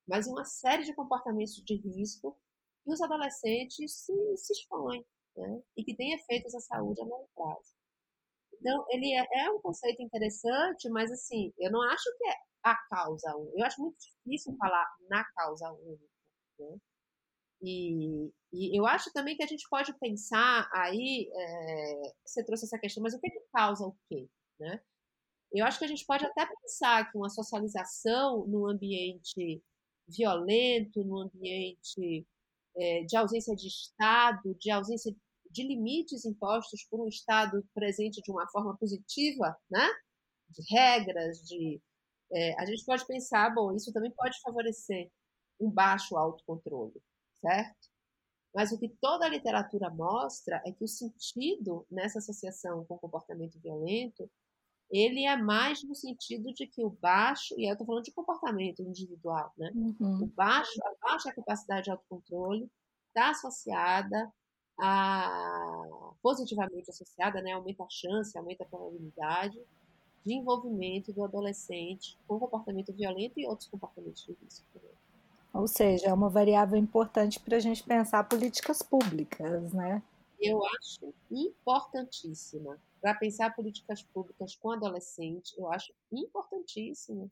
mas 0.08 0.26
em 0.26 0.32
uma 0.32 0.44
série 0.44 0.82
de 0.82 0.94
comportamentos 0.94 1.54
de 1.62 1.76
risco 1.76 2.36
que 2.82 2.92
os 2.92 3.00
adolescentes 3.00 3.92
se, 3.92 4.36
se 4.36 4.52
expõem 4.52 5.04
né? 5.36 5.62
e 5.76 5.84
que 5.84 5.94
têm 5.94 6.14
efeitos 6.14 6.54
à 6.54 6.60
saúde 6.60 7.00
a 7.00 7.04
longo 7.04 7.28
prazo. 7.34 7.75
Então, 8.60 8.84
ele 8.90 9.12
é, 9.14 9.26
é, 9.44 9.50
um 9.50 9.60
conceito 9.60 10.02
interessante, 10.02 10.88
mas 10.90 11.10
assim, 11.10 11.52
eu 11.58 11.70
não 11.70 11.82
acho 11.82 12.04
que 12.18 12.28
é 12.28 12.34
a 12.64 12.76
causa 12.88 13.36
única. 13.36 13.58
Eu 13.58 13.64
acho 13.64 13.80
muito 13.80 13.96
difícil 13.98 14.56
falar 14.56 14.86
na 15.08 15.24
causa 15.36 15.72
única. 15.72 16.04
Né? 16.58 16.78
E, 17.62 18.30
e, 18.52 18.78
eu 18.78 18.86
acho 18.86 19.12
também 19.12 19.36
que 19.36 19.42
a 19.42 19.46
gente 19.46 19.68
pode 19.68 19.96
pensar 19.98 20.68
aí, 20.72 21.30
é, 21.32 22.12
você 22.24 22.44
trouxe 22.44 22.66
essa 22.66 22.78
questão, 22.78 23.02
mas 23.02 23.14
o 23.14 23.20
que, 23.20 23.30
que 23.30 23.40
causa 23.52 23.86
o 23.86 23.96
quê? 24.08 24.28
Né? 24.58 24.80
Eu 25.52 25.64
acho 25.64 25.78
que 25.78 25.84
a 25.84 25.88
gente 25.88 26.04
pode 26.04 26.24
até 26.24 26.46
pensar 26.46 27.10
que 27.10 27.16
uma 27.16 27.30
socialização 27.30 28.46
num 28.46 28.66
ambiente 28.66 29.62
violento, 30.08 31.04
num 31.04 31.22
ambiente 31.22 32.26
é, 32.76 33.04
de 33.04 33.16
ausência 33.16 33.54
de 33.56 33.66
Estado, 33.66 34.54
de 34.58 34.70
ausência 34.70 35.12
de 35.12 35.18
limites 35.58 36.24
impostos 36.24 36.84
por 36.90 37.00
um 37.00 37.08
Estado 37.08 37.64
presente 37.74 38.20
de 38.22 38.30
uma 38.30 38.48
forma 38.48 38.76
positiva, 38.76 39.56
né? 39.70 39.86
de 40.50 40.62
regras, 40.70 41.38
de. 41.46 41.80
É, 42.32 42.60
a 42.60 42.66
gente 42.66 42.84
pode 42.84 43.06
pensar, 43.06 43.54
bom, 43.54 43.74
isso 43.74 43.92
também 43.92 44.10
pode 44.10 44.40
favorecer 44.40 45.10
um 45.60 45.70
baixo 45.70 46.16
autocontrole, 46.16 47.00
certo? 47.40 47.88
Mas 48.54 48.72
o 48.72 48.78
que 48.78 48.88
toda 49.00 49.26
a 49.26 49.28
literatura 49.28 49.90
mostra 49.90 50.62
é 50.66 50.72
que 50.72 50.82
o 50.82 50.88
sentido 50.88 51.86
nessa 51.90 52.18
associação 52.18 52.84
com 52.86 52.98
comportamento 52.98 53.60
violento 53.60 54.28
ele 54.90 55.24
é 55.24 55.36
mais 55.36 55.82
no 55.82 55.94
sentido 55.94 56.52
de 56.54 56.66
que 56.66 56.84
o 56.84 56.90
baixo, 56.90 57.54
e 57.58 57.68
eu 57.68 57.72
estou 57.72 57.86
falando 57.86 58.04
de 58.04 58.12
comportamento 58.12 58.82
individual, 58.82 59.52
né? 59.58 59.70
Uhum. 59.74 60.22
O 60.22 60.26
baixo, 60.28 60.78
a 60.84 61.08
baixa 61.08 61.34
capacidade 61.34 61.84
de 61.84 61.90
autocontrole 61.90 62.70
está 63.08 63.30
associada 63.30 64.32
a 64.78 66.12
positivamente 66.22 66.90
associada, 66.90 67.40
né? 67.40 67.52
Aumenta 67.52 67.84
a 67.84 67.88
chance, 67.88 68.36
aumenta 68.36 68.64
a 68.64 68.66
probabilidade 68.66 69.60
de 70.24 70.34
envolvimento 70.34 71.12
do 71.12 71.24
adolescente 71.24 72.18
com 72.26 72.38
comportamento 72.38 72.92
violento 72.92 73.38
e 73.38 73.46
outros 73.46 73.68
comportamentos 73.68 74.24
de 74.24 74.36
risco. 74.42 74.66
Ou 75.54 75.66
seja, 75.66 76.08
é 76.08 76.12
uma 76.12 76.28
variável 76.28 76.76
importante 76.76 77.40
para 77.40 77.56
a 77.56 77.60
gente 77.60 77.82
pensar 77.82 78.24
políticas 78.24 78.82
públicas, 78.82 79.72
né? 79.72 80.02
Eu 80.38 80.60
acho 80.66 81.14
importantíssima 81.30 82.78
para 83.00 83.14
pensar 83.14 83.54
políticas 83.54 84.02
públicas 84.02 84.56
com 84.56 84.72
adolescente, 84.72 85.54
eu 85.56 85.72
acho 85.72 85.94
importantíssimo. 86.12 87.30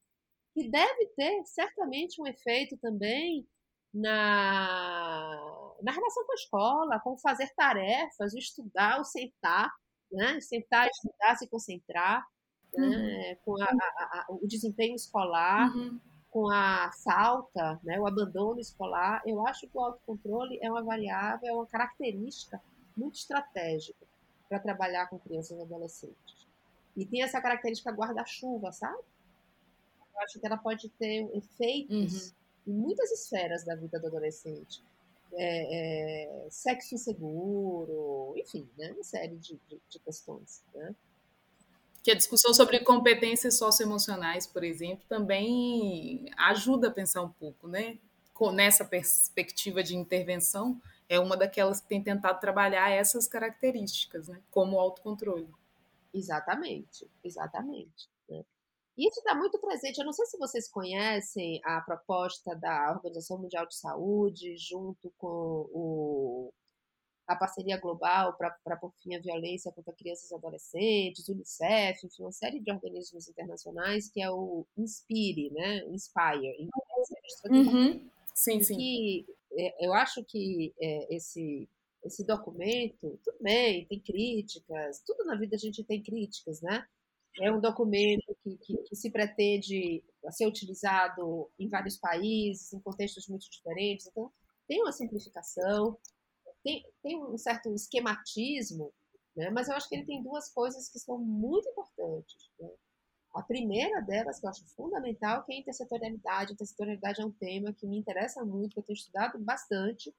E 0.57 0.71
deve 0.71 1.07
ter 1.17 1.45
certamente 1.45 2.23
um 2.23 2.27
efeito 2.27 2.77
também 2.77 3.47
na, 3.95 5.41
na 5.81 5.93
relação 5.93 6.27
com 6.27 6.33
a 6.33 6.35
escola, 6.35 7.01
com 7.01 7.17
fazer 7.17 7.49
tarefas, 7.55 8.35
o 8.35 8.39
estudar, 8.39 9.01
o 9.01 9.05
sentar, 9.05 9.73
né? 10.11 10.41
sentar, 10.41 10.89
estudar, 10.89 11.37
se 11.37 11.49
concentrar, 11.49 12.27
né? 12.77 12.87
uhum. 12.87 12.91
né? 12.91 13.35
com 13.45 13.63
a, 13.63 13.67
a, 13.67 13.69
a, 13.69 14.27
o 14.29 14.47
desempenho 14.49 14.97
escolar, 14.97 15.73
uhum. 15.75 16.01
com 16.29 16.51
a 16.51 16.91
falta, 17.05 17.81
né? 17.85 18.01
o 18.01 18.07
abandono 18.07 18.59
escolar. 18.59 19.23
Eu 19.25 19.47
acho 19.47 19.69
que 19.69 19.79
o 19.79 19.81
autocontrole 19.81 20.59
é 20.61 20.69
uma 20.69 20.83
variável, 20.83 21.49
é 21.49 21.53
uma 21.53 21.67
característica 21.67 22.61
muito 22.97 23.15
estratégica 23.15 24.05
para 24.49 24.59
trabalhar 24.59 25.07
com 25.07 25.21
crianças 25.21 25.57
e 25.57 25.63
adolescentes. 25.63 26.49
E 26.97 27.07
tem 27.07 27.23
essa 27.23 27.41
característica 27.41 27.93
guarda-chuva, 27.93 28.73
sabe? 28.73 29.03
Eu 30.15 30.21
acho 30.23 30.39
que 30.39 30.47
ela 30.47 30.57
pode 30.57 30.89
ter 30.91 31.29
efeitos 31.37 32.29
uhum. 32.29 32.44
Em 32.67 32.73
muitas 32.73 33.11
esferas 33.11 33.65
da 33.65 33.75
vida 33.75 33.99
do 33.99 34.07
adolescente. 34.07 34.83
É, 35.37 36.45
é, 36.47 36.47
sexo 36.51 36.95
inseguro, 36.95 38.35
enfim, 38.37 38.69
né? 38.79 38.93
uma 38.93 39.03
série 39.03 39.37
de, 39.37 39.59
de, 39.69 39.81
de 39.89 39.99
questões. 39.99 40.63
Né? 40.75 40.95
que 42.05 42.11
a 42.11 42.15
discussão 42.15 42.53
sobre 42.53 42.81
competências 42.81 43.57
socioemocionais, 43.57 44.47
por 44.47 44.63
exemplo, 44.63 45.03
também 45.09 46.31
ajuda 46.37 46.89
a 46.89 46.91
pensar 46.91 47.23
um 47.23 47.31
pouco, 47.31 47.67
né? 47.67 47.99
Nessa 48.53 48.85
perspectiva 48.85 49.83
de 49.83 49.97
intervenção, 49.97 50.79
é 51.09 51.19
uma 51.19 51.35
daquelas 51.35 51.81
que 51.81 51.89
tem 51.89 52.03
tentado 52.03 52.39
trabalhar 52.41 52.91
essas 52.91 53.27
características, 53.27 54.29
né? 54.29 54.39
como 54.51 54.79
autocontrole. 54.79 55.49
Exatamente, 56.13 57.09
exatamente. 57.23 58.09
Né? 58.29 58.45
Isso 58.97 59.19
está 59.19 59.35
muito 59.35 59.59
presente. 59.59 59.99
Eu 59.99 60.05
não 60.05 60.13
sei 60.13 60.25
se 60.27 60.39
vocês 60.39 60.69
conhecem 60.69 61.61
a 61.65 61.81
proposta 61.81 62.55
da 62.55 62.93
Organização 62.93 63.39
Mundial 63.39 63.67
de 63.67 63.77
Saúde, 63.77 64.57
junto 64.57 65.13
com 65.19 65.69
o, 65.73 66.53
a 67.27 67.35
parceria 67.35 67.77
global 67.79 68.37
para 68.37 68.77
por 68.77 68.93
fim 69.03 69.15
a 69.15 69.21
violência 69.21 69.73
contra 69.73 69.93
crianças 69.93 70.31
e 70.31 70.35
adolescentes, 70.35 71.29
Unicef, 71.29 72.07
enfim, 72.07 72.23
uma 72.23 72.33
série 72.33 72.61
de 72.61 72.71
organismos 72.71 73.29
internacionais, 73.29 74.09
que 74.09 74.23
é 74.23 74.31
o 74.31 74.65
INSPIRE, 74.77 75.51
né? 75.51 75.85
Inspire. 75.87 76.69
Uhum. 77.51 78.09
Sim, 78.35 78.63
sim. 78.63 78.77
Que 78.77 79.27
é, 79.53 79.87
eu 79.87 79.95
acho 79.95 80.23
que 80.25 80.75
é, 80.81 81.15
esse, 81.15 81.69
esse 82.05 82.25
documento, 82.25 83.19
tudo 83.25 83.39
bem, 83.41 83.87
tem 83.87 84.01
críticas, 84.01 85.03
tudo 85.07 85.25
na 85.25 85.37
vida 85.37 85.57
a 85.57 85.59
gente 85.59 85.83
tem 85.83 86.03
críticas, 86.03 86.61
né? 86.61 86.87
É 87.41 87.51
um 87.51 87.61
documento 87.61 88.37
que, 88.43 88.57
que, 88.59 88.77
que, 88.77 88.97
se 88.97 89.11
pretende 89.11 90.05
ser 90.31 90.47
utilizado 90.47 91.51
em 91.59 91.69
vários 91.69 91.97
países, 91.97 92.73
em 92.73 92.81
contextos 92.81 93.27
muito 93.27 93.51
diferentes, 93.51 94.07
então 94.07 94.33
tem 94.69 94.81
uma 94.81 94.93
simplificação, 94.93 95.99
tem, 96.63 96.85
tem 97.03 97.23
um 97.23 97.37
certo 97.37 97.75
esquematismo, 97.75 98.93
né? 99.37 99.51
mas 99.51 99.69
eu 99.69 99.75
acho 99.75 99.89
que 99.89 99.97
ele 99.97 100.07
tem 100.07 100.23
duas 100.23 100.49
coisas 100.53 100.89
que 100.89 100.99
são 100.99 101.19
muito 101.19 101.69
importantes. 101.69 102.51
Né? 102.59 102.71
A 103.35 103.43
primeira 103.43 104.01
delas, 104.01 104.39
que 104.39 104.47
eu 104.47 104.51
acho 104.51 104.65
fundamental, 104.77 105.45
que 105.45 105.53
é 105.53 105.57
a 105.57 105.59
intersetorialidade. 105.59 106.53
A 106.53 106.55
intersetorialidade 106.55 107.21
é 107.21 107.27
um 107.27 107.33
tema 107.33 107.73
que 107.73 107.87
me 107.87 107.99
interessa 107.99 108.45
muito, 108.45 108.75
que 108.75 108.79
eu 108.79 108.85
tenho 108.85 108.97
estudado 108.97 109.39
bastante, 109.41 110.15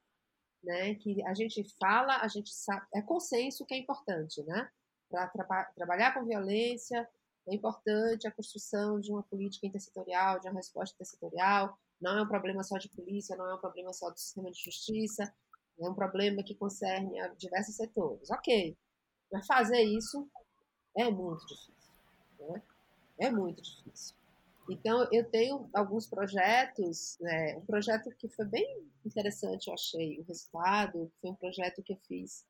né? 0.63 0.95
que 0.95 1.23
a 1.25 1.33
gente 1.33 1.63
fala, 1.79 2.17
a 2.17 2.27
gente 2.27 2.53
sabe, 2.53 2.85
é 2.93 3.01
consenso 3.01 3.65
que 3.65 3.73
é 3.73 3.77
importante, 3.77 4.43
né? 4.43 4.69
Para 5.09 5.27
tra 5.27 5.65
trabalhar 5.75 6.13
com 6.13 6.25
violência, 6.25 7.07
é 7.47 7.55
importante 7.55 8.27
a 8.27 8.31
construção 8.31 8.99
de 8.99 9.11
uma 9.11 9.23
política 9.23 9.67
intersetorial, 9.67 10.39
de 10.39 10.47
uma 10.47 10.55
resposta 10.55 10.95
intersetorial. 10.95 11.77
Não 12.01 12.17
é 12.17 12.21
um 12.21 12.27
problema 12.27 12.63
só 12.63 12.77
de 12.77 12.89
polícia, 12.89 13.35
não 13.35 13.47
é 13.47 13.55
um 13.55 13.59
problema 13.59 13.93
só 13.93 14.09
do 14.09 14.19
sistema 14.19 14.51
de 14.51 14.61
justiça, 14.61 15.33
é 15.79 15.89
um 15.89 15.93
problema 15.93 16.43
que 16.43 16.55
concerne 16.55 17.19
a 17.19 17.27
diversos 17.29 17.75
setores. 17.75 18.29
Ok, 18.31 18.75
mas 19.31 19.45
fazer 19.45 19.81
isso 19.81 20.27
é 20.97 21.09
muito 21.09 21.45
difícil. 21.45 21.93
Né? 22.39 22.61
É 23.19 23.31
muito 23.31 23.61
difícil. 23.61 24.15
Então, 24.69 25.07
eu 25.11 25.23
tenho 25.29 25.69
alguns 25.73 26.07
projetos, 26.07 27.17
né, 27.19 27.55
um 27.57 27.65
projeto 27.65 28.09
que 28.17 28.27
foi 28.29 28.45
bem 28.45 28.83
interessante, 29.05 29.67
eu 29.67 29.73
achei, 29.75 30.19
o 30.19 30.23
resultado, 30.23 31.11
foi 31.21 31.29
um 31.29 31.35
projeto 31.35 31.83
que 31.83 31.93
eu 31.93 31.97
fiz 32.07 32.43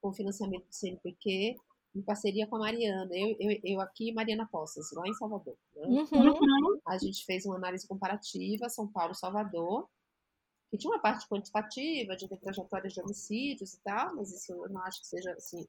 com 0.00 0.12
financiamento 0.12 0.66
do 0.66 0.74
CNPq, 0.74 1.56
em 1.94 2.02
parceria 2.02 2.46
com 2.46 2.56
a 2.56 2.60
Mariana, 2.60 3.10
eu, 3.12 3.36
eu, 3.40 3.60
eu 3.64 3.80
aqui 3.80 4.10
e 4.10 4.12
Mariana 4.12 4.46
Poças, 4.50 4.90
lá 4.92 5.06
em 5.06 5.14
Salvador. 5.14 5.56
Né? 5.74 5.86
Uhum. 5.86 6.80
A 6.86 6.98
gente 6.98 7.24
fez 7.24 7.44
uma 7.46 7.56
análise 7.56 7.86
comparativa, 7.86 8.68
São 8.68 8.86
Paulo-Salvador, 8.86 9.88
que 10.70 10.76
tinha 10.76 10.92
uma 10.92 11.00
parte 11.00 11.26
quantitativa, 11.26 12.14
de 12.14 12.28
trajetórias 12.28 12.92
de 12.92 13.00
homicídios 13.00 13.74
e 13.74 13.80
tal, 13.80 14.14
mas 14.14 14.30
isso 14.32 14.52
eu 14.52 14.68
não 14.68 14.82
acho 14.82 15.00
que 15.00 15.06
seja 15.06 15.32
assim, 15.32 15.66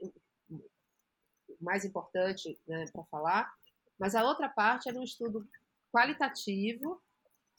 mais 1.59 1.85
importante 1.85 2.59
né, 2.67 2.85
para 2.91 3.03
falar. 3.05 3.51
Mas 3.97 4.13
a 4.13 4.23
outra 4.23 4.49
parte 4.49 4.89
era 4.89 4.99
um 4.99 5.03
estudo 5.03 5.47
qualitativo 5.91 7.01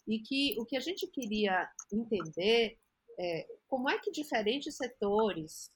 e 0.07 0.21
que 0.21 0.55
o 0.59 0.65
que 0.65 0.77
a 0.77 0.81
gente 0.81 1.07
queria 1.07 1.69
entender 1.93 2.79
é 3.19 3.47
como 3.67 3.89
é 3.89 3.99
que 3.99 4.11
diferentes 4.11 4.77
setores 4.77 5.71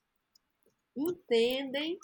entendem 0.97 1.99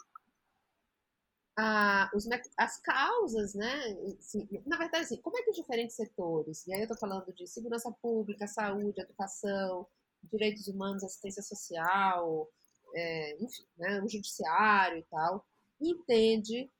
a, 1.60 2.10
os, 2.14 2.26
as 2.56 2.78
causas, 2.78 3.54
né? 3.54 3.70
Assim, 4.18 4.48
na 4.64 4.78
verdade, 4.78 5.04
assim, 5.04 5.20
como 5.20 5.36
é 5.38 5.42
que 5.42 5.52
diferentes 5.52 5.94
setores, 5.94 6.66
e 6.66 6.72
aí 6.72 6.80
eu 6.80 6.84
estou 6.84 6.96
falando 6.96 7.30
de 7.34 7.46
segurança 7.46 7.92
pública, 8.00 8.46
saúde, 8.46 9.00
educação, 9.00 9.86
direitos 10.22 10.68
humanos, 10.68 11.04
assistência 11.04 11.42
social, 11.42 12.50
é, 12.94 13.36
enfim, 13.42 13.66
né, 13.76 14.00
o 14.00 14.08
judiciário 14.08 14.98
e 14.98 15.02
tal, 15.04 15.46
entende 15.78 16.70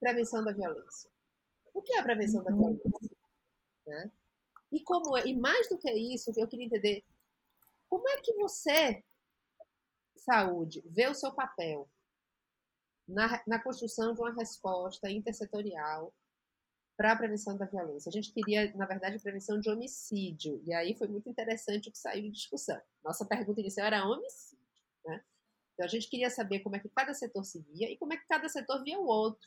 prevenção 0.00 0.44
da 0.44 0.52
violência. 0.52 1.08
O 1.72 1.80
que 1.80 1.94
é 1.94 2.00
a 2.00 2.02
prevenção 2.02 2.42
da 2.42 2.50
uhum. 2.50 2.76
violência? 2.76 3.16
Né? 3.86 4.10
E 4.72 4.82
como 4.82 5.16
é, 5.16 5.24
e 5.24 5.36
mais 5.36 5.68
do 5.68 5.78
que 5.78 5.90
isso, 5.92 6.32
eu 6.36 6.48
queria 6.48 6.66
entender 6.66 7.04
como 7.88 8.08
é 8.08 8.20
que 8.20 8.34
você, 8.34 9.04
saúde, 10.16 10.82
vê 10.86 11.06
o 11.06 11.14
seu 11.14 11.32
papel 11.32 11.88
na, 13.06 13.42
na 13.46 13.62
construção 13.62 14.14
de 14.14 14.20
uma 14.20 14.34
resposta 14.34 15.10
intersetorial 15.10 16.12
para 16.96 17.12
a 17.12 17.16
prevenção 17.16 17.56
da 17.56 17.66
violência. 17.66 18.08
A 18.08 18.12
gente 18.12 18.32
queria, 18.32 18.74
na 18.74 18.86
verdade, 18.86 19.22
prevenção 19.22 19.60
de 19.60 19.68
homicídio. 19.68 20.62
E 20.66 20.72
aí 20.72 20.96
foi 20.96 21.08
muito 21.08 21.28
interessante 21.28 21.88
o 21.88 21.92
que 21.92 21.98
saiu 21.98 22.22
de 22.22 22.30
discussão. 22.30 22.80
Nossa 23.04 23.24
pergunta 23.24 23.60
inicial 23.60 23.86
era 23.86 24.06
homicídio. 24.06 24.64
Né? 25.04 25.22
Então 25.74 25.84
a 25.84 25.88
gente 25.88 26.08
queria 26.08 26.30
saber 26.30 26.60
como 26.60 26.76
é 26.76 26.78
que 26.78 26.88
cada 26.88 27.12
setor 27.12 27.44
se 27.44 27.60
via 27.60 27.90
e 27.90 27.98
como 27.98 28.14
é 28.14 28.16
que 28.16 28.26
cada 28.26 28.48
setor 28.48 28.82
via 28.82 28.98
o 28.98 29.06
outro. 29.06 29.46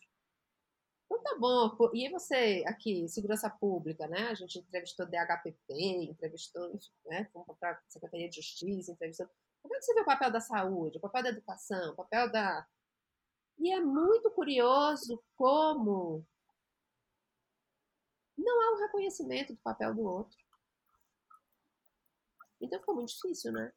Então 1.05 1.24
tá 1.24 1.36
bom. 1.39 1.76
E 1.91 2.07
você, 2.10 2.64
aqui, 2.68 3.07
segurança 3.10 3.49
pública, 3.49 4.07
né? 4.07 4.28
A 4.28 4.36
gente 4.36 4.60
entrevistou 4.60 5.07
DHPP, 5.07 5.74
entrevistou, 6.03 6.80
né? 7.07 7.28
Para 7.60 7.72
a 7.72 7.82
Secretaria 7.88 8.30
de 8.30 8.36
Justiça, 8.36 8.91
entrevistou. 8.91 9.28
Como 9.64 9.76
é 9.76 9.80
que 9.80 9.86
você 9.86 9.93
vê 9.95 10.01
o 10.01 10.05
papel 10.05 10.32
da 10.32 10.39
saúde, 10.39 10.99
o 10.99 11.01
papel 11.01 11.24
da 11.24 11.30
educação, 11.30 11.93
o 11.93 11.95
papel 11.95 12.32
da. 12.32 12.66
E 13.60 13.72
é 13.72 13.80
muito 13.80 14.32
curioso 14.32 15.22
como 15.36 16.26
não 18.38 18.62
há 18.62 18.74
um 18.76 18.80
reconhecimento 18.80 19.53
do 19.53 19.60
papel 19.60 19.93
do 19.93 20.01
outro. 20.01 20.38
Então 22.62 22.80
ficou 22.80 22.95
muito 22.95 23.10
difícil, 23.10 23.51
né? 23.51 23.72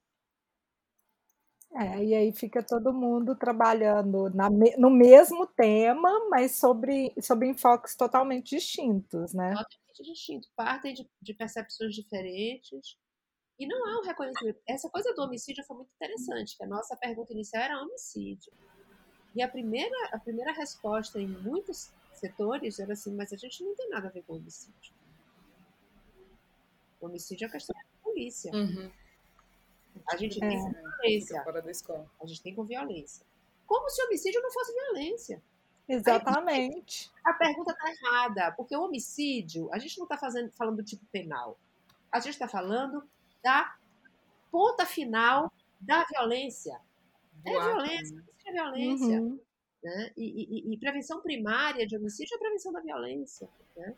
É, 1.74 2.04
e 2.04 2.14
aí 2.14 2.32
fica 2.32 2.62
todo 2.62 2.92
mundo 2.92 3.34
trabalhando 3.34 4.28
na, 4.30 4.50
no 4.50 4.90
mesmo 4.90 5.46
tema, 5.46 6.28
mas 6.28 6.56
sobre, 6.56 7.14
sobre 7.20 7.48
enfoques 7.48 7.96
totalmente 7.96 8.56
distintos, 8.56 9.32
né? 9.32 9.54
Totalmente 9.54 10.02
distintos, 10.02 10.50
partem 10.54 10.92
de, 10.92 11.10
de 11.20 11.34
percepções 11.34 11.94
diferentes. 11.94 12.96
E 13.58 13.66
não 13.66 13.86
há 13.86 14.00
um 14.00 14.02
reconhecimento. 14.02 14.60
Essa 14.68 14.90
coisa 14.90 15.14
do 15.14 15.22
homicídio 15.22 15.64
foi 15.64 15.76
muito 15.76 15.90
interessante, 15.94 16.56
que 16.56 16.64
a 16.64 16.66
nossa 16.66 16.96
pergunta 16.96 17.32
inicial 17.32 17.62
era 17.62 17.80
homicídio. 17.80 18.52
E 19.34 19.42
a 19.42 19.48
primeira, 19.48 20.08
a 20.12 20.18
primeira 20.18 20.52
resposta 20.52 21.20
em 21.20 21.26
muitos 21.26 21.90
setores 22.12 22.78
era 22.78 22.92
assim, 22.92 23.14
mas 23.14 23.32
a 23.32 23.36
gente 23.36 23.64
não 23.64 23.74
tem 23.74 23.88
nada 23.88 24.08
a 24.08 24.10
ver 24.10 24.22
com 24.22 24.34
homicídio. 24.34 24.92
O 27.00 27.06
homicídio 27.06 27.46
é 27.46 27.50
questão 27.50 27.74
da 27.74 28.02
polícia. 28.02 28.52
Uhum. 28.54 28.90
A 30.08 30.16
gente 30.16 30.42
é. 30.42 30.48
tem 30.48 30.58
com 30.58 30.70
violência. 30.70 31.42
Fora 31.42 31.62
da 31.62 31.70
escola. 31.70 32.10
A 32.20 32.26
gente 32.26 32.42
tem 32.42 32.54
com 32.54 32.64
violência. 32.64 33.26
Como 33.66 33.88
se 33.88 34.02
o 34.02 34.06
homicídio 34.06 34.40
não 34.42 34.52
fosse 34.52 34.72
violência. 34.72 35.42
Exatamente. 35.88 37.10
a 37.24 37.32
pergunta 37.32 37.72
está 37.72 37.90
errada, 37.90 38.52
porque 38.52 38.74
o 38.76 38.82
homicídio, 38.82 39.68
a 39.72 39.78
gente 39.78 39.98
não 39.98 40.04
está 40.04 40.16
falando 40.16 40.76
do 40.76 40.84
tipo 40.84 41.04
penal. 41.06 41.58
A 42.10 42.20
gente 42.20 42.34
está 42.34 42.46
falando 42.46 43.02
da 43.42 43.74
ponta 44.50 44.86
final 44.86 45.52
da 45.80 46.04
violência. 46.04 46.80
É 47.44 47.50
violência, 47.50 48.24
violência. 48.53 49.20
Uhum. 49.20 49.40
Né? 49.82 50.12
E, 50.16 50.70
e, 50.70 50.74
e, 50.74 50.78
prevenção 50.78 51.20
primária 51.20 51.86
de 51.86 51.96
homicídio 51.96 52.34
é 52.34 52.36
a 52.36 52.40
prevenção 52.40 52.72
da 52.72 52.80
violência. 52.80 53.48
Né? 53.76 53.94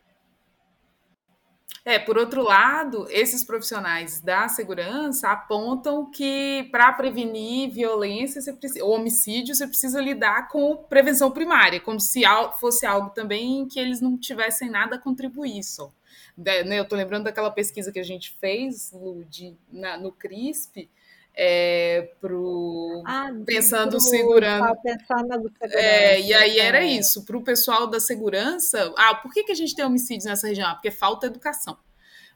É, 1.83 1.99
por 1.99 2.17
outro 2.17 2.41
lado, 2.41 3.05
esses 3.11 3.43
profissionais 3.43 4.19
da 4.19 4.47
segurança 4.47 5.29
apontam 5.29 6.09
que 6.09 6.67
para 6.71 6.91
prevenir 6.93 7.69
violência 7.69 8.41
você 8.41 8.51
precisa, 8.51 8.83
ou 8.83 8.95
homicídio, 8.95 9.53
você 9.53 9.67
precisa 9.67 10.01
lidar 10.01 10.47
com 10.47 10.75
prevenção 10.75 11.29
primária, 11.29 11.79
como 11.79 11.99
se 11.99 12.23
fosse 12.59 12.87
algo 12.87 13.11
também 13.11 13.67
que 13.67 13.79
eles 13.79 14.01
não 14.01 14.17
tivessem 14.17 14.67
nada 14.67 14.95
a 14.95 14.99
contribuir 14.99 15.63
só. 15.63 15.93
Né, 16.35 16.79
eu 16.79 16.83
estou 16.83 16.97
lembrando 16.97 17.25
daquela 17.25 17.51
pesquisa 17.51 17.91
que 17.91 17.99
a 17.99 18.03
gente 18.03 18.35
fez, 18.39 18.91
de, 19.29 19.55
na, 19.71 19.95
no 19.95 20.11
CRISP, 20.11 20.89
é, 21.37 22.13
pro 22.21 23.03
ah, 23.05 23.29
pensando 23.45 23.91
pro, 23.91 23.99
segurando. 23.99 24.75
Pensando 24.81 25.51
é, 25.61 26.21
e 26.21 26.33
aí 26.33 26.59
era 26.59 26.79
é. 26.79 26.87
isso, 26.87 27.25
para 27.25 27.37
o 27.37 27.43
pessoal 27.43 27.87
da 27.87 27.99
segurança. 27.99 28.93
Ah, 28.97 29.15
por 29.15 29.33
que, 29.33 29.43
que 29.43 29.51
a 29.51 29.55
gente 29.55 29.75
tem 29.75 29.83
homicídios 29.83 30.25
nessa 30.25 30.47
região? 30.47 30.69
Ah, 30.69 30.75
porque 30.75 30.91
falta 30.91 31.27
educação. 31.27 31.77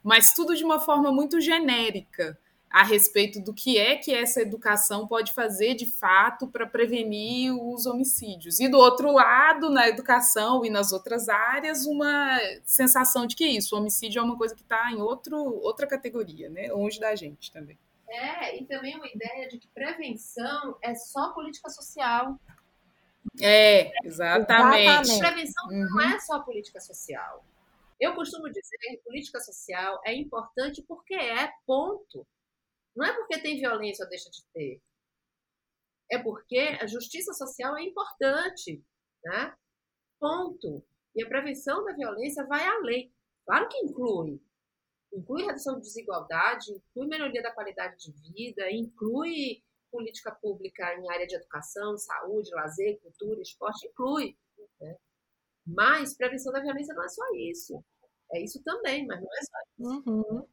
Mas 0.03 0.33
tudo 0.33 0.55
de 0.55 0.63
uma 0.63 0.79
forma 0.79 1.11
muito 1.11 1.39
genérica 1.39 2.37
a 2.69 2.83
respeito 2.83 3.41
do 3.41 3.51
que 3.53 3.77
é 3.77 3.95
que 3.95 4.13
essa 4.13 4.41
educação 4.41 5.07
pode 5.07 5.33
fazer 5.33 5.73
de 5.73 5.87
fato 5.87 6.47
para 6.47 6.67
prevenir 6.67 7.51
os 7.51 7.85
homicídios. 7.87 8.59
E 8.59 8.67
do 8.67 8.77
outro 8.77 9.11
lado, 9.11 9.71
na 9.71 9.87
educação 9.87 10.63
e 10.63 10.69
nas 10.69 10.91
outras 10.91 11.27
áreas, 11.29 11.85
uma 11.85 12.37
sensação 12.63 13.25
de 13.25 13.35
que 13.35 13.47
isso, 13.47 13.75
o 13.75 13.79
homicídio 13.79 14.19
é 14.19 14.23
uma 14.23 14.37
coisa 14.37 14.53
que 14.53 14.61
está 14.61 14.91
em 14.91 15.01
outro, 15.01 15.35
outra 15.35 15.87
categoria, 15.87 16.49
né? 16.49 16.71
longe 16.71 16.99
da 16.99 17.15
gente 17.15 17.51
também. 17.51 17.77
É, 18.09 18.57
e 18.57 18.65
também 18.65 18.95
uma 18.95 19.07
ideia 19.07 19.47
de 19.47 19.59
que 19.59 19.67
prevenção 19.69 20.77
é 20.81 20.95
só 20.95 21.31
política 21.33 21.69
social. 21.69 22.39
É, 23.41 23.91
exatamente. 24.05 24.83
exatamente. 24.83 25.19
Prevenção 25.19 25.65
uhum. 25.67 25.87
não 25.91 26.01
é 26.01 26.19
só 26.19 26.41
política 26.41 26.79
social. 26.79 27.45
Eu 27.99 28.15
costumo 28.15 28.49
dizer 28.49 28.77
que 28.79 28.97
política 28.97 29.39
social 29.39 30.01
é 30.05 30.13
importante 30.15 30.81
porque 30.87 31.13
é, 31.13 31.51
ponto. 31.65 32.25
Não 32.95 33.05
é 33.05 33.13
porque 33.13 33.39
tem 33.39 33.59
violência 33.59 34.03
ou 34.03 34.09
deixa 34.09 34.29
de 34.31 34.43
ter. 34.53 34.81
É 36.11 36.17
porque 36.17 36.77
a 36.81 36.87
justiça 36.87 37.33
social 37.33 37.77
é 37.77 37.83
importante, 37.83 38.83
né? 39.23 39.53
Ponto. 40.19 40.83
E 41.15 41.23
a 41.23 41.27
prevenção 41.27 41.83
da 41.85 41.93
violência 41.93 42.45
vai 42.47 42.65
além. 42.65 43.13
Claro 43.45 43.67
que 43.69 43.77
inclui 43.77 44.41
inclui 45.13 45.43
redução 45.43 45.75
de 45.75 45.81
desigualdade, 45.81 46.71
inclui 46.71 47.07
melhoria 47.07 47.41
da 47.41 47.51
qualidade 47.51 47.97
de 47.97 48.11
vida, 48.31 48.71
inclui 48.71 49.63
política 49.91 50.31
pública 50.31 50.93
em 50.95 51.09
área 51.09 51.25
de 51.25 51.35
educação, 51.35 51.97
saúde, 51.97 52.53
lazer, 52.53 52.99
cultura, 52.99 53.41
esporte, 53.41 53.87
inclui. 53.87 54.37
Né? 54.79 54.95
Mas 55.65 56.15
prevenção 56.15 56.53
da 56.53 56.61
violência 56.61 56.93
não 56.93 57.03
é 57.03 57.09
só 57.09 57.23
isso. 57.35 57.83
É 58.31 58.43
isso 58.43 58.61
também, 58.63 59.05
mas 59.07 59.19
não 59.19 59.27
é 59.27 59.41
só 59.41 59.57
isso. 59.77 60.09
Uhum. 60.09 60.47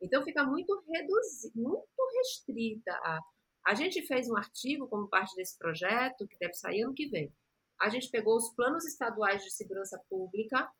Então 0.00 0.22
fica 0.24 0.44
muito 0.44 0.82
reduzido, 0.88 1.52
muito 1.54 1.86
restrita. 2.16 2.92
A... 2.92 3.20
a 3.66 3.74
gente 3.74 4.06
fez 4.06 4.28
um 4.28 4.36
artigo 4.36 4.88
como 4.88 5.08
parte 5.08 5.34
desse 5.36 5.56
projeto, 5.56 6.26
que 6.28 6.38
deve 6.38 6.54
sair 6.54 6.82
ano 6.82 6.94
que 6.94 7.08
vem. 7.08 7.32
A 7.80 7.88
gente 7.88 8.10
pegou 8.10 8.36
os 8.36 8.54
planos 8.54 8.84
estaduais 8.84 9.42
de 9.42 9.50
segurança 9.50 10.00
pública 10.08 10.70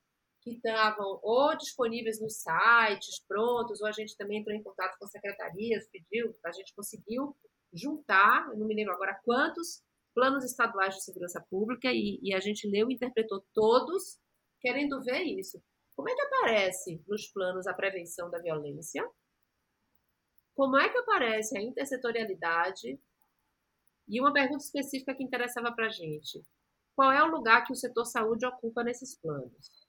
que 0.43 0.55
estavam 0.55 1.21
ou 1.23 1.57
disponíveis 1.57 2.21
nos 2.21 2.43
sites 2.43 3.25
prontos, 3.27 3.81
ou 3.81 3.87
a 3.87 3.93
gente 3.93 4.17
também 4.17 4.41
entrou 4.41 4.55
em 4.55 4.63
contato 4.63 4.97
com 4.99 5.07
secretarias, 5.07 5.89
pediu, 5.91 6.35
a 6.45 6.53
gente 6.53 6.75
conseguiu 6.75 7.37
juntar, 7.73 8.49
não 8.57 8.67
me 8.67 8.75
lembro 8.75 8.93
agora 8.93 9.19
quantos 9.25 9.83
planos 10.15 10.45
estaduais 10.45 10.97
de 10.97 11.05
segurança 11.05 11.41
pública, 11.49 11.91
e, 11.93 12.19
e 12.23 12.35
a 12.35 12.41
gente 12.41 12.69
leu 12.69 12.91
e 12.91 12.95
interpretou 12.95 13.45
todos, 13.55 14.19
querendo 14.61 15.03
ver 15.03 15.23
isso. 15.23 15.63
Como 15.97 16.11
é 16.11 16.15
que 16.15 16.23
aparece 16.23 17.03
nos 17.07 17.29
planos 17.29 17.67
a 17.67 17.75
prevenção 17.75 18.31
da 18.31 18.39
violência? 18.39 19.09
Como 20.55 20.77
é 20.77 20.89
que 20.89 20.99
aparece 20.99 21.57
a 21.57 21.63
intersetorialidade? 21.63 23.01
E 24.09 24.21
uma 24.21 24.33
pergunta 24.33 24.65
específica 24.65 25.15
que 25.15 25.23
interessava 25.23 25.73
para 25.73 25.87
a 25.87 25.91
gente: 25.91 26.43
qual 26.95 27.13
é 27.13 27.23
o 27.23 27.31
lugar 27.31 27.65
que 27.65 27.73
o 27.73 27.77
setor 27.77 28.05
saúde 28.05 28.45
ocupa 28.45 28.83
nesses 28.83 29.17
planos? 29.19 29.82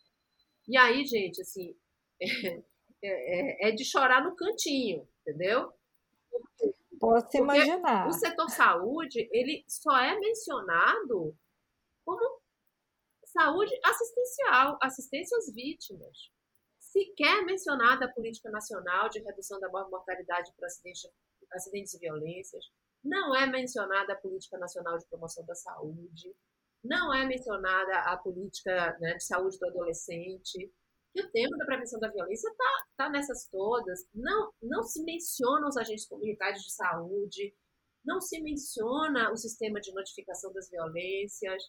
E 0.67 0.77
aí, 0.77 1.05
gente, 1.05 1.41
assim, 1.41 1.75
é, 2.21 3.67
é, 3.67 3.69
é 3.69 3.71
de 3.71 3.83
chorar 3.83 4.23
no 4.23 4.35
cantinho, 4.35 5.07
entendeu? 5.21 5.71
Posso 6.99 7.37
imaginar. 7.37 8.07
O 8.07 8.13
setor 8.13 8.49
saúde, 8.49 9.27
ele 9.31 9.65
só 9.67 9.97
é 9.97 10.17
mencionado 10.17 11.37
como 12.05 12.41
saúde 13.25 13.77
assistencial, 13.83 14.77
assistência 14.81 15.37
às 15.37 15.53
vítimas. 15.53 16.31
Sequer 16.79 17.43
mencionada 17.43 18.05
a 18.05 18.11
política 18.11 18.49
nacional 18.51 19.09
de 19.09 19.19
redução 19.19 19.59
da 19.59 19.69
mortalidade 19.69 20.53
por 20.55 20.63
acidentes, 20.65 21.09
acidentes 21.51 21.93
e 21.95 21.99
violências. 21.99 22.65
Não 23.03 23.35
é 23.35 23.47
mencionada 23.47 24.13
a 24.13 24.15
política 24.17 24.57
nacional 24.57 24.97
de 24.97 25.05
promoção 25.07 25.45
da 25.45 25.55
saúde 25.55 26.33
não 26.83 27.13
é 27.13 27.25
mencionada 27.25 27.99
a 27.99 28.17
política 28.17 28.97
né, 28.99 29.13
de 29.15 29.23
saúde 29.23 29.57
do 29.57 29.67
adolescente. 29.67 30.71
E 31.15 31.21
o 31.21 31.31
tema 31.31 31.55
da 31.57 31.65
prevenção 31.65 31.99
da 31.99 32.09
violência 32.09 32.49
está 32.49 32.85
tá 32.97 33.09
nessas 33.09 33.47
todas. 33.49 34.07
Não, 34.13 34.51
não 34.61 34.83
se 34.83 35.03
menciona 35.03 35.67
os 35.67 35.77
agentes 35.77 36.07
comunitários 36.07 36.63
de 36.63 36.73
saúde, 36.73 37.55
não 38.03 38.19
se 38.19 38.41
menciona 38.41 39.31
o 39.31 39.37
sistema 39.37 39.79
de 39.79 39.93
notificação 39.93 40.51
das 40.51 40.69
violências, 40.69 41.63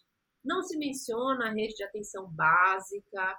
não 0.44 0.62
se 0.62 0.76
menciona 0.76 1.46
a 1.48 1.52
rede 1.52 1.74
de 1.74 1.84
atenção 1.84 2.28
básica. 2.32 3.38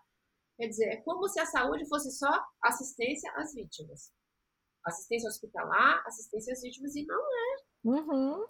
Quer 0.57 0.67
dizer, 0.67 0.85
é 0.85 1.01
como 1.01 1.27
se 1.27 1.39
a 1.39 1.45
saúde 1.45 1.87
fosse 1.89 2.11
só 2.11 2.31
assistência 2.63 3.31
às 3.35 3.53
vítimas. 3.53 4.13
Assistência 4.85 5.27
hospitalar, 5.27 6.03
assistência 6.05 6.53
às 6.53 6.61
vítimas, 6.61 6.95
e 6.95 7.05
não 7.05 7.21
é. 7.21 7.57
Uhum. 7.83 8.47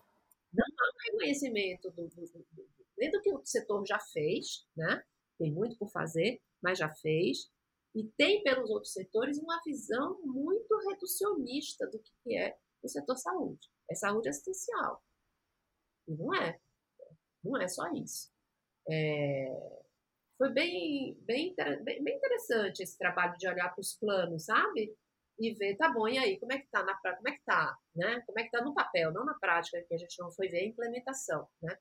Não 0.54 0.66
há 0.80 0.84
um 0.84 1.12
reconhecimento 1.12 1.90
do, 1.92 2.08
do, 2.08 2.26
do, 2.28 2.68
nem 2.98 3.12
do 3.12 3.22
que 3.22 3.32
o 3.34 3.44
setor 3.46 3.86
já 3.86 4.00
fez, 4.00 4.68
né? 4.76 5.04
Tem 5.38 5.52
muito 5.52 5.78
por 5.78 5.90
fazer, 5.90 6.42
mas 6.62 6.80
já 6.80 6.90
fez. 6.90 7.52
E 7.94 8.04
tem 8.18 8.44
pelos 8.44 8.70
outros 8.70 8.94
setores 8.94 9.38
uma 9.38 9.62
visão 9.66 10.20
muito 10.24 10.78
reducionista 10.90 11.88
do 11.88 12.00
que 12.00 12.38
é 12.38 12.58
o 12.84 12.88
setor 12.88 13.18
saúde. 13.18 13.70
É 13.90 13.96
saúde 13.96 14.30
assistencial. 14.30 15.04
E 16.08 16.14
não 16.16 16.34
é. 16.34 16.60
Não 17.44 17.62
é 17.62 17.68
só 17.68 17.88
isso. 17.94 18.32
É, 18.90 19.48
foi 20.38 20.50
bem, 20.52 21.18
bem, 21.22 21.56
bem, 21.84 22.16
interessante 22.16 22.84
esse 22.84 22.98
trabalho 22.98 23.38
de 23.38 23.48
olhar 23.48 23.70
para 23.70 23.82
os 23.82 23.94
planos, 23.94 24.46
sabe? 24.46 24.96
E 25.40 25.54
ver, 25.54 25.76
tá 25.76 25.90
bom, 25.90 26.08
e 26.08 26.18
aí, 26.18 26.40
como 26.40 26.54
é 26.54 26.60
que 26.60 26.68
tá 26.68 26.84
na 26.84 26.96
como 26.96 27.28
é 27.28 27.32
que 27.32 27.44
tá, 27.44 27.78
né? 27.96 28.22
Como 28.26 28.40
é 28.40 28.44
que 28.44 28.52
tá 28.52 28.62
no 28.62 28.74
papel, 28.74 29.12
não 29.12 29.26
na 29.26 29.34
prática, 29.34 29.82
que 29.84 29.94
a 29.94 29.98
gente 29.98 30.18
não 30.20 30.32
foi 30.32 30.48
ver 30.48 30.60
a 30.60 30.66
implementação, 30.66 31.48
né? 31.62 31.78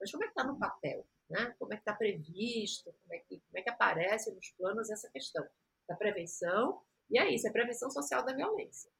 Mas 0.00 0.10
como 0.10 0.24
é 0.24 0.28
que 0.28 0.34
tá 0.34 0.44
no 0.44 0.58
papel, 0.58 1.06
né? 1.28 1.54
Como 1.58 1.72
é 1.72 1.76
que 1.76 1.84
tá 1.84 1.94
previsto, 1.94 2.92
como 3.02 3.14
é 3.14 3.18
que, 3.18 3.40
como 3.40 3.58
é 3.58 3.62
que 3.62 3.70
aparece 3.70 4.32
nos 4.34 4.50
planos 4.50 4.90
essa 4.90 5.10
questão 5.10 5.44
da 5.88 5.96
prevenção, 5.96 6.82
e 7.10 7.18
é 7.18 7.32
isso, 7.32 7.46
é 7.46 7.52
prevenção 7.52 7.90
social 7.90 8.24
da 8.24 8.34
violência. 8.34 8.90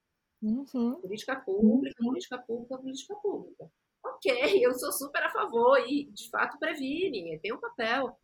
Uhum. 0.42 1.00
Política 1.00 1.36
pública, 1.36 2.02
uhum. 2.02 2.08
política 2.08 2.38
pública, 2.38 2.78
política 2.78 3.14
pública. 3.16 3.72
Ok, 4.04 4.32
eu 4.64 4.72
sou 4.74 4.92
super 4.92 5.22
a 5.22 5.30
favor 5.30 5.78
e, 5.88 6.04
de 6.12 6.30
fato, 6.30 6.58
previne, 6.58 7.38
tem 7.40 7.52
um 7.52 7.60
papel. 7.60 8.18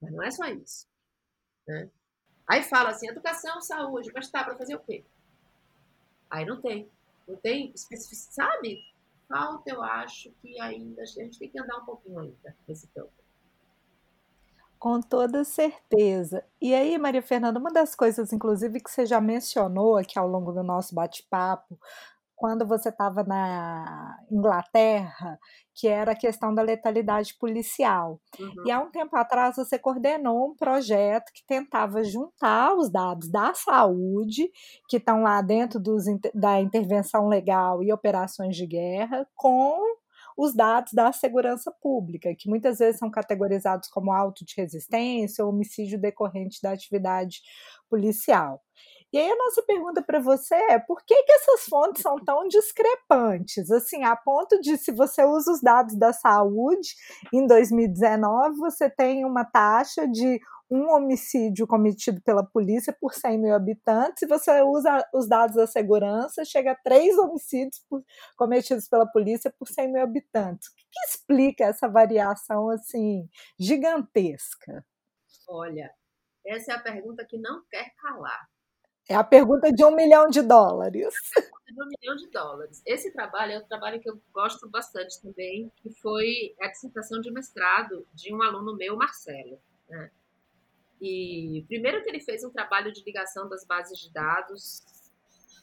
Mas 0.00 0.12
não 0.12 0.22
é 0.22 0.30
só 0.30 0.46
isso. 0.46 0.86
Né? 1.66 1.90
Aí 2.48 2.62
fala 2.62 2.90
assim, 2.90 3.08
educação, 3.08 3.60
saúde, 3.60 4.10
mas 4.12 4.30
tá, 4.30 4.42
para 4.42 4.56
fazer 4.56 4.74
o 4.74 4.80
quê? 4.80 5.04
Aí 6.28 6.44
não 6.44 6.60
tem. 6.60 6.90
Não 7.28 7.36
tem 7.36 7.70
especificidade, 7.72 8.34
sabe? 8.34 8.82
Falta, 9.30 9.70
eu 9.70 9.80
acho 9.80 10.32
que 10.42 10.60
ainda 10.60 11.02
a 11.02 11.06
gente 11.06 11.38
tem 11.38 11.48
que 11.48 11.60
andar 11.60 11.78
um 11.78 11.84
pouquinho 11.84 12.18
ainda 12.18 12.56
nesse 12.66 12.88
campo. 12.88 13.12
Com 14.76 15.00
toda 15.00 15.44
certeza. 15.44 16.44
E 16.60 16.74
aí, 16.74 16.98
Maria 16.98 17.22
Fernanda, 17.22 17.60
uma 17.60 17.70
das 17.70 17.94
coisas, 17.94 18.32
inclusive, 18.32 18.80
que 18.80 18.90
você 18.90 19.06
já 19.06 19.20
mencionou 19.20 19.96
aqui 19.96 20.18
ao 20.18 20.26
longo 20.26 20.50
do 20.50 20.64
nosso 20.64 20.96
bate-papo, 20.96 21.78
quando 22.40 22.66
você 22.66 22.88
estava 22.88 23.22
na 23.22 24.18
Inglaterra, 24.32 25.38
que 25.74 25.86
era 25.86 26.12
a 26.12 26.16
questão 26.16 26.54
da 26.54 26.62
letalidade 26.62 27.36
policial. 27.38 28.18
Uhum. 28.40 28.66
E 28.66 28.70
há 28.70 28.80
um 28.80 28.90
tempo 28.90 29.14
atrás 29.14 29.56
você 29.56 29.78
coordenou 29.78 30.48
um 30.48 30.56
projeto 30.56 31.30
que 31.34 31.44
tentava 31.46 32.02
juntar 32.02 32.74
os 32.74 32.90
dados 32.90 33.30
da 33.30 33.52
saúde, 33.52 34.50
que 34.88 34.96
estão 34.96 35.22
lá 35.22 35.42
dentro 35.42 35.78
dos, 35.78 36.04
da 36.34 36.58
intervenção 36.58 37.28
legal 37.28 37.82
e 37.82 37.92
operações 37.92 38.56
de 38.56 38.66
guerra, 38.66 39.28
com 39.36 39.78
os 40.34 40.54
dados 40.54 40.94
da 40.94 41.12
segurança 41.12 41.70
pública, 41.70 42.34
que 42.34 42.48
muitas 42.48 42.78
vezes 42.78 42.98
são 42.98 43.10
categorizados 43.10 43.90
como 43.90 44.12
auto 44.12 44.46
de 44.46 44.54
resistência 44.56 45.44
ou 45.44 45.50
homicídio 45.50 46.00
decorrente 46.00 46.62
da 46.62 46.72
atividade 46.72 47.42
policial. 47.90 48.62
E 49.12 49.18
aí 49.18 49.28
a 49.28 49.36
nossa 49.36 49.62
pergunta 49.62 50.00
para 50.00 50.20
você 50.20 50.54
é 50.54 50.78
por 50.78 51.02
que, 51.04 51.22
que 51.24 51.32
essas 51.32 51.64
fontes 51.64 52.02
são 52.02 52.16
tão 52.16 52.46
discrepantes? 52.46 53.70
Assim, 53.70 54.04
a 54.04 54.14
ponto 54.14 54.60
de 54.60 54.76
se 54.76 54.92
você 54.92 55.24
usa 55.24 55.52
os 55.52 55.60
dados 55.60 55.96
da 55.98 56.12
saúde, 56.12 56.94
em 57.32 57.44
2019 57.46 58.56
você 58.56 58.88
tem 58.88 59.24
uma 59.24 59.44
taxa 59.44 60.06
de 60.06 60.40
um 60.70 60.88
homicídio 60.88 61.66
cometido 61.66 62.22
pela 62.22 62.46
polícia 62.46 62.96
por 63.00 63.12
100 63.12 63.38
mil 63.38 63.54
habitantes, 63.54 64.22
e 64.22 64.26
você 64.26 64.62
usa 64.62 65.04
os 65.12 65.28
dados 65.28 65.56
da 65.56 65.66
segurança, 65.66 66.44
chega 66.44 66.72
a 66.72 66.76
três 66.76 67.18
homicídios 67.18 67.84
por, 67.88 68.04
cometidos 68.36 68.88
pela 68.88 69.04
polícia 69.04 69.52
por 69.58 69.66
100 69.66 69.92
mil 69.92 70.02
habitantes. 70.02 70.68
O 70.68 70.74
que, 70.76 70.84
que 70.84 71.06
explica 71.08 71.64
essa 71.64 71.88
variação 71.88 72.70
assim 72.70 73.28
gigantesca? 73.58 74.86
Olha, 75.48 75.92
essa 76.46 76.72
é 76.72 76.74
a 76.76 76.80
pergunta 76.80 77.26
que 77.28 77.36
não 77.36 77.64
quer 77.68 77.92
calar. 77.96 78.48
É 79.10 79.16
a 79.16 79.24
pergunta 79.24 79.72
de 79.72 79.84
um 79.84 79.90
milhão 79.90 80.28
de 80.28 80.40
dólares. 80.40 81.12
De 81.66 81.82
um 81.82 81.86
milhão 81.86 82.14
de 82.14 82.28
dólares. 82.30 82.80
Esse 82.86 83.12
trabalho 83.12 83.54
é 83.54 83.58
um 83.58 83.64
trabalho 83.64 84.00
que 84.00 84.08
eu 84.08 84.22
gosto 84.32 84.68
bastante 84.68 85.20
também, 85.20 85.68
que 85.82 85.90
foi 85.90 86.54
a 86.60 86.68
dissertação 86.68 87.20
de 87.20 87.28
mestrado 87.32 88.06
de 88.14 88.32
um 88.32 88.40
aluno 88.40 88.76
meu, 88.76 88.96
Marcelo. 88.96 89.58
Né? 89.88 90.12
E 91.00 91.64
primeiro 91.66 92.04
que 92.04 92.08
ele 92.08 92.20
fez 92.20 92.44
um 92.44 92.50
trabalho 92.50 92.92
de 92.92 93.02
ligação 93.02 93.48
das 93.48 93.64
bases 93.64 93.98
de 93.98 94.12
dados 94.12 94.84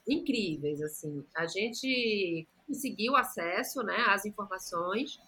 incríveis, 0.06 0.82
assim. 0.82 1.26
A 1.34 1.48
gente 1.48 2.46
conseguiu 2.68 3.16
acesso, 3.16 3.82
né, 3.82 4.08
às 4.10 4.26
informações 4.26 5.22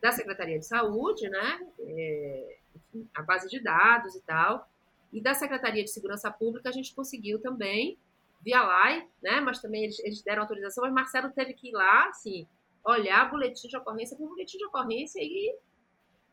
da 0.00 0.12
Secretaria 0.12 0.58
de 0.58 0.64
Saúde, 0.64 1.28
né, 1.28 1.60
é, 1.80 2.58
enfim, 2.74 3.06
a 3.14 3.20
base 3.20 3.50
de 3.50 3.60
dados 3.60 4.14
e 4.14 4.20
tal. 4.22 4.66
E 5.12 5.22
da 5.22 5.34
Secretaria 5.34 5.84
de 5.84 5.90
Segurança 5.90 6.30
Pública 6.30 6.68
a 6.68 6.72
gente 6.72 6.94
conseguiu 6.94 7.40
também, 7.40 7.98
via 8.42 8.62
LAI, 8.62 9.08
né? 9.22 9.40
Mas 9.40 9.60
também 9.60 9.84
eles, 9.84 9.98
eles 10.00 10.22
deram 10.22 10.42
autorização, 10.42 10.84
mas 10.84 10.92
Marcelo 10.92 11.32
teve 11.32 11.54
que 11.54 11.68
ir 11.68 11.72
lá, 11.72 12.08
assim, 12.08 12.46
olhar 12.84 13.30
boletim 13.30 13.68
de 13.68 13.76
ocorrência 13.76 14.16
por 14.16 14.28
boletim 14.28 14.58
de 14.58 14.66
ocorrência 14.66 15.20
e 15.20 15.56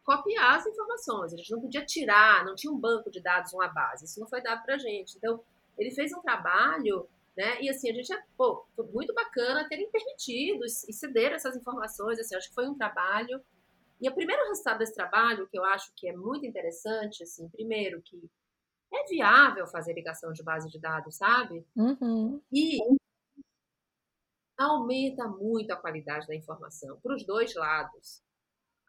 copiar 0.03 0.57
as 0.57 0.67
informações. 0.67 1.33
A 1.33 1.37
gente 1.37 1.51
não 1.51 1.61
podia 1.61 1.85
tirar, 1.85 2.45
não 2.45 2.55
tinha 2.55 2.71
um 2.71 2.77
banco 2.77 3.09
de 3.09 3.21
dados, 3.21 3.53
uma 3.53 3.67
base. 3.67 4.05
Isso 4.05 4.19
não 4.19 4.27
foi 4.27 4.41
dado 4.41 4.63
para 4.63 4.75
a 4.75 4.77
gente. 4.77 5.17
Então, 5.17 5.41
ele 5.77 5.91
fez 5.91 6.13
um 6.13 6.21
trabalho, 6.21 7.07
né? 7.35 7.61
E 7.61 7.69
assim, 7.69 7.89
a 7.89 7.93
gente, 7.93 8.13
é, 8.13 8.21
pô, 8.37 8.65
foi 8.75 8.85
muito 8.87 9.13
bacana 9.13 9.67
terem 9.67 9.89
permitido 9.89 10.63
e 10.65 10.93
ceder 10.93 11.31
essas 11.31 11.55
informações. 11.55 12.19
Assim, 12.19 12.35
acho 12.35 12.49
que 12.49 12.55
foi 12.55 12.67
um 12.67 12.77
trabalho. 12.77 13.41
E 13.99 14.09
o 14.09 14.13
primeiro 14.13 14.45
resultado 14.49 14.79
desse 14.79 14.93
trabalho, 14.93 15.47
que 15.47 15.57
eu 15.57 15.63
acho 15.63 15.91
que 15.95 16.07
é 16.07 16.15
muito 16.15 16.45
interessante, 16.45 17.23
assim, 17.23 17.47
primeiro 17.49 18.01
que 18.01 18.29
é 18.93 19.05
viável 19.07 19.65
fazer 19.67 19.93
ligação 19.93 20.31
de 20.31 20.43
base 20.43 20.69
de 20.69 20.79
dados, 20.79 21.15
sabe? 21.17 21.65
Uhum. 21.75 22.41
E 22.51 22.77
aumenta 24.57 25.27
muito 25.27 25.71
a 25.71 25.75
qualidade 25.75 26.27
da 26.27 26.35
informação 26.35 26.99
para 27.01 27.15
os 27.15 27.25
dois 27.25 27.53
lados. 27.55 28.21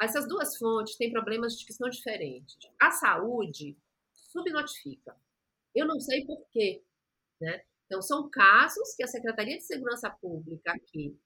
Essas 0.00 0.28
duas 0.28 0.56
fontes 0.56 0.96
têm 0.96 1.10
problemas 1.10 1.62
que 1.62 1.72
são 1.72 1.88
diferentes. 1.88 2.56
A 2.80 2.90
saúde 2.90 3.76
subnotifica. 4.12 5.16
Eu 5.74 5.86
não 5.86 5.98
sei 5.98 6.24
por 6.26 6.44
quê, 6.50 6.84
né? 7.40 7.62
Então, 7.86 8.00
são 8.02 8.28
casos 8.28 8.94
que 8.94 9.04
a 9.04 9.08
Secretaria 9.08 9.56
de 9.56 9.64
Segurança 9.64 10.10
Pública 10.10 10.72
aqui 10.72 11.18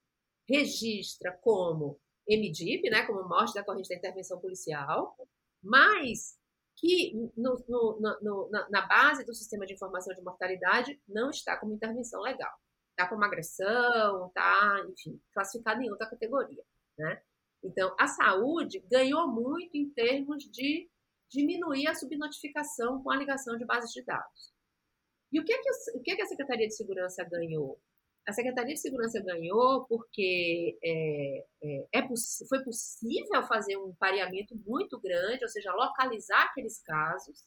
registra 0.49 1.33
como 1.41 2.01
MDIP, 2.29 2.91
né, 2.91 3.07
como 3.07 3.29
morte 3.29 3.55
da 3.55 3.65
corrente 3.65 3.89
da 3.89 3.97
intervenção 3.97 4.41
policial, 4.41 5.17
mas 5.63 6.39
que 6.79 7.13
no, 7.37 7.57
no, 7.69 8.19
no, 8.23 8.51
na, 8.51 8.69
na, 8.71 8.87
base 8.87 9.25
do 9.25 9.35
sistema 9.35 9.67
de 9.67 9.75
informação 9.75 10.15
de 10.15 10.23
mortalidade 10.23 11.01
não 11.09 11.31
está 11.31 11.57
como 11.57 11.75
intervenção 11.75 12.21
legal. 12.23 12.53
Está 12.91 13.09
como 13.09 13.25
agressão, 13.25 14.29
está, 14.29 14.85
enfim, 14.89 15.21
classificado 15.33 15.83
em 15.83 15.91
outra 15.91 16.09
categoria. 16.09 16.65
Né? 16.97 17.21
Então, 17.63 17.95
a 17.99 18.07
saúde 18.07 18.81
ganhou 18.91 19.29
muito 19.29 19.77
em 19.77 19.91
termos 19.91 20.45
de 20.45 20.89
diminuir 21.31 21.89
a 21.89 21.95
subnotificação 21.95 23.03
com 23.03 23.11
a 23.11 23.17
ligação 23.17 23.57
de 23.57 23.65
bases 23.65 23.93
de 23.93 24.03
dados. 24.05 24.53
E 25.33 25.41
o 25.41 25.45
que, 25.45 25.53
é 25.53 25.59
que, 25.61 25.71
o 25.95 26.01
que, 26.01 26.13
é 26.13 26.17
que 26.17 26.23
a 26.23 26.27
Secretaria 26.27 26.67
de 26.67 26.75
Segurança 26.75 27.25
ganhou? 27.25 27.79
A 28.29 28.33
Secretaria 28.35 28.75
de 28.75 28.81
Segurança 28.81 29.19
ganhou 29.23 29.87
porque 29.87 30.79
é, 30.85 31.47
é, 31.63 31.89
é 31.95 32.09
foi 32.47 32.63
possível 32.63 33.43
fazer 33.45 33.79
um 33.79 33.95
pareamento 33.95 34.55
muito 34.67 35.01
grande, 35.01 35.43
ou 35.43 35.49
seja, 35.49 35.73
localizar 35.73 36.43
aqueles 36.43 36.79
casos. 36.83 37.47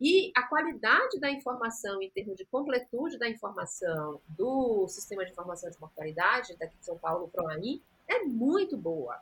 E 0.00 0.32
a 0.34 0.42
qualidade 0.48 1.20
da 1.20 1.30
informação, 1.30 2.02
em 2.02 2.10
termos 2.10 2.36
de 2.36 2.44
completude 2.46 3.16
da 3.16 3.28
informação 3.28 4.20
do 4.30 4.88
Sistema 4.88 5.24
de 5.24 5.30
Informação 5.30 5.70
de 5.70 5.78
Mortalidade, 5.78 6.56
daqui 6.56 6.76
de 6.76 6.84
São 6.84 6.98
Paulo, 6.98 7.26
o 7.26 7.28
PROAI, 7.28 7.80
é 8.08 8.24
muito 8.24 8.76
boa. 8.76 9.20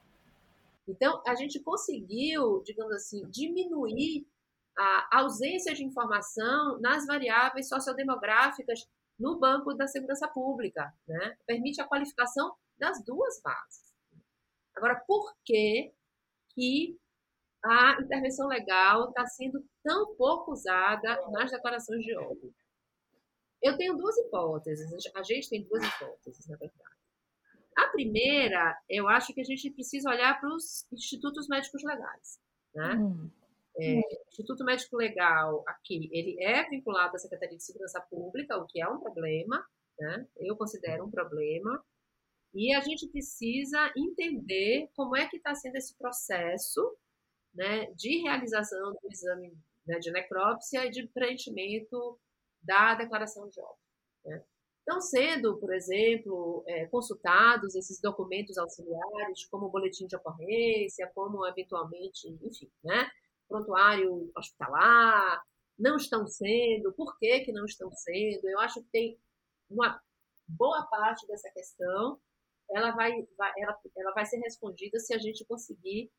Então, 0.89 1.23
a 1.27 1.35
gente 1.35 1.61
conseguiu, 1.61 2.63
digamos 2.65 2.95
assim, 2.95 3.27
diminuir 3.29 4.27
a 4.79 5.19
ausência 5.19 5.75
de 5.75 5.85
informação 5.85 6.81
nas 6.81 7.05
variáveis 7.05 7.69
sociodemográficas 7.69 8.89
no 9.19 9.39
Banco 9.39 9.75
da 9.75 9.87
Segurança 9.87 10.29
Pública, 10.29 10.93
né? 11.07 11.37
Permite 11.47 11.81
a 11.81 11.87
qualificação 11.87 12.55
das 12.79 13.05
duas 13.05 13.41
bases. 13.43 13.93
Agora, 14.77 14.95
por 15.07 15.35
que 15.45 15.93
que 16.55 16.97
a 17.65 18.01
intervenção 18.01 18.47
legal 18.47 19.09
está 19.09 19.27
sendo 19.27 19.65
tão 19.83 20.15
pouco 20.15 20.53
usada 20.53 21.21
nas 21.31 21.51
declarações 21.51 22.05
de 22.05 22.17
óbito? 22.17 22.55
Eu 23.61 23.77
tenho 23.77 23.97
duas 23.97 24.17
hipóteses, 24.19 24.87
a 25.15 25.23
gente 25.23 25.51
tem 25.51 25.65
duas 25.65 25.83
hipóteses, 25.83 26.47
na 26.47 26.57
verdade. 26.57 26.97
A 27.77 27.89
primeira, 27.89 28.81
eu 28.89 29.09
acho 29.09 29.33
que 29.35 29.41
a 29.41 29.45
gente 29.45 29.71
precisa 29.71 30.11
olhar 30.11 30.39
para 30.41 30.49
os 30.49 30.87
institutos 30.93 31.49
médicos 31.49 31.83
legais, 31.83 32.41
né? 32.75 32.95
Hum. 32.95 33.31
É, 33.79 34.01
Instituto 34.29 34.65
Médico 34.65 34.97
Legal 34.97 35.63
aqui, 35.67 36.09
ele 36.13 36.43
é 36.43 36.69
vinculado 36.69 37.15
à 37.15 37.19
Secretaria 37.19 37.57
de 37.57 37.63
Segurança 37.63 38.01
Pública, 38.01 38.57
o 38.57 38.67
que 38.67 38.81
é 38.81 38.89
um 38.89 38.99
problema, 38.99 39.65
né? 39.99 40.27
Eu 40.37 40.57
considero 40.57 41.05
um 41.05 41.11
problema. 41.11 41.83
E 42.55 42.75
a 42.75 42.81
gente 42.81 43.07
precisa 43.09 43.93
entender 43.97 44.89
como 44.95 45.17
é 45.17 45.29
que 45.29 45.37
está 45.37 45.55
sendo 45.55 45.77
esse 45.77 45.97
processo 45.97 46.97
né, 47.55 47.87
de 47.93 48.19
realização 48.23 48.93
do 48.93 49.09
exame 49.11 49.57
né, 49.87 49.99
de 49.99 50.11
necrópsia 50.11 50.87
e 50.87 50.91
de 50.91 51.07
preenchimento 51.09 52.19
da 52.63 52.95
declaração 52.95 53.49
de 53.49 53.61
óbito. 53.61 53.79
Né? 54.25 54.45
Estão 54.81 55.01
sendo, 55.01 55.59
por 55.59 55.75
exemplo, 55.75 56.65
é, 56.67 56.87
consultados 56.87 57.75
esses 57.75 58.01
documentos 58.01 58.57
auxiliares, 58.57 59.45
como 59.51 59.67
o 59.67 59.71
boletim 59.71 60.07
de 60.07 60.17
ocorrência, 60.17 61.11
como 61.15 61.47
eventualmente, 61.47 62.29
enfim, 62.43 62.71
né, 62.83 63.11
prontuário 63.49 64.31
hospitalar, 64.37 65.43
não 65.79 65.97
estão 65.97 66.27
sendo, 66.27 66.93
por 66.93 67.17
que, 67.19 67.41
que 67.41 67.53
não 67.53 67.65
estão 67.65 67.91
sendo? 67.93 68.49
Eu 68.49 68.59
acho 68.61 68.83
que 68.83 68.89
tem 68.91 69.19
uma 69.71 70.01
boa 70.47 70.87
parte 70.87 71.27
dessa 71.27 71.51
questão, 71.51 72.19
ela 72.71 72.91
vai, 72.93 73.13
vai 73.37 73.53
ela, 73.59 73.79
ela 73.97 74.13
vai 74.13 74.27
ser 74.27 74.39
respondida 74.39 74.99
se 74.99 75.15
a 75.15 75.19
gente 75.19 75.45
conseguir 75.45 76.11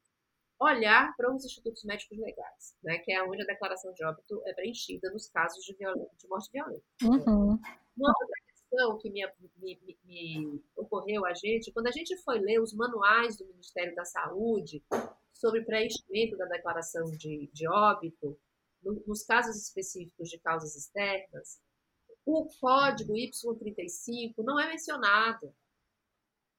olhar 0.59 1.15
para 1.15 1.33
os 1.33 1.45
institutos 1.45 1.83
médicos 1.85 2.17
legais, 2.17 2.75
né, 2.83 2.97
que 2.99 3.11
é 3.11 3.23
onde 3.23 3.41
a 3.41 3.45
declaração 3.45 3.93
de 3.93 4.03
óbito 4.03 4.41
é 4.45 4.53
preenchida 4.53 5.09
nos 5.11 5.29
casos 5.29 5.63
de, 5.63 5.73
violência, 5.73 6.17
de 6.17 6.27
morte 6.27 6.51
violenta. 6.51 6.83
Uhum. 7.03 7.57
Uma 7.97 8.13
outra 8.21 8.35
questão 8.45 8.97
que 8.97 9.09
me, 9.09 9.25
me, 9.57 9.79
me, 9.81 9.97
me, 10.03 10.63
ocorreu 10.75 11.25
a 11.25 11.33
gente, 11.33 11.71
quando 11.71 11.87
a 11.87 11.91
gente 11.91 12.15
foi 12.23 12.39
ler 12.39 12.59
os 12.59 12.73
manuais 12.73 13.37
do 13.37 13.45
Ministério 13.45 13.95
da 13.95 14.03
Saúde 14.03 14.83
sobre 15.39 15.63
preenchimento 15.63 16.37
da 16.37 16.45
declaração 16.45 17.05
de, 17.17 17.49
de 17.53 17.67
óbito, 17.67 18.37
no, 18.83 19.01
nos 19.07 19.23
casos 19.23 19.55
específicos 19.55 20.29
de 20.29 20.37
causas 20.39 20.75
externas, 20.75 21.61
o 22.25 22.47
código 22.59 23.13
Y35 23.13 24.33
não 24.39 24.59
é 24.59 24.67
mencionado. 24.67 25.53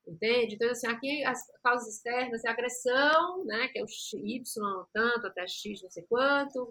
Entende? 0.07 0.55
Então, 0.55 0.71
assim, 0.71 0.87
aqui 0.87 1.23
as 1.25 1.47
causas 1.63 1.95
externas 1.95 2.43
é 2.43 2.49
agressão, 2.49 3.45
né, 3.45 3.69
que 3.69 3.79
é 3.79 3.85
o 3.85 3.87
Y 3.87 4.87
tanto 4.93 5.27
até 5.27 5.47
X 5.47 5.83
não 5.83 5.91
sei 5.91 6.05
quanto, 6.05 6.69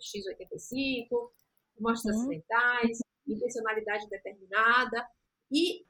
X 0.00 0.26
85, 0.26 1.34
mortes 1.80 2.04
uhum. 2.04 2.10
acidentais, 2.12 2.98
intencionalidade 3.26 4.08
determinada 4.08 5.06
e 5.50 5.84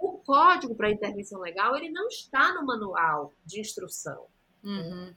o 0.00 0.18
código 0.18 0.74
para 0.74 0.90
intervenção 0.90 1.40
legal 1.40 1.76
ele 1.76 1.90
não 1.90 2.08
está 2.08 2.54
no 2.54 2.64
manual 2.64 3.34
de 3.44 3.60
instrução. 3.60 4.26
Uhum. 4.64 5.14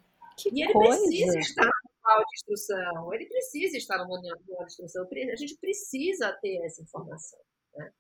e 0.52 0.64
ele 0.64 0.74
coisa. 0.74 1.00
precisa 1.00 1.40
estar 1.40 1.66
no 1.66 1.92
manual 2.04 2.26
de 2.26 2.36
instrução. 2.36 3.14
Ele 3.14 3.26
precisa 3.26 3.78
estar 3.78 3.98
no 3.98 4.10
manual 4.10 4.38
de 4.38 4.66
instrução. 4.66 5.08
A 5.32 5.36
gente 5.36 5.58
precisa 5.58 6.34
ter 6.42 6.58
essa 6.66 6.82
informação. 6.82 7.40
Né? 7.76 7.92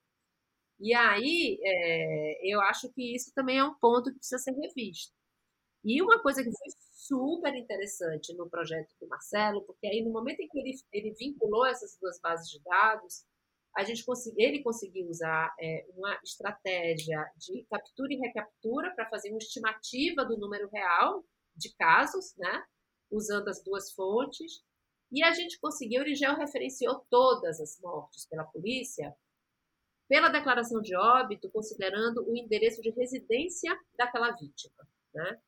E 0.79 0.93
aí, 0.93 1.59
é, 1.63 2.53
eu 2.53 2.59
acho 2.61 2.89
que 2.89 3.15
isso 3.15 3.33
também 3.33 3.57
é 3.57 3.63
um 3.63 3.73
ponto 3.75 4.11
que 4.11 4.17
precisa 4.17 4.39
ser 4.39 4.51
revisto. 4.51 5.13
E 5.83 6.01
uma 6.01 6.21
coisa 6.21 6.43
que 6.43 6.51
foi 6.51 6.67
super 6.93 7.53
interessante 7.55 8.33
no 8.33 8.49
projeto 8.49 8.93
do 9.01 9.07
Marcelo, 9.07 9.61
porque 9.63 9.85
aí 9.85 10.01
no 10.01 10.11
momento 10.11 10.39
em 10.39 10.47
que 10.47 10.59
ele, 10.59 10.73
ele 10.93 11.11
vinculou 11.11 11.65
essas 11.65 11.97
duas 11.99 12.19
bases 12.19 12.49
de 12.49 12.59
dados, 12.63 13.25
a 13.75 13.83
gente 13.83 14.03
ele 14.37 14.61
conseguiu 14.61 15.07
usar 15.07 15.53
é, 15.59 15.85
uma 15.95 16.19
estratégia 16.23 17.25
de 17.37 17.65
captura 17.69 18.13
e 18.13 18.17
recaptura 18.17 18.93
para 18.95 19.09
fazer 19.09 19.29
uma 19.29 19.39
estimativa 19.39 20.23
do 20.23 20.37
número 20.37 20.69
real 20.69 21.23
de 21.55 21.73
casos, 21.75 22.35
né? 22.37 22.63
Usando 23.11 23.47
as 23.47 23.63
duas 23.63 23.91
fontes. 23.93 24.63
E 25.11 25.23
a 25.23 25.31
gente 25.31 25.59
conseguiu, 25.59 26.01
ele 26.01 26.15
já 26.15 26.33
referenciou 26.33 27.05
todas 27.09 27.59
as 27.59 27.79
mortes 27.79 28.27
pela 28.27 28.43
polícia 28.43 29.15
pela 30.07 30.29
declaração 30.29 30.81
de 30.81 30.95
óbito, 30.95 31.49
considerando 31.49 32.23
o 32.29 32.37
endereço 32.37 32.81
de 32.81 32.91
residência 32.91 33.75
daquela 33.97 34.31
vítima, 34.31 34.87
né? 35.13 35.41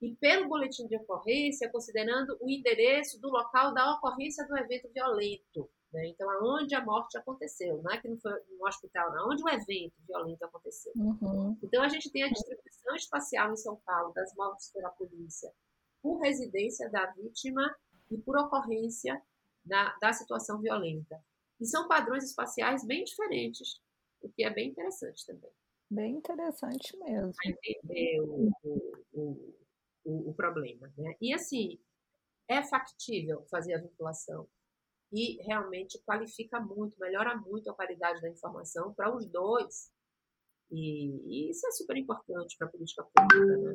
E 0.00 0.14
pelo 0.16 0.48
boletim 0.48 0.86
de 0.86 0.96
ocorrência, 0.96 1.70
considerando 1.70 2.38
o 2.40 2.48
endereço 2.48 3.20
do 3.20 3.28
local 3.28 3.74
da 3.74 3.94
ocorrência 3.94 4.46
do 4.46 4.56
evento 4.56 4.88
violento, 4.92 5.68
né? 5.92 6.06
Então, 6.08 6.28
aonde 6.30 6.74
a 6.74 6.84
morte 6.84 7.18
aconteceu, 7.18 7.82
não 7.82 7.90
é 7.90 8.00
que 8.00 8.08
não 8.08 8.18
foi 8.18 8.32
no 8.32 8.66
hospital, 8.66 9.12
não, 9.12 9.30
onde 9.30 9.42
o 9.42 9.48
evento 9.48 9.94
violento 10.06 10.44
aconteceu. 10.44 10.92
Uhum. 10.94 11.58
Então, 11.62 11.82
a 11.82 11.88
gente 11.88 12.10
tem 12.10 12.22
a 12.22 12.28
distribuição 12.28 12.94
espacial 12.94 13.52
em 13.52 13.56
São 13.56 13.76
Paulo 13.84 14.12
das 14.12 14.34
mortes 14.34 14.70
pela 14.72 14.90
polícia 14.90 15.52
por 16.02 16.20
residência 16.20 16.88
da 16.90 17.06
vítima 17.12 17.74
e 18.10 18.18
por 18.18 18.36
ocorrência 18.38 19.20
da, 19.64 19.96
da 20.00 20.12
situação 20.12 20.60
violenta. 20.60 21.22
E 21.60 21.66
são 21.66 21.86
padrões 21.86 22.24
espaciais 22.24 22.84
bem 22.86 23.04
diferentes, 23.04 23.80
o 24.22 24.28
que 24.30 24.44
é 24.44 24.50
bem 24.50 24.70
interessante 24.70 25.26
também. 25.26 25.50
Bem 25.90 26.16
interessante 26.16 26.96
mesmo. 26.98 27.32
Para 27.34 27.50
entender 27.50 28.20
o, 28.22 28.50
o, 29.12 29.54
o, 30.04 30.30
o 30.30 30.34
problema. 30.34 30.92
Né? 30.96 31.14
E 31.20 31.34
assim, 31.34 31.78
é 32.48 32.62
factível 32.62 33.44
fazer 33.50 33.74
a 33.74 33.80
vinculação 33.80 34.48
e 35.12 35.42
realmente 35.42 36.00
qualifica 36.04 36.60
muito, 36.60 36.98
melhora 36.98 37.36
muito 37.36 37.70
a 37.70 37.74
qualidade 37.74 38.20
da 38.20 38.28
informação 38.28 38.94
para 38.94 39.14
os 39.14 39.26
dois. 39.26 39.90
E, 40.70 41.48
e, 41.48 41.50
isso 41.50 41.66
é 41.66 41.72
super 41.72 41.96
importante 41.96 42.56
para 42.56 42.68
a 42.68 42.70
política 42.70 43.04
pública, 43.04 43.56
né? 43.56 43.74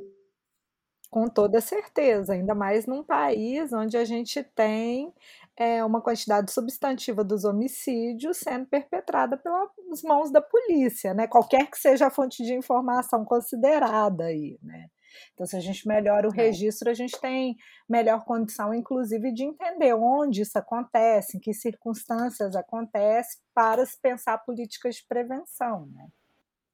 Com 1.12 1.28
toda 1.28 1.62
certeza, 1.62 2.34
ainda 2.34 2.56
mais 2.56 2.86
num 2.86 3.04
país 3.04 3.72
onde 3.72 3.96
a 3.96 4.04
gente 4.04 4.44
tem 4.44 5.14
é, 5.56 5.84
uma 5.84 6.02
quantidade 6.02 6.52
substantiva 6.52 7.24
dos 7.24 7.46
homicídios 7.46 8.38
sendo 8.38 8.66
perpetrada 8.66 9.38
pelas 9.38 10.02
mãos 10.04 10.32
da 10.32 10.42
polícia, 10.42 11.14
né? 11.14 11.28
Qualquer 11.28 11.70
que 11.70 11.78
seja 11.78 12.08
a 12.08 12.12
fonte 12.12 12.44
de 12.44 12.54
informação 12.54 13.24
considerada 13.24 14.26
aí, 14.26 14.58
né? 14.64 14.90
Então, 15.34 15.46
se 15.46 15.56
a 15.56 15.60
gente 15.60 15.88
melhora 15.88 16.28
o 16.28 16.34
é. 16.34 16.46
registro, 16.46 16.90
a 16.90 16.94
gente 16.94 17.20
tem 17.20 17.56
melhor 17.88 18.24
condição, 18.26 18.74
inclusive, 18.74 19.34
de 19.34 19.44
entender 19.44 19.94
onde 19.94 20.42
isso 20.42 20.58
acontece, 20.58 21.38
em 21.38 21.40
que 21.40 21.54
circunstâncias 21.54 22.56
acontece, 22.56 23.40
para 23.54 23.86
se 23.86 24.00
pensar 24.00 24.38
políticas 24.40 24.96
de 24.96 25.06
prevenção. 25.08 25.88
Né? 25.88 26.08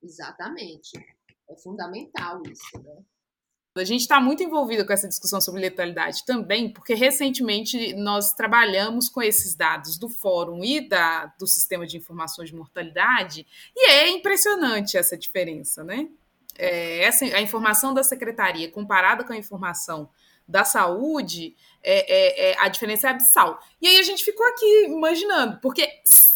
Exatamente. 0.03 0.91
É 1.49 1.55
fundamental 1.55 2.41
isso, 2.45 2.81
né? 2.81 3.03
A 3.77 3.85
gente 3.85 4.01
está 4.01 4.19
muito 4.19 4.43
envolvido 4.43 4.85
com 4.85 4.91
essa 4.91 5.07
discussão 5.07 5.39
sobre 5.39 5.61
letalidade 5.61 6.25
também, 6.25 6.73
porque 6.73 6.93
recentemente 6.93 7.93
nós 7.95 8.33
trabalhamos 8.33 9.07
com 9.07 9.21
esses 9.21 9.55
dados 9.55 9.97
do 9.97 10.09
Fórum 10.09 10.61
e 10.61 10.89
da, 10.89 11.27
do 11.39 11.47
Sistema 11.47 11.87
de 11.87 11.95
Informações 11.95 12.49
de 12.49 12.55
Mortalidade, 12.55 13.47
e 13.73 13.89
é 13.89 14.09
impressionante 14.09 14.97
essa 14.97 15.17
diferença, 15.17 15.85
né? 15.85 16.09
É, 16.57 17.03
essa, 17.03 17.25
a 17.25 17.41
informação 17.41 17.93
da 17.93 18.03
secretaria 18.03 18.71
comparada 18.71 19.23
com 19.23 19.33
a 19.33 19.37
informação 19.37 20.09
da 20.47 20.65
saúde, 20.65 21.55
é, 21.81 22.49
é, 22.49 22.51
é, 22.51 22.55
a 22.59 22.67
diferença 22.67 23.07
é 23.07 23.11
abissal. 23.11 23.59
E 23.81 23.87
aí 23.87 23.97
a 23.97 24.03
gente 24.03 24.23
ficou 24.23 24.45
aqui 24.47 24.85
imaginando, 24.87 25.59
porque 25.61 25.87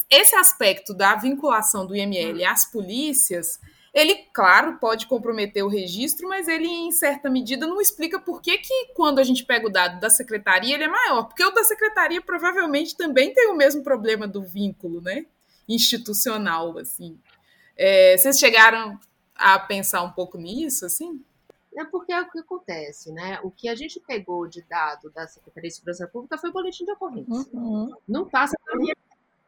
esse 0.09 0.35
aspecto 0.35 0.93
da 0.93 1.15
vinculação 1.15 1.85
do 1.85 1.95
IML 1.95 2.45
às 2.45 2.65
polícias, 2.65 3.59
ele, 3.93 4.15
claro, 4.33 4.77
pode 4.77 5.07
comprometer 5.07 5.63
o 5.63 5.69
registro, 5.69 6.27
mas 6.27 6.47
ele, 6.47 6.67
em 6.67 6.91
certa 6.91 7.29
medida, 7.29 7.65
não 7.65 7.79
explica 7.79 8.19
por 8.19 8.41
que, 8.41 8.57
que 8.57 8.87
quando 8.93 9.19
a 9.19 9.23
gente 9.23 9.45
pega 9.45 9.67
o 9.67 9.71
dado 9.71 9.99
da 9.99 10.09
secretaria, 10.09 10.75
ele 10.75 10.83
é 10.83 10.87
maior. 10.87 11.23
Porque 11.23 11.43
o 11.43 11.51
da 11.51 11.63
secretaria 11.63 12.21
provavelmente 12.21 12.95
também 12.95 13.33
tem 13.33 13.47
o 13.47 13.55
mesmo 13.55 13.83
problema 13.83 14.27
do 14.27 14.43
vínculo, 14.43 15.01
né? 15.01 15.25
Institucional, 15.67 16.77
assim. 16.77 17.17
É, 17.77 18.17
vocês 18.17 18.37
chegaram 18.37 18.99
a 19.35 19.59
pensar 19.59 20.01
um 20.01 20.11
pouco 20.11 20.37
nisso, 20.37 20.85
assim? 20.85 21.23
É 21.77 21.83
porque 21.83 22.13
é 22.13 22.21
o 22.21 22.31
que 22.31 22.39
acontece, 22.39 23.11
né? 23.11 23.39
O 23.43 23.51
que 23.51 23.67
a 23.67 23.75
gente 23.75 23.99
pegou 23.99 24.47
de 24.47 24.61
dado 24.63 25.09
da 25.09 25.27
Secretaria 25.27 25.69
de 25.69 25.75
Segurança 25.75 26.07
Pública 26.07 26.37
foi 26.37 26.49
o 26.49 26.53
boletim 26.53 26.85
de 26.85 26.91
ocorrência. 26.91 27.49
Uhum. 27.53 27.93
Não 28.07 28.27
passa 28.29 28.55
pelo 28.65 28.81
IML. 28.81 28.97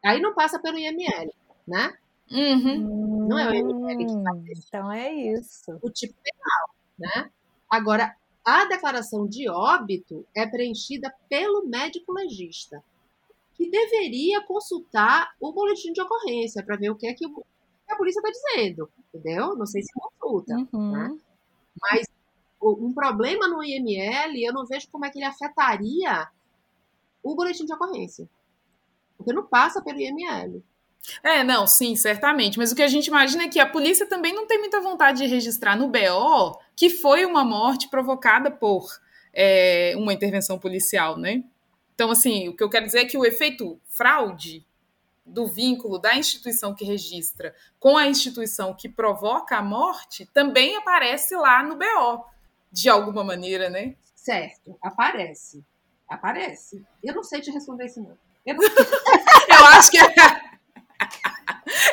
Aí 0.04 0.20
não 0.20 0.34
passa 0.34 0.58
pelo 0.58 0.78
IML, 0.78 1.32
né? 1.66 1.96
Uhum. 2.30 3.26
Não 3.26 3.38
é 3.38 3.48
o 3.48 3.54
IML 3.54 4.06
que 4.06 4.22
faz 4.22 4.46
isso. 4.46 4.66
Então 4.68 4.92
é 4.92 5.12
isso. 5.12 5.78
O 5.80 5.90
tipo 5.90 6.14
penal, 6.22 6.70
né? 6.98 7.30
Agora, 7.70 8.14
a 8.44 8.66
declaração 8.66 9.26
de 9.26 9.48
óbito 9.48 10.26
é 10.34 10.46
preenchida 10.46 11.14
pelo 11.30 11.66
médico 11.66 12.12
legista, 12.12 12.82
que 13.54 13.70
deveria 13.70 14.42
consultar 14.42 15.34
o 15.40 15.52
boletim 15.52 15.92
de 15.92 16.00
ocorrência 16.00 16.62
para 16.62 16.76
ver 16.76 16.90
o 16.90 16.96
que 16.96 17.06
é 17.06 17.14
que 17.14 17.26
o 17.26 17.44
que 17.88 17.94
a 17.94 17.96
polícia 17.96 18.20
está 18.20 18.30
dizendo, 18.30 18.88
entendeu? 19.12 19.56
Não 19.56 19.66
sei 19.66 19.82
se 19.82 19.92
consulta, 19.92 20.54
uhum. 20.72 20.92
né? 20.92 21.18
Mas 21.80 22.06
um 22.60 22.92
problema 22.92 23.48
no 23.48 23.62
IML, 23.62 24.36
eu 24.44 24.52
não 24.52 24.66
vejo 24.66 24.88
como 24.90 25.06
é 25.06 25.10
que 25.10 25.18
ele 25.18 25.24
afetaria 25.24 26.28
o 27.22 27.34
boletim 27.34 27.64
de 27.64 27.72
ocorrência. 27.72 28.28
Porque 29.16 29.32
não 29.32 29.46
passa 29.46 29.82
pelo 29.82 29.98
IML. 29.98 30.62
É, 31.22 31.42
não, 31.42 31.66
sim, 31.66 31.96
certamente. 31.96 32.58
Mas 32.58 32.72
o 32.72 32.74
que 32.74 32.82
a 32.82 32.88
gente 32.88 33.06
imagina 33.06 33.44
é 33.44 33.48
que 33.48 33.60
a 33.60 33.68
polícia 33.68 34.06
também 34.06 34.34
não 34.34 34.46
tem 34.46 34.58
muita 34.58 34.80
vontade 34.80 35.18
de 35.18 35.26
registrar 35.26 35.76
no 35.76 35.88
BO 35.88 36.58
que 36.76 36.90
foi 36.90 37.24
uma 37.24 37.44
morte 37.44 37.88
provocada 37.88 38.50
por 38.50 38.86
é, 39.32 39.94
uma 39.96 40.12
intervenção 40.12 40.58
policial, 40.58 41.16
né? 41.16 41.44
Então, 41.94 42.10
assim, 42.10 42.48
o 42.48 42.56
que 42.56 42.62
eu 42.62 42.70
quero 42.70 42.86
dizer 42.86 43.00
é 43.00 43.04
que 43.04 43.16
o 43.16 43.24
efeito 43.24 43.80
fraude 43.86 44.64
do 45.28 45.46
vínculo 45.46 45.98
da 45.98 46.14
instituição 46.16 46.74
que 46.74 46.84
registra 46.84 47.54
com 47.78 47.96
a 47.96 48.06
instituição 48.06 48.74
que 48.74 48.88
provoca 48.88 49.56
a 49.56 49.62
morte 49.62 50.26
também 50.32 50.76
aparece 50.76 51.36
lá 51.36 51.62
no 51.62 51.76
BO, 51.76 52.24
de 52.72 52.88
alguma 52.88 53.22
maneira, 53.22 53.70
né? 53.70 53.94
Certo, 54.14 54.76
aparece. 54.82 55.64
Aparece. 56.08 56.84
Eu 57.02 57.14
não 57.14 57.22
sei 57.22 57.40
te 57.40 57.50
responder 57.50 57.86
isso, 57.86 58.00
não. 58.00 58.16
Eu, 58.44 58.54
não... 58.56 58.62
eu 58.64 59.64
acho 59.66 59.90
que. 59.90 59.98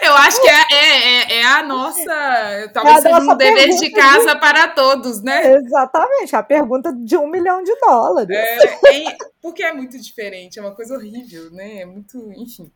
Eu 0.01 0.13
acho 0.15 0.41
que 0.41 0.47
é, 0.47 0.61
é, 0.71 1.33
é, 1.33 1.39
é 1.41 1.45
a 1.45 1.63
nossa. 1.63 2.71
Talvez 2.73 2.97
é 2.97 3.01
seja 3.01 3.19
um 3.19 3.37
dever 3.37 3.69
de 3.69 3.89
casa 3.91 4.33
de... 4.33 4.39
para 4.39 4.69
todos, 4.69 5.21
né? 5.21 5.55
Exatamente, 5.55 6.35
a 6.35 6.41
pergunta 6.41 6.93
de 6.93 7.17
um 7.17 7.27
milhão 7.27 7.61
de 7.61 7.75
dólares. 7.75 8.35
É, 8.35 9.09
é, 9.09 9.17
porque 9.41 9.63
é 9.63 9.73
muito 9.73 9.99
diferente, 9.99 10.59
é 10.59 10.61
uma 10.61 10.73
coisa 10.73 10.95
horrível, 10.95 11.51
né? 11.51 11.81
É 11.81 11.85
muito. 11.85 12.31
Enfim. 12.33 12.71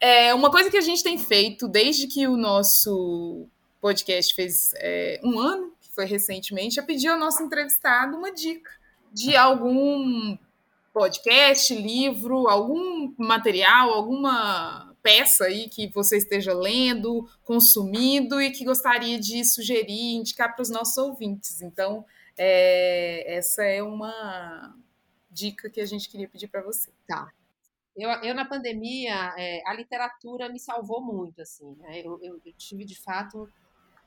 É, 0.00 0.34
uma 0.34 0.50
coisa 0.50 0.70
que 0.70 0.76
a 0.76 0.82
gente 0.82 1.02
tem 1.02 1.18
feito 1.18 1.66
desde 1.66 2.06
que 2.06 2.26
o 2.26 2.36
nosso 2.36 3.48
podcast 3.80 4.34
fez 4.34 4.72
é, 4.76 5.20
um 5.24 5.38
ano, 5.38 5.72
que 5.80 5.90
foi 5.90 6.04
recentemente, 6.04 6.78
é 6.78 6.82
pedir 6.82 7.08
ao 7.08 7.18
nosso 7.18 7.42
entrevistado 7.42 8.16
uma 8.16 8.32
dica 8.32 8.70
de 9.12 9.34
algum 9.36 10.36
podcast, 10.92 11.74
livro, 11.74 12.48
algum 12.48 13.14
material, 13.18 13.90
alguma 13.90 14.94
peça 15.02 15.44
aí 15.44 15.68
que 15.68 15.88
você 15.88 16.16
esteja 16.16 16.52
lendo, 16.52 17.28
consumindo 17.44 18.40
e 18.40 18.50
que 18.50 18.64
gostaria 18.64 19.20
de 19.20 19.44
sugerir, 19.44 20.16
indicar 20.16 20.54
para 20.54 20.62
os 20.62 20.70
nossos 20.70 20.96
ouvintes. 20.98 21.62
Então, 21.62 22.04
é, 22.36 23.36
essa 23.36 23.62
é 23.62 23.82
uma 23.82 24.74
dica 25.30 25.70
que 25.70 25.80
a 25.80 25.86
gente 25.86 26.08
queria 26.08 26.28
pedir 26.28 26.48
para 26.48 26.62
você. 26.62 26.90
Tá. 27.06 27.30
Eu, 27.96 28.10
eu 28.10 28.34
na 28.34 28.44
pandemia, 28.44 29.34
é, 29.38 29.62
a 29.66 29.72
literatura 29.74 30.48
me 30.48 30.58
salvou 30.58 31.00
muito, 31.02 31.40
assim. 31.40 31.74
Né? 31.76 32.00
Eu, 32.00 32.22
eu, 32.22 32.40
eu 32.44 32.52
tive, 32.52 32.84
de 32.84 33.00
fato, 33.00 33.48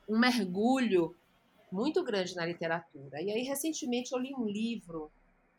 um 0.08 0.18
mergulho 0.18 1.16
muito 1.72 2.02
grande 2.04 2.36
na 2.36 2.46
literatura. 2.46 3.20
E 3.20 3.30
aí, 3.30 3.42
recentemente, 3.42 4.12
eu 4.12 4.18
li 4.18 4.34
um 4.34 4.46
livro 4.46 5.10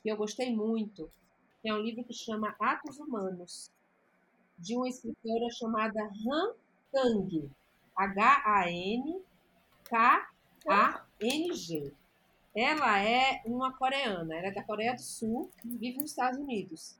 que 0.01 0.09
eu 0.09 0.15
gostei 0.17 0.55
muito, 0.55 1.09
que 1.61 1.69
é 1.69 1.73
um 1.73 1.81
livro 1.81 2.03
que 2.03 2.13
chama 2.13 2.55
Atos 2.59 2.99
Humanos, 2.99 3.71
de 4.57 4.75
uma 4.77 4.87
escritora 4.87 5.49
chamada 5.51 6.01
Han 6.03 6.53
Kang. 6.91 7.49
H-A-N-K-A-N-G. 7.95 9.21
Ela 12.53 12.99
é 12.99 13.41
uma 13.45 13.71
coreana, 13.77 14.35
ela 14.35 14.47
é 14.47 14.51
da 14.51 14.63
Coreia 14.63 14.93
do 14.93 15.01
Sul 15.01 15.49
e 15.63 15.77
vive 15.77 15.99
nos 15.99 16.09
Estados 16.11 16.39
Unidos. 16.39 16.97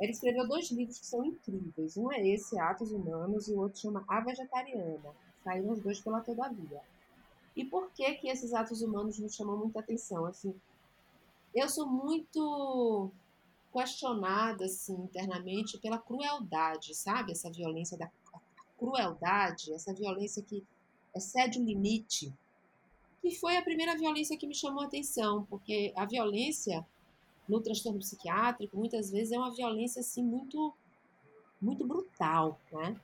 Ela 0.00 0.10
escreveu 0.10 0.46
dois 0.46 0.70
livros 0.70 0.98
que 0.98 1.06
são 1.06 1.24
incríveis. 1.24 1.96
Um 1.96 2.12
é 2.12 2.26
esse, 2.26 2.58
Atos 2.58 2.92
Humanos, 2.92 3.48
e 3.48 3.52
o 3.52 3.58
outro 3.58 3.80
chama 3.80 4.04
A 4.06 4.20
Vegetariana. 4.20 5.14
Saíram 5.42 5.72
os 5.72 5.80
dois 5.80 6.00
pela 6.00 6.20
Todavia. 6.20 6.80
E 7.56 7.64
por 7.64 7.90
que 7.90 8.14
que 8.14 8.28
esses 8.28 8.54
atos 8.54 8.82
humanos 8.82 9.18
me 9.18 9.28
chamam 9.28 9.56
muita 9.56 9.80
atenção? 9.80 10.24
Assim, 10.26 10.54
eu 11.52 11.68
sou 11.68 11.88
muito 11.88 13.10
questionada 13.72 14.64
assim 14.64 14.94
internamente 14.94 15.76
pela 15.78 15.98
crueldade, 15.98 16.94
sabe? 16.94 17.32
Essa 17.32 17.50
violência 17.50 17.98
da 17.98 18.08
crueldade, 18.78 19.72
essa 19.72 19.92
violência 19.92 20.42
que 20.42 20.64
excede 21.14 21.58
o 21.58 21.64
limite, 21.64 22.32
que 23.20 23.34
foi 23.34 23.56
a 23.56 23.62
primeira 23.62 23.96
violência 23.96 24.36
que 24.36 24.46
me 24.46 24.54
chamou 24.54 24.84
a 24.84 24.86
atenção, 24.86 25.44
porque 25.50 25.92
a 25.96 26.06
violência 26.06 26.86
no 27.48 27.60
transtorno 27.60 27.98
psiquiátrico 27.98 28.76
muitas 28.76 29.10
vezes 29.10 29.32
é 29.32 29.38
uma 29.38 29.54
violência 29.54 30.00
assim 30.00 30.22
muito 30.22 30.74
muito 31.60 31.86
brutal, 31.86 32.58
né? 32.70 32.96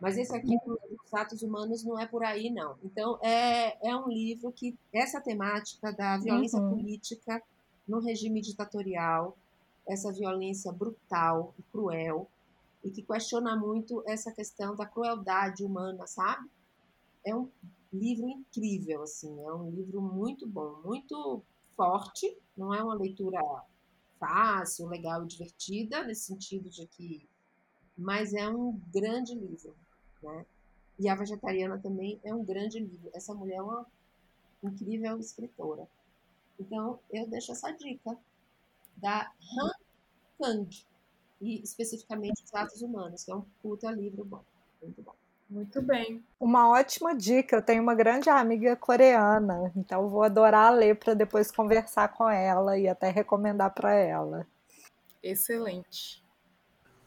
Mas 0.00 0.18
esse 0.18 0.34
aqui, 0.34 0.56
os 0.66 1.14
atos 1.14 1.42
humanos, 1.42 1.84
não 1.84 1.96
é 1.96 2.04
por 2.04 2.24
aí, 2.24 2.50
não. 2.50 2.76
Então, 2.82 3.20
é, 3.22 3.88
é 3.88 3.96
um 3.96 4.08
livro 4.08 4.50
que 4.50 4.76
essa 4.92 5.20
temática 5.20 5.92
da 5.92 6.18
violência 6.18 6.58
uhum. 6.58 6.70
política 6.70 7.40
no 7.86 8.00
regime 8.00 8.40
ditatorial, 8.40 9.36
essa 9.86 10.12
violência 10.12 10.72
brutal 10.72 11.54
e 11.56 11.62
cruel, 11.70 12.28
e 12.82 12.90
que 12.90 13.00
questiona 13.02 13.54
muito 13.54 14.02
essa 14.04 14.32
questão 14.32 14.74
da 14.74 14.86
crueldade 14.86 15.64
humana, 15.64 16.04
sabe? 16.08 16.50
É 17.24 17.32
um 17.32 17.48
livro 17.92 18.28
incrível, 18.28 19.02
assim, 19.02 19.40
é 19.44 19.52
um 19.52 19.70
livro 19.70 20.00
muito 20.00 20.48
bom, 20.48 20.80
muito 20.84 21.40
forte, 21.76 22.36
não 22.56 22.74
é 22.74 22.82
uma 22.82 22.94
leitura 22.94 23.40
fácil, 24.22 24.86
legal 24.86 25.24
e 25.24 25.26
divertida, 25.26 26.04
nesse 26.04 26.26
sentido 26.26 26.70
de 26.70 26.86
que. 26.86 27.28
Mas 27.98 28.32
é 28.32 28.48
um 28.48 28.80
grande 28.94 29.34
livro, 29.34 29.74
né? 30.22 30.46
E 30.98 31.08
A 31.08 31.16
Vegetariana 31.16 31.78
também 31.78 32.20
é 32.22 32.32
um 32.32 32.44
grande 32.44 32.78
livro. 32.78 33.10
Essa 33.12 33.34
mulher 33.34 33.56
é 33.56 33.62
uma 33.62 33.84
incrível 34.62 35.18
escritora. 35.18 35.88
Então, 36.58 37.00
eu 37.10 37.26
deixo 37.26 37.50
essa 37.50 37.72
dica 37.72 38.16
da 38.96 39.32
Han 39.58 39.72
Kang, 40.38 40.86
e 41.40 41.60
especificamente 41.60 42.44
os 42.44 42.54
atos 42.54 42.82
humanos, 42.82 43.24
que 43.24 43.32
é 43.32 43.34
um 43.34 43.44
puta 43.60 43.90
livro 43.90 44.24
bom, 44.24 44.44
muito 44.80 45.02
bom. 45.02 45.14
Muito 45.52 45.82
bem. 45.82 46.24
Uma 46.40 46.70
ótima 46.70 47.14
dica. 47.14 47.56
Eu 47.56 47.62
tenho 47.62 47.82
uma 47.82 47.94
grande 47.94 48.30
amiga 48.30 48.74
coreana, 48.74 49.70
então 49.76 50.08
vou 50.08 50.22
adorar 50.22 50.72
ler 50.72 50.96
para 50.96 51.12
depois 51.12 51.50
conversar 51.50 52.08
com 52.08 52.28
ela 52.28 52.78
e 52.78 52.88
até 52.88 53.10
recomendar 53.10 53.70
para 53.74 53.92
ela. 53.92 54.46
Excelente. 55.22 56.21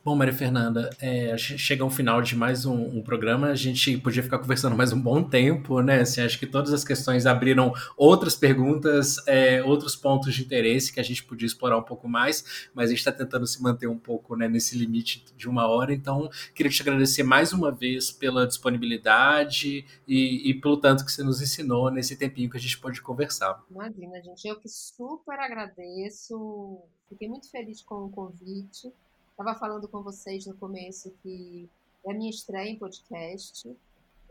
Bom, 0.06 0.16
Maria 0.16 0.36
Fernanda, 0.36 0.92
é, 1.02 1.36
chega 1.36 1.84
ao 1.84 1.90
final 1.90 2.22
de 2.22 2.36
mais 2.36 2.64
um, 2.64 3.00
um, 3.00 3.02
programa. 3.02 3.48
A 3.48 3.56
gente 3.56 3.98
podia 3.98 4.22
ficar 4.22 4.38
conversando 4.38 4.76
mais 4.76 4.94
um 4.94 5.02
bom 5.02 5.24
tempo, 5.24 5.82
né? 5.82 6.02
Assim, 6.02 6.22
acho 6.22 6.38
que 6.38 6.46
todas 6.46 6.72
as 6.72 6.84
questões 6.84 7.26
abriram 7.26 7.74
outras 7.98 8.36
perguntas, 8.36 9.18
é, 9.26 9.64
outros 9.64 9.96
pontos 9.96 10.36
de 10.36 10.44
interesse 10.44 10.94
que 10.94 11.00
a 11.00 11.04
gente 11.04 11.24
podia 11.24 11.48
explorar 11.48 11.80
um 11.80 11.82
pouco 11.82 12.08
mais, 12.08 12.70
mas 12.72 12.86
a 12.86 12.90
gente 12.90 13.00
está 13.00 13.12
tentando 13.12 13.48
se 13.48 13.60
manter 13.64 13.88
um 13.88 13.98
pouco 13.98 14.36
né, 14.36 14.48
nesse 14.48 14.78
limite 14.78 15.26
de 15.36 15.50
uma 15.50 15.66
hora. 15.68 15.92
Então, 15.92 16.30
queria 16.54 16.72
te 16.72 16.84
agradecer 16.84 17.24
mais 17.24 17.52
uma 17.52 17.72
vez 17.72 18.12
pela 18.12 18.46
disponibilidade 18.46 19.84
e, 20.08 20.52
e 20.52 20.54
pelo 20.54 20.78
tanto 20.78 21.04
que 21.04 21.12
você 21.12 21.24
nos 21.24 21.42
ensinou 21.42 21.90
nesse 21.90 22.16
tempinho 22.16 22.48
que 22.48 22.58
a 22.58 22.62
gente 22.62 22.78
pôde 22.78 23.02
conversar. 23.02 23.60
Imagina, 23.72 24.22
gente, 24.22 24.48
eu 24.48 24.60
que 24.60 24.70
super 24.70 25.40
agradeço. 25.40 26.80
Fiquei 27.10 27.28
muito 27.28 27.50
feliz 27.50 27.82
com 27.82 28.06
o 28.06 28.10
convite. 28.12 28.94
Estava 29.38 29.54
falando 29.60 29.86
com 29.90 30.02
vocês 30.02 30.46
no 30.46 30.56
começo 30.56 31.12
que 31.22 31.70
é 32.06 32.12
a 32.12 32.14
minha 32.14 32.30
estreia 32.30 32.70
em 32.70 32.80
podcast. 32.80 33.68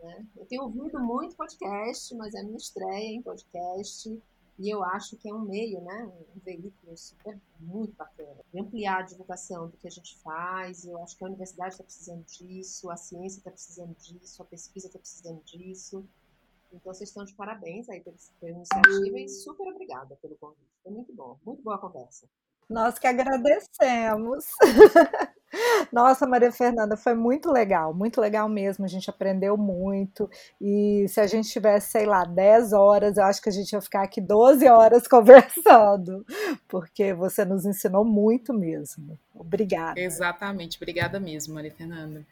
Né? 0.01 0.25
Eu 0.35 0.47
tenho 0.47 0.63
ouvido 0.63 0.99
muito 0.99 1.35
podcast, 1.35 2.15
mas 2.15 2.33
é 2.33 2.39
a 2.39 2.43
minha 2.43 2.57
estreia 2.57 3.13
em 3.13 3.21
podcast. 3.21 4.19
E 4.57 4.67
eu 4.67 4.83
acho 4.83 5.15
que 5.17 5.29
é 5.29 5.33
um 5.33 5.41
meio, 5.41 5.79
né? 5.81 6.11
um 6.35 6.39
veículo 6.39 6.97
super, 6.97 7.39
muito 7.59 7.93
bacana. 7.93 8.41
De 8.51 8.59
ampliar 8.59 9.01
a 9.01 9.03
divulgação 9.03 9.67
do 9.67 9.77
que 9.77 9.87
a 9.87 9.91
gente 9.91 10.17
faz. 10.23 10.87
Eu 10.87 10.97
acho 11.03 11.15
que 11.15 11.23
a 11.23 11.27
universidade 11.27 11.73
está 11.73 11.83
precisando 11.83 12.25
disso, 12.25 12.89
a 12.89 12.97
ciência 12.97 13.37
está 13.37 13.51
precisando 13.51 13.95
disso, 13.97 14.41
a 14.41 14.45
pesquisa 14.45 14.87
está 14.87 14.97
precisando 14.97 15.39
disso. 15.43 16.03
Então, 16.73 16.91
vocês 16.91 17.11
estão 17.11 17.23
de 17.23 17.35
parabéns 17.35 17.87
aí 17.89 18.01
pela 18.01 18.51
iniciativa 18.57 19.19
e 19.19 19.29
super 19.29 19.67
obrigada 19.71 20.15
pelo 20.15 20.35
convite. 20.37 20.65
Foi 20.81 20.91
muito 20.91 21.13
bom, 21.13 21.37
muito 21.45 21.61
boa 21.61 21.75
a 21.75 21.79
conversa. 21.79 22.27
Nós 22.69 22.97
que 22.97 23.07
agradecemos. 23.07 24.45
Nossa, 25.91 26.27
Maria 26.27 26.51
Fernanda, 26.51 26.97
foi 26.97 27.13
muito 27.13 27.51
legal, 27.51 27.93
muito 27.93 28.19
legal 28.19 28.49
mesmo. 28.49 28.85
A 28.85 28.87
gente 28.87 29.09
aprendeu 29.09 29.57
muito. 29.57 30.29
E 30.59 31.05
se 31.07 31.19
a 31.19 31.27
gente 31.27 31.49
tivesse, 31.49 31.91
sei 31.91 32.05
lá, 32.05 32.25
10 32.25 32.73
horas, 32.73 33.17
eu 33.17 33.23
acho 33.23 33.41
que 33.41 33.49
a 33.49 33.51
gente 33.51 33.71
ia 33.71 33.81
ficar 33.81 34.03
aqui 34.03 34.19
12 34.19 34.67
horas 34.67 35.07
conversando, 35.07 36.25
porque 36.67 37.13
você 37.13 37.45
nos 37.45 37.65
ensinou 37.65 38.03
muito 38.03 38.53
mesmo. 38.53 39.17
Obrigada. 39.33 39.99
Exatamente, 39.99 40.77
obrigada 40.77 41.19
mesmo, 41.19 41.53
Maria 41.53 41.71
Fernanda. 41.71 42.25